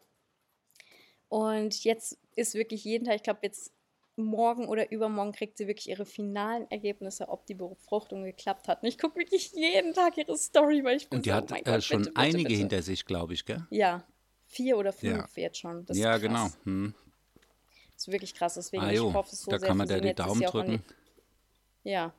Und 1.34 1.82
jetzt 1.82 2.16
ist 2.36 2.54
wirklich 2.54 2.84
jeden 2.84 3.06
Tag, 3.06 3.16
ich 3.16 3.24
glaube, 3.24 3.40
jetzt 3.42 3.72
morgen 4.14 4.68
oder 4.68 4.92
übermorgen 4.92 5.32
kriegt 5.32 5.58
sie 5.58 5.66
wirklich 5.66 5.88
ihre 5.88 6.06
finalen 6.06 6.70
Ergebnisse, 6.70 7.28
ob 7.28 7.44
die 7.46 7.54
Befruchtung 7.54 8.22
geklappt 8.22 8.68
hat. 8.68 8.84
Und 8.84 8.88
ich 8.88 8.98
gucke 8.98 9.18
wirklich 9.18 9.50
jeden 9.52 9.94
Tag 9.94 10.16
ihre 10.16 10.38
Story, 10.38 10.84
weil 10.84 10.96
ich 10.96 11.08
bin 11.08 11.18
Und 11.18 11.26
die 11.26 11.30
so, 11.30 11.34
hat 11.34 11.50
oh 11.50 11.56
äh, 11.56 11.62
Gott, 11.64 11.82
schon 11.82 12.02
bitte, 12.02 12.10
bitte, 12.10 12.20
einige 12.20 12.44
bitte. 12.44 12.54
hinter 12.54 12.82
sich, 12.82 13.04
glaube 13.04 13.34
ich, 13.34 13.44
gell? 13.44 13.66
Ja, 13.70 14.04
vier 14.46 14.78
oder 14.78 14.92
fünf 14.92 15.36
Ja. 15.36 15.42
jetzt 15.42 15.58
schon. 15.58 15.84
Das 15.86 15.98
ja, 15.98 16.18
genau. 16.18 16.50
Hm. 16.62 16.94
Das 17.94 18.06
ist 18.06 18.12
wirklich 18.12 18.34
krass. 18.36 18.54
Deswegen 18.54 18.84
Ah, 18.84 18.92
ich 18.92 19.00
hoffe 19.00 19.30
es 19.32 19.40
so 19.40 19.50
da 19.50 19.58
sehr 19.58 19.66
kann 19.66 19.76
man 19.76 19.88
da 19.88 19.98
die 19.98 20.14
Daumen 20.14 20.40
drücken. 20.40 20.84
Die, 21.82 21.90
ja. 21.90 22.14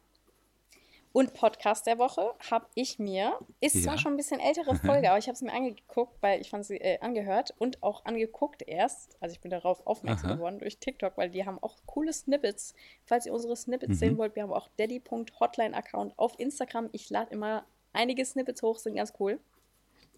Und 1.16 1.34
Podcast 1.34 1.88
der 1.88 1.97
Woche 1.97 2.34
habe 2.51 2.68
ich 2.76 2.99
mir, 2.99 3.39
ist 3.61 3.82
zwar 3.84 3.93
Ja. 3.95 3.99
schon 4.01 4.13
ein 4.13 4.18
bisschen 4.18 4.41
ältere 4.41 4.76
Folge, 4.76 5.09
aber 5.09 5.18
ich 5.18 5.28
habe 5.28 5.36
es 5.36 5.41
mir 5.41 5.53
angeguckt, 5.53 6.22
weil 6.22 6.41
ich 6.41 6.49
fand 6.49 6.66
sie 6.66 6.76
äh, 6.76 6.99
angehört 6.99 7.53
und 7.57 7.82
auch 7.84 8.03
angeguckt 8.03 8.63
erst. 8.68 9.16
Also 9.22 9.34
ich 9.34 9.39
bin 9.39 9.49
darauf 9.49 9.88
aufmerksam 9.88 10.32
Aha. 10.32 10.36
geworden 10.36 10.59
durch 10.59 10.78
TikTok, 10.78 11.16
weil 11.16 11.30
die 11.30 11.45
haben 11.45 11.57
auch 11.63 11.78
coole 11.86 12.11
Snippets. 12.11 12.74
Falls 13.05 13.26
ihr 13.26 13.34
unsere 13.34 13.55
Snippets 13.55 13.91
Mhm. 13.93 13.97
sehen 13.99 14.18
wollt, 14.18 14.36
wir 14.36 14.43
haben 14.43 14.51
auch 14.51 14.68
daddy.hotline-Account 14.78 16.20
auf 16.20 16.38
Instagram. 16.38 16.89
Ich 16.91 17.09
lade 17.09 17.32
immer 17.32 17.66
einige 17.93 18.26
Snippets 18.26 18.61
hoch, 18.61 18.78
sind 18.78 18.95
ganz 18.95 19.13
cool. 19.20 19.39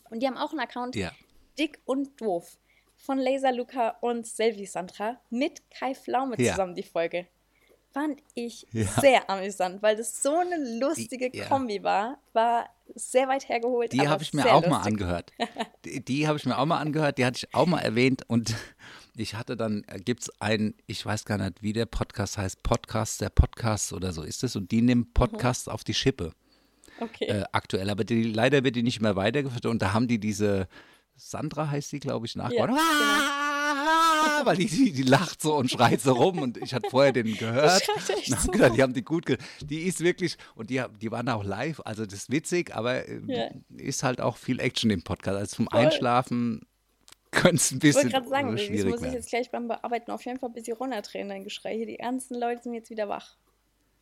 Und 0.09 0.21
die 0.23 0.27
haben 0.27 0.37
auch 0.37 0.49
einen 0.49 0.61
Account, 0.61 0.95
Ja. 0.95 1.11
Dick 1.59 1.79
und 1.85 2.19
Doof, 2.19 2.57
von 2.95 3.19
Laser 3.19 3.51
Luca 3.51 3.97
und 4.01 4.25
Selvi 4.25 4.65
Sandra 4.65 5.19
mit 5.29 5.61
Kai 5.69 5.93
Pflaume 5.93 6.35
Ja. 6.39 6.53
zusammen, 6.53 6.73
die 6.73 6.81
Folge. 6.81 7.27
Fand 7.99 8.19
ich 8.35 8.67
Ja. 8.71 8.85
sehr 9.01 9.29
amüsant, 9.29 9.81
weil 9.81 9.95
das 9.95 10.21
so 10.21 10.35
eine 10.37 10.79
lustige 10.79 11.35
Ja. 11.35 11.45
Kombi 11.47 11.81
war. 11.81 12.19
War 12.33 12.69
sehr 12.95 13.27
weit 13.27 13.49
hergeholt. 13.49 13.91
Die 13.91 14.07
habe 14.07 14.21
ich 14.23 14.33
mir 14.33 14.45
auch 14.53 14.61
mal 14.61 14.77
lustig. 14.77 14.85
angehört. 14.93 15.31
Die, 15.85 16.03
die 16.05 16.27
habe 16.27 16.37
ich 16.37 16.45
mir 16.45 16.57
auch 16.57 16.65
mal 16.65 16.77
angehört, 16.79 17.17
die 17.17 17.25
hatte 17.25 17.37
ich 17.37 17.53
auch 17.55 17.65
mal 17.65 17.79
erwähnt 17.79 18.21
und 18.27 18.53
ich 19.15 19.33
hatte 19.35 19.57
dann, 19.57 19.83
gibt 20.05 20.21
es 20.23 20.41
einen, 20.41 20.75
ich 20.85 21.03
weiß 21.05 21.25
gar 21.25 21.37
nicht, 21.37 21.63
wie 21.63 21.73
der 21.73 21.85
Podcast 21.87 22.37
heißt, 22.37 22.61
Podcast, 22.61 23.21
der 23.21 23.29
Podcast 23.29 23.93
oder 23.93 24.11
so 24.13 24.21
ist 24.23 24.43
es 24.43 24.55
und 24.55 24.71
die 24.71 24.81
nimmt 24.81 25.13
Podcasts 25.13 25.67
auf 25.67 25.83
die 25.83 25.93
Schippe 25.93 26.33
Okay. 26.99 27.25
äh, 27.25 27.43
aktuell, 27.51 27.89
aber 27.89 28.03
die, 28.03 28.23
leider 28.23 28.63
wird 28.63 28.75
die 28.75 28.83
nicht 28.83 29.01
mehr 29.01 29.15
weitergeführt 29.15 29.65
und 29.65 29.81
da 29.81 29.93
haben 29.93 30.07
die 30.07 30.19
diese, 30.19 30.67
Sandra 31.15 31.69
heißt 31.69 31.91
die, 31.93 31.99
glaube 31.99 32.25
ich, 32.27 32.35
nachgebaut. 32.35 32.67
genau. 32.69 32.79
Ah, 33.75 34.41
Weil 34.45 34.57
die, 34.57 34.65
die, 34.67 34.91
die 34.91 35.03
lacht 35.03 35.41
so 35.41 35.55
und 35.55 35.69
schreit 35.71 36.01
so 36.01 36.13
rum 36.13 36.39
und 36.39 36.57
ich 36.57 36.73
hatte 36.73 36.89
vorher 36.89 37.11
den 37.11 37.33
gehört. 37.35 37.81
echt 38.09 38.39
so 38.41 38.51
gedacht, 38.51 38.75
die 38.75 38.83
haben 38.83 38.93
die 38.93 39.03
gut, 39.03 39.25
die 39.61 39.81
ist 39.83 39.99
wirklich, 40.01 40.37
und 40.55 40.69
die, 40.69 40.81
die 41.01 41.11
waren 41.11 41.27
auch 41.29 41.43
live, 41.43 41.81
also 41.85 42.05
das 42.05 42.13
ist 42.13 42.31
witzig, 42.31 42.75
aber 42.75 43.07
äh, 43.07 43.19
Ja. 43.27 43.49
ist 43.77 44.03
halt 44.03 44.21
auch 44.21 44.37
viel 44.37 44.59
Action 44.59 44.89
im 44.91 45.03
Podcast. 45.03 45.37
Also 45.37 45.55
zum 45.57 45.67
Voll. 45.67 45.79
Einschlafen 45.79 46.61
könnte 47.31 47.57
es 47.57 47.71
ein 47.71 47.75
ich 47.75 47.79
bisschen 47.81 48.03
wollte 48.03 48.09
gerade 48.15 48.29
sagen, 48.29 48.57
äh, 48.57 48.75
das 48.83 48.85
muss 48.85 49.01
ich 49.03 49.13
jetzt 49.13 49.29
gleich 49.29 49.51
beim 49.51 49.67
Bearbeiten 49.67 50.11
auf 50.11 50.23
jeden 50.25 50.39
Fall 50.39 50.49
ein 50.49 50.53
bisschen 50.53 50.77
runterdrehen, 50.77 51.29
dein 51.29 51.43
Geschrei 51.43 51.75
hier. 51.75 51.85
Die 51.85 51.97
ganzen 51.97 52.39
Leute 52.39 52.63
sind 52.63 52.73
jetzt 52.73 52.89
wieder 52.89 53.09
wach. 53.09 53.35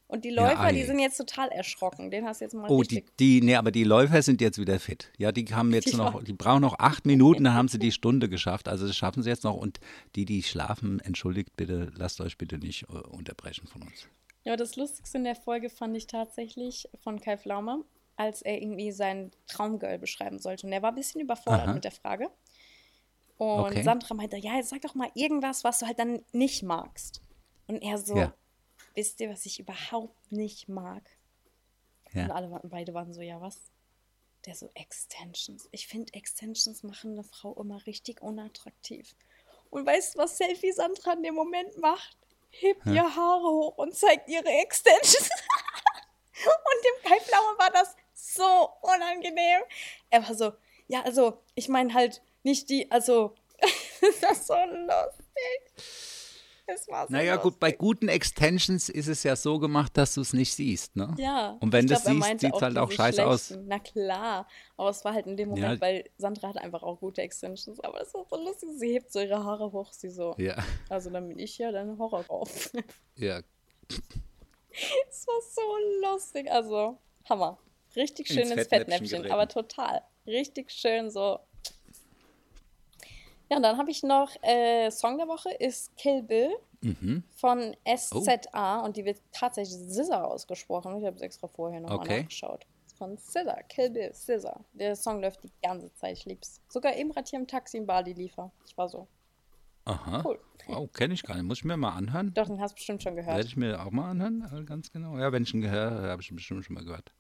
Und 0.08 0.24
die 0.24 0.30
Ja, 0.30 0.50
Läufer, 0.52 0.72
die 0.72 0.82
ei. 0.82 0.86
sind 0.86 1.00
jetzt 1.00 1.18
total 1.18 1.50
erschrocken. 1.50 2.12
Den 2.12 2.26
hast 2.26 2.40
du 2.40 2.46
jetzt 2.46 2.54
mal 2.54 2.70
Oh, 2.70 2.84
die, 2.84 2.96
richtig. 2.98 3.18
die, 3.18 3.42
nee, 3.42 3.56
aber 3.56 3.72
die 3.72 3.84
Läufer 3.84 4.22
sind 4.22 4.40
jetzt 4.40 4.60
wieder 4.60 4.80
fit. 4.80 5.12
Ja, 5.18 5.32
die 5.32 5.46
haben 5.46 5.72
jetzt 5.74 5.92
Die 5.92 5.96
noch, 5.98 6.24
die 6.24 6.34
brauchen 6.34 6.62
noch 6.62 6.78
acht 6.78 7.06
Minuten, 7.08 7.44
dann 7.46 7.54
haben 7.56 7.68
sie 7.68 7.80
die 7.80 7.92
Stunde 7.92 8.30
geschafft. 8.30 8.68
Also 8.68 8.86
das 8.86 8.96
schaffen 8.96 9.24
sie 9.24 9.30
jetzt 9.30 9.44
noch. 9.44 9.56
Und 9.56 9.80
die, 10.16 10.26
die 10.26 10.44
schlafen, 10.44 11.00
entschuldigt 11.00 11.56
bitte, 11.58 11.92
lasst 11.96 12.22
euch 12.22 12.38
bitte 12.38 12.60
nicht 12.60 12.84
äh, 12.84 12.98
unterbrechen 12.98 13.68
von 13.68 13.82
uns. 13.82 14.08
Ja, 14.44 14.56
das 14.56 14.76
Lustigste 14.76 15.18
in 15.18 15.24
der 15.24 15.36
Folge 15.36 15.72
fand 15.72 15.98
ich 15.98 16.06
tatsächlich 16.06 16.88
von 17.04 17.20
Kai 17.20 17.36
Pflaume, 17.38 17.84
als 18.16 18.44
er 18.44 18.62
irgendwie 18.62 18.92
sein 18.92 19.32
Traumgirl 19.48 19.98
beschreiben 19.98 20.38
sollte. 20.38 20.68
Und 20.68 20.74
er 20.74 20.84
war 20.84 20.92
ein 20.92 20.96
bisschen 20.96 21.20
überfordert 21.22 21.64
Aha. 21.68 21.74
mit 21.74 21.84
der 21.84 21.92
Frage. 21.92 22.30
Und 23.38 23.60
Okay. 23.66 23.82
Sandra 23.84 24.14
meinte, 24.14 24.38
ja, 24.38 24.56
jetzt 24.56 24.70
sag 24.70 24.82
doch 24.82 24.94
mal 24.94 25.10
irgendwas, 25.16 25.64
was 25.64 25.80
du 25.80 25.88
halt 25.88 25.98
dann 25.98 26.22
nicht 26.32 26.62
magst. 26.62 27.22
Und 27.68 27.82
er 27.82 27.98
so, 27.98 28.16
Ja. 28.16 28.34
Wisst 28.96 29.20
ihr, 29.20 29.30
was 29.30 29.46
ich 29.46 29.60
überhaupt 29.60 30.32
nicht 30.32 30.68
mag? 30.68 31.04
Und 32.14 32.28
Ja. 32.28 32.34
alle 32.34 32.50
waren, 32.52 32.70
beide 32.70 32.94
waren 32.94 33.14
so, 33.14 33.22
ja, 33.22 33.40
was? 33.42 33.60
Der 34.46 34.56
so, 34.56 34.70
Extensions. 34.74 35.68
Ich 35.72 35.88
finde, 35.88 36.14
Extensions 36.14 36.84
machen 36.84 37.12
eine 37.14 37.24
Frau 37.24 37.54
immer 37.56 37.86
richtig 37.86 38.22
unattraktiv. 38.22 39.16
Und 39.70 39.86
weißt 39.86 40.16
du, 40.16 40.20
was 40.20 40.38
Selfie 40.38 40.72
Sandra 40.72 41.14
in 41.14 41.24
dem 41.24 41.36
Moment 41.36 41.78
macht? 41.78 42.18
Hebt 42.52 42.86
ihr 42.86 43.04
Haare 43.16 43.44
hoch 43.44 43.78
und 43.78 43.96
zeigt 43.96 44.30
ihre 44.30 44.48
Extensions. 44.48 45.30
und 46.46 46.86
dem 46.86 47.10
Kai 47.12 47.20
Pflaume 47.20 47.58
war 47.58 47.72
das 47.72 47.96
so 48.14 48.70
unangenehm. 48.82 49.62
Er 50.10 50.26
war 50.26 50.36
so, 50.36 50.54
ja, 50.88 51.02
also, 51.02 51.42
ich 51.56 51.68
meine 51.68 51.94
halt 51.94 52.22
nicht 52.44 52.70
die, 52.70 52.90
also, 52.92 53.36
das 54.22 54.40
ist 54.40 54.48
so 54.48 54.54
lustig. 54.54 56.15
Es 56.74 56.88
war 56.88 57.08
so 57.08 57.14
Naja, 57.14 57.36
lustig. 57.36 57.52
gut, 57.52 57.60
bei 57.60 57.72
guten 57.72 58.08
Extensions 58.08 58.90
ist 58.90 59.08
es 59.08 59.24
ja 59.24 59.36
so 59.36 59.60
gemacht, 59.60 59.96
dass 59.98 60.16
du 60.16 60.22
es 60.22 60.34
nicht 60.34 60.54
siehst. 60.54 60.96
Ne? 60.96 61.14
Ja. 61.18 61.58
Und 61.60 61.72
wenn 61.74 61.86
du 61.88 61.94
es 61.94 62.04
siehst, 62.04 62.40
sieht 62.40 62.54
es 62.56 62.62
halt 62.62 62.78
auch 62.78 62.92
scheiße 62.92 63.26
aus. 63.26 63.54
Na 63.66 63.80
klar. 63.80 64.48
Aber 64.78 64.90
es 64.90 65.06
war 65.06 65.14
halt 65.14 65.28
in 65.28 65.38
dem 65.38 65.50
Ja. 65.56 65.62
Moment, 65.64 65.82
weil 65.82 66.10
Sandra 66.18 66.50
hat 66.50 66.58
einfach 66.58 66.82
auch 66.84 67.00
gute 67.00 67.22
Extensions. 67.22 67.80
Aber 67.82 68.00
das 68.00 68.14
war 68.14 68.26
so 68.30 68.36
lustig. 68.38 68.70
Sie 68.78 68.94
hebt 68.94 69.12
so 69.12 69.20
ihre 69.20 69.44
Haare 69.44 69.72
hoch. 69.72 69.94
Sie 69.94 70.10
so. 70.10 70.34
Ja, 70.38 70.56
Also 70.90 71.10
dann 71.10 71.28
bin 71.28 71.40
ich 71.40 71.56
hier 71.56 71.72
dann 71.72 71.98
Horror 71.98 72.24
drauf. 72.24 72.72
ja. 73.16 73.42
Es 75.10 75.28
war 75.28 75.42
so 75.54 76.12
lustig. 76.12 76.52
Also, 76.52 76.98
Hammer. 77.30 77.58
Richtig 77.96 78.28
schön 78.28 78.40
Ins 78.40 78.52
ins, 78.52 78.68
Fettnäpfchen 78.68 79.08
Fettnäpfchen. 79.08 79.32
Aber 79.32 79.48
total. 79.48 80.02
Richtig 80.28 80.72
schön 80.72 81.10
so. 81.10 81.40
Ja, 83.50 83.58
und 83.58 83.64
dann 83.64 83.78
habe 83.78 83.92
ich 83.92 84.02
noch 84.04 84.32
äh, 84.42 84.90
Song 84.92 85.18
der 85.18 85.28
Woche 85.28 85.52
ist 85.60 85.96
Kill 85.98 86.24
Bill 86.24 86.50
Mhm. 86.82 87.24
von 87.36 87.76
SZA 87.88 88.82
und 88.82 88.96
die 88.96 89.06
wird 89.06 89.20
tatsächlich 89.32 89.76
Scissor 89.90 90.24
ausgesprochen. 90.26 90.98
Ich 91.00 91.06
habe 91.06 91.16
es 91.16 91.22
extra 91.24 91.48
vorher 91.48 91.80
nochmal 91.80 91.98
Okay. 92.00 92.22
nachgeschaut. 92.22 92.66
Von 92.98 93.18
Scissor, 93.18 93.58
Kill 93.70 93.90
Bill, 93.90 94.14
Scissor. 94.14 94.64
Der 94.74 94.96
Song 94.96 95.20
läuft 95.20 95.44
die 95.44 95.52
ganze 95.64 95.92
Zeit, 95.96 96.18
ich 96.18 96.26
lieb's. 96.26 96.62
Sogar 96.70 96.96
eben 96.96 97.12
gerade 97.12 97.28
hier 97.30 97.40
im 97.40 97.48
Taxi 97.48 97.78
in 97.78 97.88
Bali 97.88 98.14
liefer. 98.14 98.52
Ich 98.68 98.78
war 98.78 98.88
so, 98.88 99.08
Aha. 99.86 100.22
Cool. 100.26 100.40
Wow, 100.68 100.92
kenne 100.92 101.14
ich 101.14 101.22
gar 101.24 101.36
nicht. 101.36 101.44
Muss 101.44 101.60
ich 101.60 101.64
mir 101.64 101.78
mal 101.78 101.92
anhören? 101.96 102.34
doch, 102.34 102.48
den 102.48 102.60
hast 102.60 102.72
du 102.72 102.76
bestimmt 102.76 103.04
schon 103.04 103.16
Werde 103.16 103.28
gehört. 103.30 103.46
ich 103.46 103.56
mir 103.56 103.84
auch 103.86 103.92
mal 103.92 104.10
anhören, 104.10 104.44
äh, 104.52 104.64
ganz 104.64 104.92
genau. 104.92 105.18
Ja, 105.20 105.32
wenn 105.32 105.44
ich 105.44 105.54
ihn 105.54 105.62
gehört 105.62 105.94
habe, 105.94 106.08
habe 106.08 106.22
ich 106.24 106.32
ihn 106.32 106.36
bestimmt 106.36 106.66
schon 106.66 106.74
mal 106.76 106.84
gehört. 106.84 107.14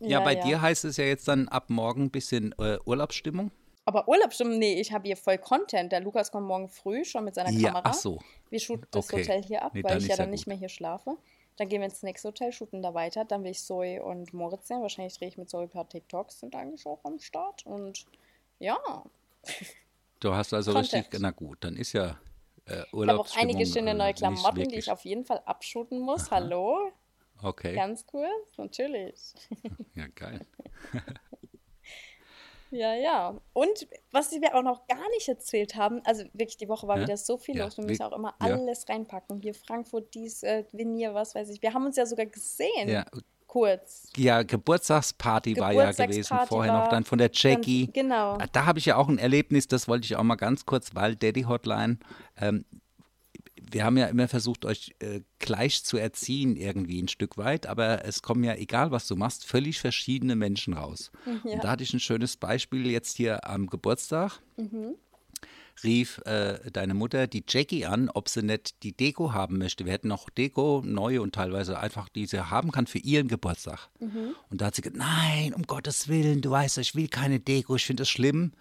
Ja, 0.00 0.20
bei 0.20 0.36
dir 0.36 0.60
heißt 0.60 0.84
es 0.84 0.96
ja 0.96 1.04
jetzt 1.04 1.26
dann 1.26 1.48
ab 1.48 1.70
morgen 1.70 2.04
ein 2.04 2.10
bisschen 2.12 2.52
äh, 2.58 2.78
Urlaubsstimmung. 2.84 3.50
Aber 3.88 4.06
Urlaubsstimmung, 4.06 4.58
nee, 4.58 4.78
ich 4.78 4.92
habe 4.92 5.06
hier 5.06 5.16
voll 5.16 5.38
Content. 5.38 5.90
Der 5.92 6.00
Lukas 6.00 6.30
kommt 6.30 6.46
morgen 6.46 6.68
früh 6.68 7.06
schon 7.06 7.24
mit 7.24 7.34
seiner 7.34 7.50
Ja, 7.50 7.68
Kamera. 7.68 7.82
ach 7.86 7.94
so. 7.94 8.18
Wir 8.50 8.60
shooten 8.60 8.86
das 8.90 9.06
Okay. 9.10 9.22
Hotel 9.22 9.42
hier 9.42 9.62
ab, 9.62 9.72
Nee, 9.74 9.82
weil 9.82 9.96
ich 9.96 10.08
ja 10.08 10.16
dann 10.16 10.28
nicht 10.28 10.42
gut. 10.44 10.48
mehr 10.48 10.56
hier 10.58 10.68
schlafe. 10.68 11.16
Dann 11.56 11.70
gehen 11.70 11.80
wir 11.80 11.86
ins 11.86 12.02
nächste 12.02 12.28
Hotel, 12.28 12.52
shooten 12.52 12.82
da 12.82 12.92
weiter. 12.92 13.24
Dann 13.24 13.44
will 13.44 13.50
ich 13.52 13.62
Zoe 13.64 14.02
und 14.02 14.34
Moritz 14.34 14.68
sehen. 14.68 14.82
Wahrscheinlich 14.82 15.16
drehe 15.18 15.28
ich 15.28 15.38
mit 15.38 15.48
Zoe 15.48 15.62
ein 15.62 15.70
paar 15.70 15.88
TikToks, 15.88 16.40
sind 16.40 16.54
eigentlich 16.54 16.84
auch 16.86 17.00
am 17.02 17.18
Start. 17.18 17.64
Und 17.64 18.04
ja, 18.58 18.76
Du 20.20 20.34
hast 20.34 20.52
also 20.52 20.72
Content. 20.74 20.92
richtig, 21.04 21.20
na 21.20 21.30
gut, 21.30 21.56
dann 21.62 21.74
ist 21.76 21.94
ja 21.94 22.18
äh, 22.66 22.82
ich 22.92 23.08
habe 23.08 23.20
auch 23.20 23.36
einige 23.38 23.64
schöne 23.64 23.92
äh, 23.92 23.94
neue 23.94 24.08
nicht 24.08 24.18
Klamotten, 24.18 24.68
die 24.68 24.76
ich 24.76 24.90
auf 24.90 25.06
jeden 25.06 25.24
Fall 25.24 25.40
abshooten 25.46 25.98
muss. 25.98 26.30
Hallo, 26.30 26.92
Okay, 27.42 27.74
ganz 27.74 28.04
cool, 28.12 28.28
natürlich. 28.58 29.32
ja 29.94 30.08
geil. 30.14 30.44
Ja, 32.70 32.94
ja. 32.94 33.34
Und 33.52 33.86
was 34.12 34.30
wir 34.32 34.54
auch 34.54 34.62
noch 34.62 34.86
gar 34.86 35.08
nicht 35.10 35.28
erzählt 35.28 35.76
haben, 35.76 36.00
also 36.04 36.24
wirklich, 36.32 36.56
die 36.56 36.68
Woche 36.68 36.86
war 36.86 36.98
Hä? 36.98 37.02
wieder 37.02 37.16
so 37.16 37.36
viel 37.38 37.56
Ja, 37.56 37.64
los. 37.64 37.76
Wir 37.76 37.84
müssen 37.84 38.02
auch 38.02 38.12
immer 38.12 38.34
ja. 38.40 38.54
alles 38.54 38.88
reinpacken. 38.88 39.40
Hier 39.40 39.54
Frankfurt, 39.54 40.14
dies, 40.14 40.42
äh, 40.42 40.64
Venier, 40.72 41.14
was 41.14 41.34
weiß 41.34 41.48
ich. 41.50 41.62
Wir 41.62 41.72
haben 41.74 41.86
uns 41.86 41.96
ja 41.96 42.06
sogar 42.06 42.26
gesehen, 42.26 42.88
Ja, 42.88 43.04
kurz. 43.46 44.10
ja 44.16 44.42
Geburtstagsparty 44.42 45.56
war 45.56 45.72
ja 45.72 45.90
gewesen, 45.90 45.96
Geburtstagsparty 45.96 46.48
vorher 46.48 46.72
noch 46.72 46.88
dann 46.88 47.04
von 47.04 47.18
der 47.18 47.30
Jackie. 47.32 47.86
Dann, 47.86 47.92
genau. 47.92 48.38
Da 48.52 48.66
habe 48.66 48.78
ich 48.78 48.86
ja 48.86 48.96
auch 48.96 49.08
ein 49.08 49.18
Erlebnis, 49.18 49.66
das 49.68 49.88
wollte 49.88 50.04
ich 50.04 50.16
auch 50.16 50.22
mal 50.22 50.36
ganz 50.36 50.66
kurz, 50.66 50.94
weil 50.94 51.16
Daddy 51.16 51.42
Hotline, 51.42 51.98
ähm, 52.40 52.64
wir 53.70 53.84
haben 53.84 53.96
ja 53.96 54.06
immer 54.06 54.28
versucht, 54.28 54.64
euch 54.64 54.94
äh, 55.00 55.20
gleich 55.38 55.84
zu 55.84 55.96
erziehen, 55.98 56.56
irgendwie 56.56 57.00
ein 57.02 57.08
Stück 57.08 57.36
weit, 57.38 57.66
aber 57.66 58.04
es 58.04 58.22
kommen 58.22 58.44
ja, 58.44 58.54
egal 58.54 58.90
was 58.90 59.06
du 59.06 59.16
machst, 59.16 59.44
völlig 59.44 59.78
verschiedene 59.80 60.36
Menschen 60.36 60.74
raus. 60.74 61.10
Und 61.52 61.64
da 61.64 61.70
hatte 61.70 61.82
ich 61.84 61.92
ein 61.92 62.00
schönes 62.00 62.36
Beispiel 62.36 62.86
jetzt 62.90 63.16
hier 63.16 63.48
am 63.48 63.66
Geburtstag. 63.66 64.40
Rief 65.84 66.18
äh, 66.24 66.58
deine 66.72 66.92
Mutter 66.94 67.28
die 67.28 67.44
Jackie 67.48 67.86
an, 67.86 68.08
ob 68.10 68.28
sie 68.28 68.42
nicht 68.42 68.82
die 68.82 68.96
Deko 68.96 69.32
haben 69.32 69.58
möchte. 69.58 69.84
Wir 69.84 69.92
hätten 69.92 70.08
noch 70.08 70.28
Deko, 70.28 70.82
neue 70.84 71.22
und 71.22 71.36
teilweise 71.36 71.78
einfach, 71.78 72.08
die 72.08 72.26
sie 72.26 72.50
haben 72.50 72.72
kann 72.72 72.88
für 72.88 72.98
ihren 72.98 73.28
Geburtstag. 73.28 73.88
Und 74.50 74.60
da 74.60 74.66
hat 74.66 74.74
sie 74.74 74.82
gesagt, 74.82 74.98
nein, 74.98 75.54
um 75.54 75.62
Gottes 75.62 76.08
Willen, 76.08 76.40
du 76.40 76.50
weißt, 76.50 76.78
ich 76.78 76.96
will 76.96 77.06
keine 77.06 77.38
Deko, 77.38 77.76
ich 77.76 77.84
finde 77.86 78.00
das 78.00 78.08
schlimm. 78.08 78.52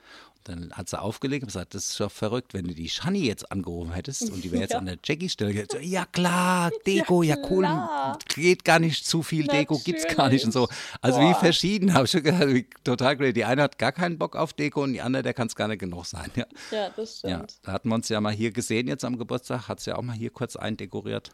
Dann 0.47 0.71
hat 0.71 0.87
sie 0.89 0.99
aufgelegt 1.01 1.43
und 1.43 1.47
gesagt, 1.47 1.75
das 1.75 1.89
ist 1.89 1.99
doch 1.99 2.11
verrückt, 2.11 2.53
wenn 2.53 2.65
du 2.67 2.73
die 2.73 2.87
Shani 2.89 3.25
jetzt 3.25 3.51
angerufen 3.51 3.91
hättest 3.91 4.31
und 4.31 4.43
die 4.43 4.51
wäre 4.51 4.61
jetzt 4.61 4.71
Ja. 4.73 4.79
an 4.79 4.85
der 4.85 4.97
Jackie-Stelle. 5.03 5.67
so, 5.71 5.77
Ja 5.79 6.05
klar, 6.05 6.71
Deko, 6.87 7.21
ja, 7.23 7.35
cool, 7.49 7.63
klar. 7.63 8.17
geht 8.33 8.63
gar 8.63 8.79
nicht 8.79 9.05
zu 9.05 9.23
viel 9.23 9.45
Deko, 9.47 9.77
gibt's 9.83 10.07
gar 10.15 10.29
nicht 10.29 10.45
und 10.45 10.51
so. 10.53 10.69
Also 11.01 11.19
wie 11.19 11.31
Boah. 11.33 11.35
verschieden, 11.39 11.93
habe 11.93 12.05
ich 12.05 12.11
schon 12.11 12.23
gedacht, 12.23 12.47
wie 12.47 12.65
total 12.83 13.17
great. 13.17 13.35
Die 13.35 13.43
eine 13.45 13.63
hat 13.63 13.77
gar 13.77 13.91
keinen 13.91 14.17
Bock 14.17 14.35
auf 14.35 14.53
Deko 14.53 14.83
und 14.83 14.93
die 14.93 15.01
andere, 15.01 15.23
der 15.23 15.33
kann 15.33 15.47
es 15.47 15.55
gar 15.55 15.67
nicht 15.67 15.79
genug 15.79 16.05
sein. 16.05 16.31
Ja. 16.35 16.45
Ja, 16.71 16.89
das 16.95 17.21
Ja, 17.23 17.29
stimmt. 17.39 17.59
da 17.63 17.71
hatten 17.73 17.89
wir 17.89 17.95
uns 17.95 18.07
ja 18.09 18.21
mal 18.21 18.33
hier 18.33 18.51
gesehen 18.51 18.87
jetzt 18.87 19.03
am 19.03 19.17
Geburtstag, 19.17 19.67
hat 19.67 19.79
es 19.79 19.85
ja 19.85 19.95
auch 19.97 20.01
mal 20.01 20.15
hier 20.15 20.29
kurz 20.29 20.55
eindekoriert. 20.55 21.31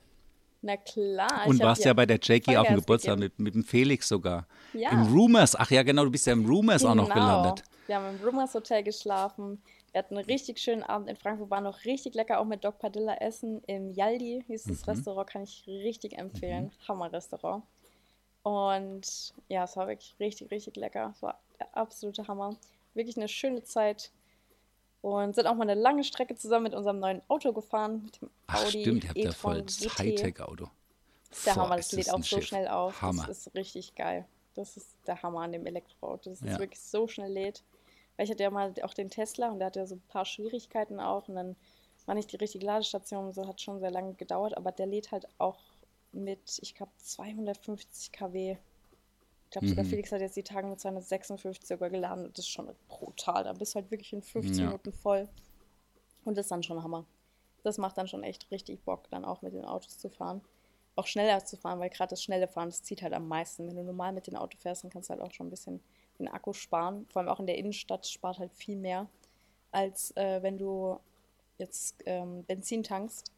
Na 0.66 0.78
klar. 0.78 1.46
Und 1.46 1.60
warst 1.62 1.84
ja 1.84 1.94
bei 1.94 2.06
der 2.06 2.18
Jackie 2.22 2.56
auf 2.58 2.66
dem 2.68 2.78
Geburtstag 2.78 3.20
mit, 3.20 3.38
mit 3.38 3.54
dem 3.54 3.64
Felix 3.66 4.08
sogar. 4.08 4.48
Ja. 4.74 4.92
Im 4.92 5.14
Rumors, 5.14 5.56
ach 5.56 5.70
ja 5.70 5.84
genau, 5.84 6.06
du 6.06 6.12
bist 6.12 6.26
ja 6.26 6.32
im 6.34 6.46
Rumors 6.46 6.84
auch 6.86 6.96
noch 6.96 7.10
Genau. 7.10 7.16
gelandet. 7.42 7.64
Wir 7.86 7.98
haben 7.98 8.18
im 8.18 8.26
Rumors 8.26 8.54
Hotel 8.54 8.82
geschlafen. 8.82 9.62
Wir 9.92 10.00
hatten 10.00 10.18
einen 10.18 10.26
richtig 10.26 10.58
schönen 10.60 10.82
Abend 10.82 11.10
in 11.10 11.18
Frankfurt, 11.18 11.50
war 11.52 11.60
noch 11.62 11.84
richtig 11.84 12.16
lecker, 12.16 12.40
auch 12.40 12.46
mit 12.46 12.64
Doc 12.64 12.80
Padilla 12.80 13.16
essen. 13.16 13.62
Im 13.68 13.92
Yaldi 13.92 14.44
hieß 14.48 14.66
Mhm. 14.66 14.70
das 14.72 14.88
Restaurant, 14.88 15.30
kann 15.30 15.44
ich 15.44 15.66
richtig 15.68 16.18
empfehlen. 16.18 16.72
Hammer-Restaurant. 16.88 17.64
Und 18.44 19.34
ja, 19.50 19.64
es 19.66 19.76
war 19.78 19.88
wirklich 19.88 20.16
richtig, 20.20 20.50
richtig 20.52 20.76
lecker. 20.78 21.14
Es 21.16 21.22
war 21.22 21.40
der 21.60 21.76
absolute 21.78 22.28
Hammer. 22.28 22.56
Wirklich 22.94 23.18
eine 23.18 23.28
schöne 23.28 23.64
Zeit. 23.64 24.12
Und 25.04 25.36
sind 25.36 25.48
auch 25.48 25.56
mal 25.56 25.70
eine 25.70 25.80
lange 25.80 26.06
Strecke 26.06 26.34
zusammen 26.36 26.64
mit 26.64 26.74
unserem 26.74 27.00
neuen 27.00 27.22
Auto 27.28 27.52
gefahren. 27.52 28.04
Mit 28.06 28.22
dem 28.22 28.30
Ach 28.48 28.62
Audi 28.64 28.82
stimmt, 28.82 29.04
ihr 29.04 29.10
habt 29.10 29.18
ja 29.20 29.30
e-tron 29.32 29.34
voll 29.36 29.62
das. 29.64 30.00
Hightech-Auto. 30.00 30.70
Das 31.30 31.38
ist 31.40 31.46
der 31.46 31.56
Hammer, 31.58 31.76
das 31.76 31.92
lädt 31.92 32.10
auch 32.10 32.18
so 32.20 32.24
Schiff. 32.24 32.46
schnell 32.46 32.68
auf. 32.70 33.02
Hammer. 33.02 33.26
Das 33.28 33.48
ist 33.48 33.54
richtig 33.54 33.96
geil. 33.96 34.26
Das 34.56 34.78
ist 34.78 34.88
der 35.06 35.22
Hammer 35.22 35.42
an 35.42 35.52
dem 35.52 35.66
Elektroauto, 35.66 36.30
dass 36.30 36.42
es 36.42 36.48
Ja. 36.54 36.60
wirklich 36.60 36.80
so 36.80 37.08
schnell 37.10 37.34
lädt. 37.34 37.64
Weil 38.16 38.24
ich 38.26 38.32
hatte 38.32 38.44
ja 38.44 38.50
mal 38.50 38.74
auch 38.84 38.94
den 38.94 39.10
Tesla 39.10 39.50
und 39.50 39.60
der 39.60 39.66
hatte 39.68 39.80
ja 39.80 39.86
so 39.88 39.96
ein 39.96 40.02
paar 40.08 40.24
Schwierigkeiten 40.26 41.02
auch 41.02 41.28
und 41.28 41.36
dann 41.36 41.58
war 42.06 42.16
nicht 42.16 42.32
die 42.32 42.38
richtige 42.38 42.66
Ladestation 42.66 43.26
und 43.26 43.34
so, 43.36 43.46
hat 43.46 43.60
schon 43.60 43.80
sehr 43.82 43.92
lange 43.92 44.14
gedauert, 44.14 44.56
aber 44.56 44.72
der 44.72 44.86
lädt 44.86 45.12
halt 45.12 45.28
auch 45.38 45.60
mit, 46.14 46.60
ich 46.62 46.76
glaube, 46.76 46.92
250 47.00 48.12
kW. 48.14 48.56
Ich 49.54 49.60
glaube, 49.60 49.68
sogar 49.68 49.86
Mhm. 49.86 49.90
Felix 49.90 50.12
hat 50.12 50.20
jetzt 50.22 50.36
die 50.36 50.42
Tage 50.42 50.66
mit 50.66 50.80
256 50.80 51.68
sogar 51.68 51.92
geladen 51.92 52.26
und 52.26 52.36
das 52.36 52.46
ist 52.46 52.50
schon 52.52 52.72
brutal. 52.88 53.44
Da 53.44 53.54
bist 53.54 53.76
du 53.76 53.76
halt 53.76 53.92
wirklich 53.92 54.12
in 54.12 54.24
15 54.24 54.58
Ja. 54.58 54.66
Minuten 54.66 54.92
voll. 54.92 55.30
Und 56.26 56.36
das 56.40 56.46
ist 56.46 56.52
dann 56.52 56.64
schon 56.64 56.82
Hammer. 56.82 57.06
Das 57.62 57.78
macht 57.78 57.96
dann 58.00 58.08
schon 58.08 58.24
echt 58.24 58.50
richtig 58.50 58.84
Bock, 58.84 59.08
dann 59.12 59.24
auch 59.26 59.44
mit 59.44 59.54
den 59.54 59.64
Autos 59.64 60.00
zu 60.00 60.10
fahren. 60.10 60.42
Auch 60.96 61.06
schneller 61.06 61.46
zu 61.46 61.56
fahren, 61.56 61.80
weil 61.80 61.92
gerade 61.92 62.10
das 62.10 62.24
schnelle 62.24 62.48
Fahren, 62.48 62.70
das 62.70 62.82
zieht 62.82 63.04
halt 63.04 63.14
am 63.14 63.28
meisten. 63.28 63.68
Wenn 63.68 63.76
du 63.76 63.84
normal 63.84 64.12
mit 64.12 64.26
dem 64.26 64.36
Auto 64.36 64.58
fährst, 64.58 64.84
dann 64.86 64.90
kannst 64.90 65.10
du 65.10 65.14
halt 65.14 65.22
auch 65.22 65.32
schon 65.32 65.48
ein 65.48 65.52
bisschen 65.52 65.82
den 66.18 66.28
Akku 66.28 66.54
sparen. 66.54 67.06
Vor 67.12 67.22
allem 67.22 67.30
auch 67.30 67.40
in 67.40 67.46
der 67.46 67.58
Innenstadt 67.60 68.08
spart 68.08 68.40
halt 68.40 68.54
viel 68.54 68.76
mehr, 68.76 69.08
als 69.72 70.18
äh, 70.18 70.42
wenn 70.42 70.58
du 70.58 70.98
jetzt 71.60 71.98
ähm, 72.08 72.44
Benzin 72.46 72.82
tankst. 72.82 73.32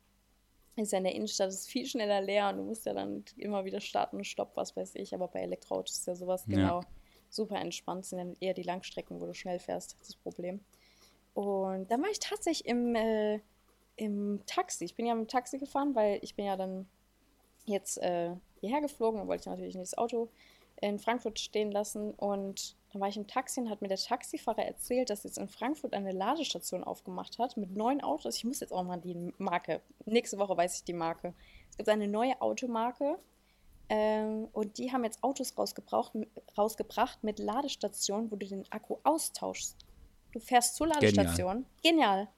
Ist 0.78 0.92
ja 0.92 0.98
in 0.98 1.06
der 1.06 1.16
Innenstadt 1.16 1.50
ist 1.50 1.70
viel 1.70 1.86
schneller 1.86 2.22
leer 2.22 2.50
und 2.50 2.58
du 2.58 2.64
musst 2.64 2.86
ja 2.86 2.94
dann 2.94 3.24
immer 3.38 3.64
wieder 3.64 3.80
starten 3.80 4.18
und 4.18 4.26
stoppen, 4.26 4.54
was 4.56 4.76
weiß 4.76 4.96
ich. 4.96 5.14
Aber 5.16 5.28
bei 5.30 5.42
Elektroautos 5.42 6.00
ist 6.00 6.08
ja 6.08 6.16
sowas 6.16 6.46
Ja. 6.48 6.56
genau 6.56 6.82
super 7.30 7.56
entspannt. 7.58 8.06
Sind 8.06 8.18
dann 8.20 8.36
eher 8.40 8.54
die 8.54 8.64
Langstrecken, 8.64 9.20
wo 9.22 9.26
du 9.26 9.34
schnell 9.34 9.60
fährst, 9.60 9.96
das 10.00 10.16
Problem. 10.16 10.60
Und 11.34 11.92
dann 11.92 12.02
war 12.02 12.10
ich 12.10 12.20
tatsächlich 12.20 12.66
im, 12.68 12.96
äh, 12.96 13.40
im 13.98 14.42
Taxi. 14.46 14.86
Ich 14.86 14.96
bin 14.96 15.06
ja 15.06 15.16
mit 15.16 15.28
dem 15.28 15.32
Taxi 15.32 15.58
gefahren, 15.60 15.96
weil 15.96 16.20
ich 16.22 16.36
bin 16.36 16.46
ja 16.46 16.56
dann 16.58 16.88
jetzt 17.66 17.98
äh, 18.02 18.32
hierher 18.60 18.82
geflogen. 18.82 19.20
Da 19.20 19.28
wollte 19.28 19.42
ich 19.42 19.48
natürlich 19.48 19.76
nicht 19.76 19.92
das 19.92 19.98
Auto 19.98 20.30
in 20.82 21.00
Frankfurt 21.00 21.40
stehen 21.40 21.72
lassen. 21.72 22.12
Und 22.14 22.76
dann 22.96 23.02
war 23.02 23.10
ich 23.10 23.18
im 23.18 23.28
Taxi 23.28 23.60
und 23.60 23.70
hat 23.70 23.82
mir 23.82 23.90
der 23.90 23.98
Taxifahrer 23.98 24.64
erzählt, 24.64 25.10
dass 25.10 25.26
jetzt 25.26 25.38
in 25.38 25.50
Frankfurt 25.50 25.94
eine 25.94 26.14
Ladestation 26.14 26.82
aufgemacht 26.82 27.38
hat 27.40 27.58
mit 27.58 27.76
neuen 27.76 28.02
Autos. 28.02 28.38
Ich 28.38 28.46
muss 28.46 28.62
jetzt 28.62 28.72
auch 28.72 28.84
mal 28.84 29.02
die 29.02 29.34
Marke. 29.38 29.82
Nächste 30.06 30.38
Woche 30.38 30.56
weiß 30.56 30.78
ich 30.78 30.86
die 30.86 30.94
Marke. 30.94 31.34
Es 31.72 31.76
gibt 31.76 31.90
eine 31.90 32.08
neue 32.08 32.42
Automarke. 32.42 33.20
Ähm, 33.90 34.48
und 34.54 34.78
die 34.78 34.94
haben 34.94 35.04
jetzt 35.04 35.22
Autos 35.26 35.58
rausgebracht, 35.58 37.22
mit 37.22 37.40
Ladestationen, 37.40 38.32
wo 38.32 38.38
du 38.38 38.48
den 38.48 38.64
Akku 38.72 38.96
austauschst. 39.04 39.76
Du 40.32 40.40
fährst 40.40 40.78
zur 40.78 40.88
Genial. 40.88 41.04
Ladestation. 41.04 41.66
Genial. 41.84 42.30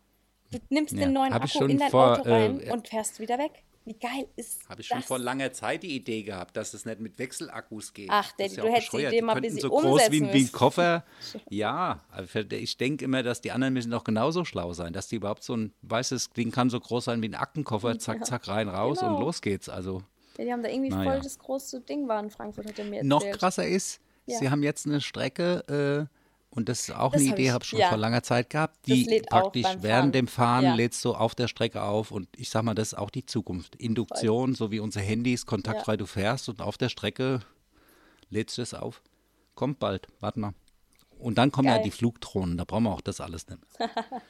Du 0.52 0.58
nimmst 0.70 0.94
Ja, 0.94 1.02
den 1.02 1.14
neuen 1.14 1.34
Akku 1.34 1.66
in 1.66 1.78
dein 1.78 1.92
vor, 1.92 2.14
Auto 2.14 2.30
rein 2.32 2.62
äh, 2.62 2.72
und 2.72 2.88
fährst 2.88 3.20
wieder 3.20 3.38
weg. 3.38 3.64
Wie 3.88 3.94
geil 3.98 4.28
ist 4.36 4.68
Habe 4.68 4.82
ich 4.82 4.88
schon 4.88 4.98
das? 4.98 5.08
vor 5.08 5.18
langer 5.18 5.54
Zeit 5.54 5.82
die 5.82 5.96
Idee 5.96 6.24
gehabt, 6.24 6.58
dass 6.58 6.74
es 6.74 6.86
nicht 6.86 7.00
mit 7.00 7.18
Wechselakkus 7.18 7.94
geht. 7.94 8.10
Ach, 8.12 8.28
Das 8.38 8.52
Daddy, 8.52 8.56
du 8.56 8.62
auch 8.64 8.66
hättest 8.68 8.92
die 8.92 8.98
bescheuert. 8.98 9.14
Idee 9.14 9.22
mal 9.22 9.36
ein 9.36 9.42
bisschen 9.42 9.60
so 9.62 9.70
groß 9.70 10.12
wie 10.12 10.22
ein, 10.24 10.34
wie 10.34 10.44
ein. 10.44 10.52
Koffer. 10.52 11.06
Ja, 11.50 12.02
ich 12.52 12.76
denke 12.78 13.06
immer, 13.06 13.24
dass 13.24 13.40
die 13.42 13.52
anderen 13.52 13.74
müssen 13.74 13.92
doch 13.92 14.04
genauso 14.04 14.44
schlau 14.46 14.74
sein, 14.74 14.92
dass 14.94 15.08
die 15.08 15.16
überhaupt 15.16 15.44
so 15.44 15.56
ein, 15.56 15.74
weißt 15.84 16.12
du, 16.12 16.16
das 16.16 16.30
Ding 16.32 16.52
kann 16.52 16.70
so 16.70 16.80
groß 16.80 17.06
sein 17.06 17.22
wie 17.22 17.30
ein 17.30 17.36
Aktenkoffer, 17.36 17.98
zack, 17.98 18.26
zack, 18.26 18.48
rein, 18.50 18.68
raus 18.68 19.00
Genau. 19.00 19.16
und 19.16 19.22
los 19.22 19.42
geht's. 19.42 19.70
Also 19.70 20.04
Ja, 20.38 20.44
die 20.46 20.52
haben 20.52 20.64
da 20.64 20.70
irgendwie 20.70 20.90
Naja. 20.90 21.12
voll 21.12 21.22
das 21.22 21.40
große 21.40 21.80
Ding 21.82 22.08
war 22.10 22.20
in 22.22 22.30
Frankfurt, 22.30 22.66
hat 22.68 22.78
er 22.78 22.86
mir 22.86 22.98
erzählt. 22.98 23.06
noch 23.10 23.24
krasser 23.32 23.66
ist, 23.66 24.02
Ja. 24.26 24.38
sie 24.40 24.50
haben 24.50 24.62
jetzt 24.64 24.86
eine 24.86 25.00
Strecke, 25.00 26.08
äh, 26.10 26.17
und 26.50 26.70
das 26.70 26.82
ist 26.82 26.96
auch 26.96 27.12
Das 27.12 27.22
eine 27.22 27.32
hab 27.32 27.40
Idee, 27.40 27.52
habe 27.52 27.64
ich 27.64 27.70
schon 27.70 27.80
ja. 27.80 27.90
vor 27.90 27.98
langer 27.98 28.24
Zeit 28.24 28.50
gehabt, 28.50 28.88
die 28.88 29.22
praktisch 29.30 29.66
während 29.80 30.16
dem 30.16 30.28
Fahren 30.28 30.64
Ja. 30.66 30.76
lädst 30.76 31.04
du 31.06 31.14
auf 31.14 31.36
der 31.36 31.48
Strecke 31.48 31.84
auf 31.84 32.12
und 32.12 32.28
ich 32.36 32.50
sag 32.50 32.64
mal, 32.64 32.74
das 32.74 32.90
ist 32.94 32.98
auch 32.98 33.10
die 33.10 33.26
Zukunft. 33.26 33.76
Induktion, 33.76 34.56
so 34.56 34.72
wie 34.72 34.80
unsere 34.80 35.04
Handys, 35.06 35.46
kontaktfrei 35.46 35.98
du 35.98 36.06
fährst 36.06 36.50
und 36.50 36.62
auf 36.62 36.78
der 36.78 36.90
Strecke 36.90 37.42
lädst 38.30 38.58
du 38.58 38.62
es 38.62 38.74
auf. 38.74 39.02
Kommt 39.56 39.80
bald, 39.80 40.08
warte 40.20 40.40
mal. 40.40 40.54
Und 41.20 41.38
dann 41.38 41.52
kommen 41.52 41.68
ja 41.68 41.76
Geil. 41.76 41.84
die 41.84 41.92
Flugdrohnen, 41.92 42.58
da 42.58 42.64
brauchen 42.64 42.84
wir 42.84 42.92
auch 42.94 43.02
das 43.02 43.22
alles 43.22 43.48
nicht. 43.48 43.60
mehr. 43.80 43.90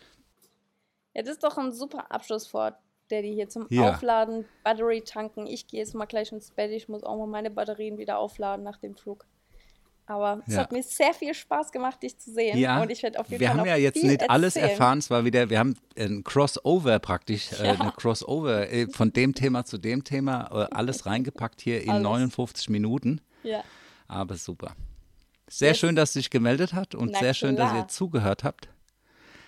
Ja, 1.14 1.24
das 1.24 1.32
ist 1.34 1.44
doch 1.44 1.58
ein 1.58 1.72
super 1.74 2.12
Abschlusswort, 2.12 2.76
Daddy, 3.10 3.34
hier 3.34 3.50
zum 3.50 3.66
Ja. 3.72 3.90
Aufladen, 3.90 4.46
Battery 4.64 5.02
tanken. 5.02 5.48
Ich 5.48 5.66
gehe 5.66 5.80
jetzt 5.80 5.96
mal 5.96 6.06
gleich 6.06 6.32
ins 6.32 6.52
Bett. 6.52 6.70
Ich 6.72 6.90
muss 6.90 7.02
auch 7.04 7.18
mal 7.18 7.26
meine 7.26 7.50
Batterien 7.50 7.98
wieder 7.98 8.20
aufladen 8.20 8.64
nach 8.64 8.78
dem 8.78 8.96
Flug. 8.96 9.26
Aber 10.10 10.42
es 10.48 10.54
Ja. 10.54 10.62
hat 10.62 10.72
mir 10.72 10.82
sehr 10.82 11.14
viel 11.14 11.34
Spaß 11.34 11.72
gemacht, 11.72 12.02
dich 12.02 12.18
zu 12.18 12.32
sehen. 12.34 12.58
Ja, 12.58 12.82
Und 12.82 12.90
ich 12.90 13.04
werde 13.04 13.20
auf 13.20 13.28
jeden 13.30 13.42
wir 13.42 13.50
Fall 13.50 13.58
haben 13.60 13.66
ja 13.68 13.76
jetzt 13.76 14.02
nicht 14.02 14.30
alles 14.30 14.56
erzählen. 14.56 14.72
erfahren. 14.72 15.00
Es 15.00 15.10
war 15.10 15.26
wieder, 15.26 15.50
wir 15.50 15.60
haben 15.60 15.76
ein 15.98 16.24
Crossover 16.24 16.98
praktisch, 17.00 17.52
äh, 17.60 17.76
eine 17.78 17.92
Crossover 17.92 18.70
äh, 18.72 18.88
von 18.88 19.12
dem 19.12 19.36
Thema 19.36 19.66
zu 19.66 19.78
dem 19.78 20.06
Thema, 20.06 20.50
äh, 20.70 20.74
alles 20.74 21.06
reingepackt 21.06 21.60
hier 21.62 21.82
in 21.84 21.90
Alles. 21.90 22.04
59 22.04 22.70
Minuten. 22.70 23.20
Ja. 23.44 23.64
Aber 24.08 24.36
super. 24.38 24.76
Sehr 25.50 25.70
Yes. 25.70 25.78
schön, 25.80 25.96
dass 25.98 26.14
sich 26.14 26.30
gemeldet 26.30 26.72
hat 26.74 26.96
und 26.96 27.12
Na 27.12 27.20
sehr 27.20 27.34
schön, 27.34 27.56
dass 27.58 27.72
klar. 27.72 27.84
ihr 27.84 27.88
zugehört 27.90 28.44
habt. 28.46 28.70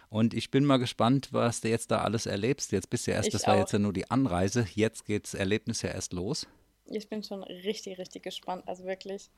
Und 0.09 0.33
ich 0.33 0.49
bin 0.51 0.65
mal 0.65 0.77
gespannt, 0.77 1.29
was 1.31 1.61
du 1.61 1.69
jetzt 1.69 1.91
da 1.91 1.99
alles 2.01 2.25
erlebst. 2.25 2.71
Jetzt 2.73 2.89
bist 2.89 3.05
du 3.07 3.11
ja 3.11 3.17
erst, 3.17 3.27
Ich 3.27 3.31
das 3.33 3.47
war 3.47 3.55
auch. 3.55 3.59
jetzt 3.59 3.71
ja 3.73 3.79
nur 3.79 3.93
die 3.93 4.09
Anreise. 4.11 4.65
Jetzt 4.73 5.05
geht's 5.05 5.33
Erlebnis 5.35 5.83
ja 5.83 5.91
erst 5.91 6.11
los. 6.13 6.47
Ich 6.85 7.07
bin 7.07 7.23
schon 7.23 7.43
richtig, 7.43 7.97
richtig 7.99 8.23
gespannt. 8.23 8.63
Also 8.65 8.83
wirklich. 8.85 9.29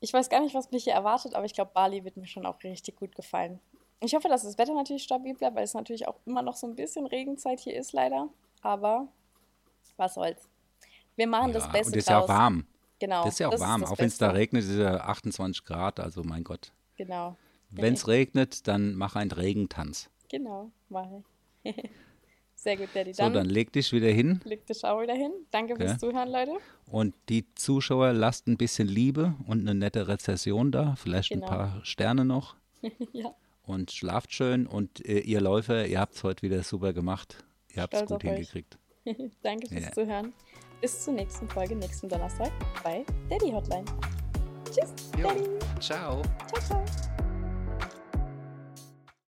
Ich 0.00 0.12
weiß 0.12 0.28
gar 0.30 0.40
nicht, 0.40 0.54
was 0.54 0.70
mich 0.70 0.84
hier 0.84 0.94
erwartet, 0.94 1.34
aber 1.34 1.44
ich 1.44 1.54
glaube, 1.54 1.72
Bali 1.74 2.04
wird 2.04 2.16
mir 2.16 2.26
schon 2.26 2.46
auch 2.46 2.62
richtig 2.62 2.96
gut 2.96 3.14
gefallen. 3.14 3.60
Ich 4.00 4.14
hoffe, 4.14 4.28
dass 4.28 4.42
das 4.42 4.56
Wetter 4.56 4.74
natürlich 4.74 5.02
stabil 5.02 5.34
bleibt, 5.34 5.56
weil 5.56 5.64
es 5.64 5.74
natürlich 5.74 6.08
auch 6.08 6.16
immer 6.24 6.42
noch 6.42 6.56
so 6.56 6.66
ein 6.66 6.74
bisschen 6.74 7.06
Regenzeit 7.06 7.60
hier 7.60 7.76
ist, 7.76 7.92
leider. 7.92 8.28
Aber 8.62 9.08
was 9.96 10.14
soll's. 10.14 10.48
Wir 11.16 11.26
machen 11.26 11.52
das 11.52 11.64
Ja, 11.64 11.72
Beste 11.72 11.88
und 11.88 11.96
es 11.96 12.04
ist 12.04 12.08
ja 12.08 12.20
auch 12.20 12.28
warm. 12.28 12.66
Genau. 12.98 13.24
Das 13.24 13.34
ist 13.34 13.38
ja 13.40 13.48
auch 13.48 13.60
warm. 13.60 13.82
das 13.82 13.90
Auch 13.90 13.98
wenn 13.98 14.06
es 14.06 14.18
da 14.18 14.30
regnet, 14.30 14.62
ist 14.62 14.70
es 14.70 14.78
ja 14.78 14.96
28 14.96 15.64
Grad. 15.64 16.00
Also 16.00 16.22
mein 16.22 16.44
Gott. 16.44 16.72
Genau. 16.96 17.36
Wenn 17.70 17.94
es 17.94 18.08
regnet, 18.08 18.66
dann 18.66 18.94
mach 18.94 19.16
einen 19.16 19.30
Regentanz. 19.30 20.10
Genau, 20.28 20.70
mache 20.88 21.22
ich. 21.62 21.74
Sehr 22.62 22.76
gut, 22.76 22.88
Daddy. 22.92 23.14
So, 23.14 23.22
Dann, 23.22 23.32
dann 23.32 23.46
leg 23.48 23.72
dich 23.72 23.90
wieder 23.92 24.08
hin. 24.10 24.40
leg 24.44 24.66
die 24.66 24.74
Schau 24.74 25.00
wieder 25.00 25.14
hin. 25.14 25.32
Danke 25.50 25.76
fürs 25.76 25.92
Okay. 25.92 25.98
Zuhören, 25.98 26.30
Leute. 26.30 26.52
Und 26.90 27.14
die 27.30 27.46
Zuschauer 27.54 28.12
lasst 28.12 28.48
ein 28.48 28.58
bisschen 28.58 28.86
Liebe 28.86 29.34
und 29.46 29.60
eine 29.60 29.74
nette 29.74 30.08
Rezession 30.08 30.70
da. 30.70 30.94
Vielleicht 30.96 31.30
Genau. 31.30 31.46
ein 31.46 31.50
paar 31.50 31.80
Sterne 31.84 32.26
noch. 32.26 32.56
ja, 33.12 33.34
Und 33.64 33.92
schlaft 33.92 34.34
schön. 34.34 34.66
Und 34.66 35.02
äh, 35.06 35.20
ihr 35.20 35.40
Läufer, 35.40 35.86
ihr 35.86 36.00
habt 36.00 36.16
es 36.16 36.22
heute 36.22 36.42
wieder 36.42 36.62
super 36.62 36.92
gemacht. 36.92 37.42
Ihr 37.74 37.80
habt 37.82 37.94
es 37.94 38.04
gut 38.04 38.22
hingekriegt. 38.22 38.76
danke 39.42 39.66
fürs 39.68 39.84
Ja. 39.84 39.92
Zuhören. 39.92 40.34
Bis 40.82 41.02
zur 41.04 41.14
nächsten 41.14 41.48
Folge, 41.48 41.74
nächsten 41.76 42.10
Donnerstag 42.10 42.50
bei 42.84 43.04
Daddy 43.30 43.52
Hotline. 43.52 43.84
Tschüss, 44.66 44.92
Jo, 45.18 45.28
Daddy. 45.28 45.44
ciao. 45.80 46.20
Ciao, 46.48 46.60
ciao. 46.84 47.29